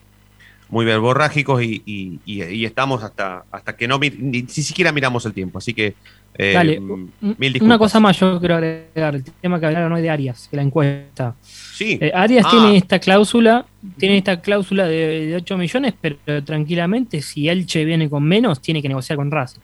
muy 0.69 0.85
verborrágicos 0.85 1.63
y, 1.63 1.83
y- 1.87 2.21
y- 2.27 2.43
y 2.45 2.65
estamos 2.67 3.03
hasta, 3.03 3.45
hasta 3.51 3.75
que 3.77 3.89
no 3.89 3.99
ni, 3.99 4.11
ni 4.11 4.47
siquiera 4.49 4.93
miramos 4.93 5.25
el 5.27 5.33
tiempo. 5.33 5.59
Así 5.59 5.73
que 5.73 5.95
eh, 6.41 6.53
Dale, 6.53 6.79
mil 7.39 7.59
una 7.63 7.79
cosa 7.79 7.99
más 7.99 8.21
yo 8.21 8.39
quiero 8.39 8.57
agregar, 8.57 9.15
el 9.17 9.25
tema 9.25 9.59
que 9.59 9.67
hablaron 9.67 9.93
hoy 9.93 10.03
de 10.03 10.11
Arias, 10.11 10.47
que 10.51 10.57
la 10.57 10.63
encuesta. 10.63 11.35
Sí. 11.43 11.99
Eh, 12.01 12.13
Arias 12.15 12.45
Ah. 12.47 12.51
tiene 12.51 12.77
esta 12.77 12.99
cláusula, 13.01 13.65
tiene 13.97 14.19
esta 14.19 14.41
cláusula 14.41 14.87
de, 14.87 15.27
de 15.29 15.37
8 15.37 15.57
millones, 15.57 15.95
pero 16.01 16.45
tranquilamente, 16.45 17.23
si 17.23 17.49
Elche 17.49 17.85
viene 17.85 18.09
con 18.11 18.23
menos, 18.23 18.61
tiene 18.61 18.83
que 18.83 18.89
negociar 18.89 19.17
con 19.17 19.31
Racing. 19.31 19.61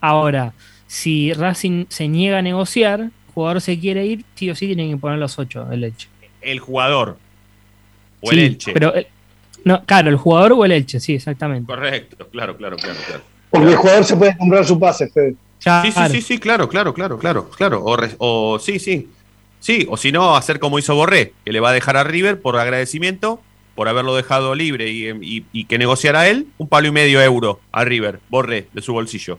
Ahora, 0.00 0.52
si 0.92 1.32
Racing 1.32 1.86
se 1.88 2.06
niega 2.06 2.36
a 2.38 2.42
negociar, 2.42 3.00
el 3.00 3.10
jugador 3.32 3.62
se 3.62 3.78
quiere 3.80 4.04
ir, 4.04 4.26
sí 4.34 4.50
o 4.50 4.54
sí 4.54 4.66
tienen 4.66 4.90
que 4.90 4.98
poner 4.98 5.18
los 5.18 5.38
8 5.38 5.68
el 5.72 5.84
Elche. 5.84 6.08
El 6.42 6.58
jugador. 6.60 7.16
O 8.20 8.28
Sí, 8.30 8.36
el 8.38 8.44
Elche. 8.44 8.72
Pero, 8.74 8.94
eh, 8.94 9.08
no, 9.64 9.82
claro, 9.86 10.10
el 10.10 10.16
jugador 10.16 10.52
o 10.52 10.64
el 10.66 10.72
Elche, 10.72 11.00
sí, 11.00 11.14
exactamente. 11.14 11.66
Correcto, 11.66 12.28
claro, 12.30 12.58
claro, 12.58 12.76
claro, 12.76 12.98
claro. 13.06 13.22
Porque 13.48 13.68
el 13.70 13.76
jugador 13.76 14.04
se 14.04 14.16
puede 14.16 14.36
comprar 14.36 14.66
su 14.66 14.78
pase, 14.78 15.08
Fede. 15.08 15.34
Sí, 15.58 15.92
sí, 15.92 16.02
sí, 16.10 16.20
sí, 16.20 16.38
claro, 16.38 16.68
claro, 16.68 16.92
claro, 16.92 17.18
claro, 17.18 17.48
claro. 17.48 17.82
O, 17.84 17.96
re- 17.96 18.14
o 18.18 18.58
sí, 18.58 18.78
sí. 18.78 19.08
Sí, 19.60 19.86
o 19.88 19.96
si 19.96 20.12
no, 20.12 20.36
hacer 20.36 20.58
como 20.58 20.78
hizo 20.78 20.94
Borré, 20.94 21.32
que 21.46 21.52
le 21.52 21.60
va 21.60 21.70
a 21.70 21.72
dejar 21.72 21.96
a 21.96 22.04
River 22.04 22.38
por 22.42 22.58
agradecimiento, 22.58 23.40
por 23.74 23.88
haberlo 23.88 24.14
dejado 24.14 24.54
libre 24.54 24.90
y, 24.90 25.08
y- 25.08 25.46
y 25.52 25.64
que 25.64 25.78
negociara 25.78 26.28
él, 26.28 26.48
un 26.58 26.68
palo 26.68 26.88
y 26.88 26.90
medio 26.90 27.22
euro 27.22 27.60
a 27.72 27.82
River, 27.84 28.20
Borré, 28.28 28.66
de 28.74 28.82
su 28.82 28.92
bolsillo. 28.92 29.38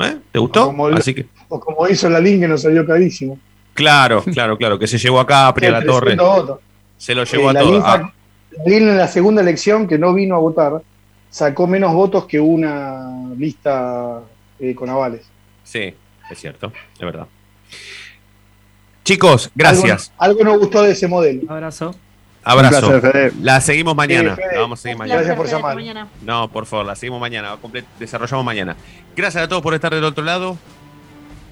¿Eh? 0.00 0.16
¿Te 0.32 0.38
gustó? 0.38 0.66
Como 0.66 0.88
el- 0.88 0.96
Así 0.96 1.14
que, 1.14 1.26
O 1.48 1.60
como 1.60 1.86
hizo 1.88 2.08
la 2.10 2.20
link 2.20 2.40
que 2.40 2.48
nos 2.48 2.62
salió 2.62 2.84
carísimo. 2.86 3.38
claro, 3.74 4.22
claro, 4.24 4.56
claro, 4.56 4.78
que 4.78 4.86
se 4.86 4.98
llevó 4.98 5.20
a 5.20 5.26
Capri, 5.26 5.66
a 5.66 5.70
la 5.72 5.84
torre. 5.84 6.16
300 6.16 6.36
votos. 6.36 6.60
Se 6.96 7.14
lo 7.14 7.24
llevó 7.24 7.46
Eh, 7.46 7.50
a 7.50 7.52
la 7.52 7.60
todo. 7.60 7.72
Lin 7.72 7.82
Ah, 7.84 7.96
sac- 7.98 8.12
la 8.58 8.64
Lin 8.64 8.88
en 8.88 8.96
la 8.98 9.08
segunda 9.08 9.42
elección, 9.42 9.86
que 9.86 9.98
no 9.98 10.12
vino 10.14 10.34
a 10.36 10.38
votar, 10.38 10.80
sacó 11.30 11.66
menos 11.66 11.92
votos 11.92 12.24
que 12.26 12.40
una 12.40 13.28
lista 13.36 14.20
eh, 14.60 14.74
con 14.74 14.88
avales. 14.88 15.22
sí, 15.64 15.92
es 16.30 16.38
cierto, 16.38 16.72
es 16.94 17.00
verdad. 17.00 17.26
Chicos, 19.04 19.50
gracias. 19.54 20.12
Algo, 20.16 20.40
algo 20.40 20.52
nos 20.52 20.60
gustó 20.60 20.82
de 20.82 20.92
ese 20.92 21.06
modelo. 21.08 21.42
Abrazo. 21.52 21.94
Abrazo. 22.44 22.86
Un 22.86 23.00
placer, 23.00 23.12
Fede. 23.12 23.32
La 23.40 23.60
seguimos 23.60 23.96
mañana. 23.96 24.36
Sí, 24.36 24.42
Fede. 24.42 24.54
La 24.54 24.60
vamos 24.60 24.78
a 24.78 24.82
seguir 24.82 24.98
mañana. 24.98 25.22
Gracias 25.22 25.36
por 25.36 25.48
llamar. 25.48 26.06
No, 26.22 26.48
por 26.48 26.66
favor, 26.66 26.86
la 26.86 26.94
seguimos 26.94 27.20
mañana. 27.20 27.56
Desarrollamos 27.98 28.44
mañana. 28.44 28.76
Gracias 29.16 29.44
a 29.44 29.48
todos 29.48 29.62
por 29.62 29.74
estar 29.74 29.94
del 29.94 30.04
otro 30.04 30.24
lado. 30.24 30.58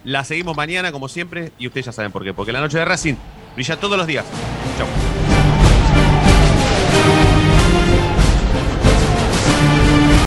La 0.05 0.24
seguimos 0.24 0.57
mañana, 0.57 0.93
como 0.93 1.09
siempre, 1.09 1.53
y 1.59 1.66
ustedes 1.66 1.86
ya 1.86 1.93
saben 1.93 2.12
por 2.12 2.24
qué. 2.24 2.34
Porque 2.34 2.53
la 2.53 2.61
noche 2.61 2.78
de 2.78 2.84
Racing 2.84 3.14
brilla 3.55 3.76
todos 3.76 3.97
los 3.97 4.07
días. 4.07 4.24
Chau. 4.78 5.32